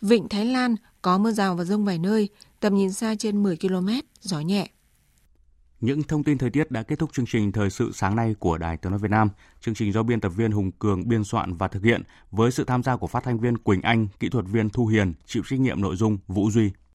Vịnh 0.00 0.28
Thái 0.28 0.44
Lan 0.44 0.76
có 1.02 1.18
mưa 1.18 1.32
rào 1.32 1.54
và 1.54 1.64
rông 1.64 1.84
vài 1.84 1.98
nơi, 1.98 2.28
tầm 2.60 2.74
nhìn 2.76 2.92
xa 2.92 3.14
trên 3.18 3.42
10 3.42 3.56
km, 3.56 3.88
gió 4.20 4.40
nhẹ. 4.40 4.68
Những 5.80 6.02
thông 6.02 6.24
tin 6.24 6.38
thời 6.38 6.50
tiết 6.50 6.70
đã 6.70 6.82
kết 6.82 6.98
thúc 6.98 7.12
chương 7.12 7.26
trình 7.26 7.52
thời 7.52 7.70
sự 7.70 7.92
sáng 7.94 8.16
nay 8.16 8.34
của 8.38 8.58
Đài 8.58 8.76
Tiếng 8.76 8.90
nói 8.90 8.98
Việt 8.98 9.10
Nam. 9.10 9.28
Chương 9.60 9.74
trình 9.74 9.92
do 9.92 10.02
biên 10.02 10.20
tập 10.20 10.32
viên 10.36 10.52
Hùng 10.52 10.70
Cường 10.72 11.08
biên 11.08 11.24
soạn 11.24 11.56
và 11.56 11.68
thực 11.68 11.84
hiện 11.84 12.02
với 12.30 12.50
sự 12.50 12.64
tham 12.64 12.82
gia 12.82 12.96
của 12.96 13.06
phát 13.06 13.24
thanh 13.24 13.38
viên 13.38 13.58
Quỳnh 13.58 13.82
Anh, 13.82 14.08
kỹ 14.20 14.28
thuật 14.28 14.44
viên 14.48 14.70
Thu 14.70 14.86
Hiền, 14.86 15.14
chịu 15.26 15.42
trách 15.48 15.60
nhiệm 15.60 15.80
nội 15.80 15.96
dung 15.96 16.18
Vũ 16.28 16.50
Duy. 16.50 16.70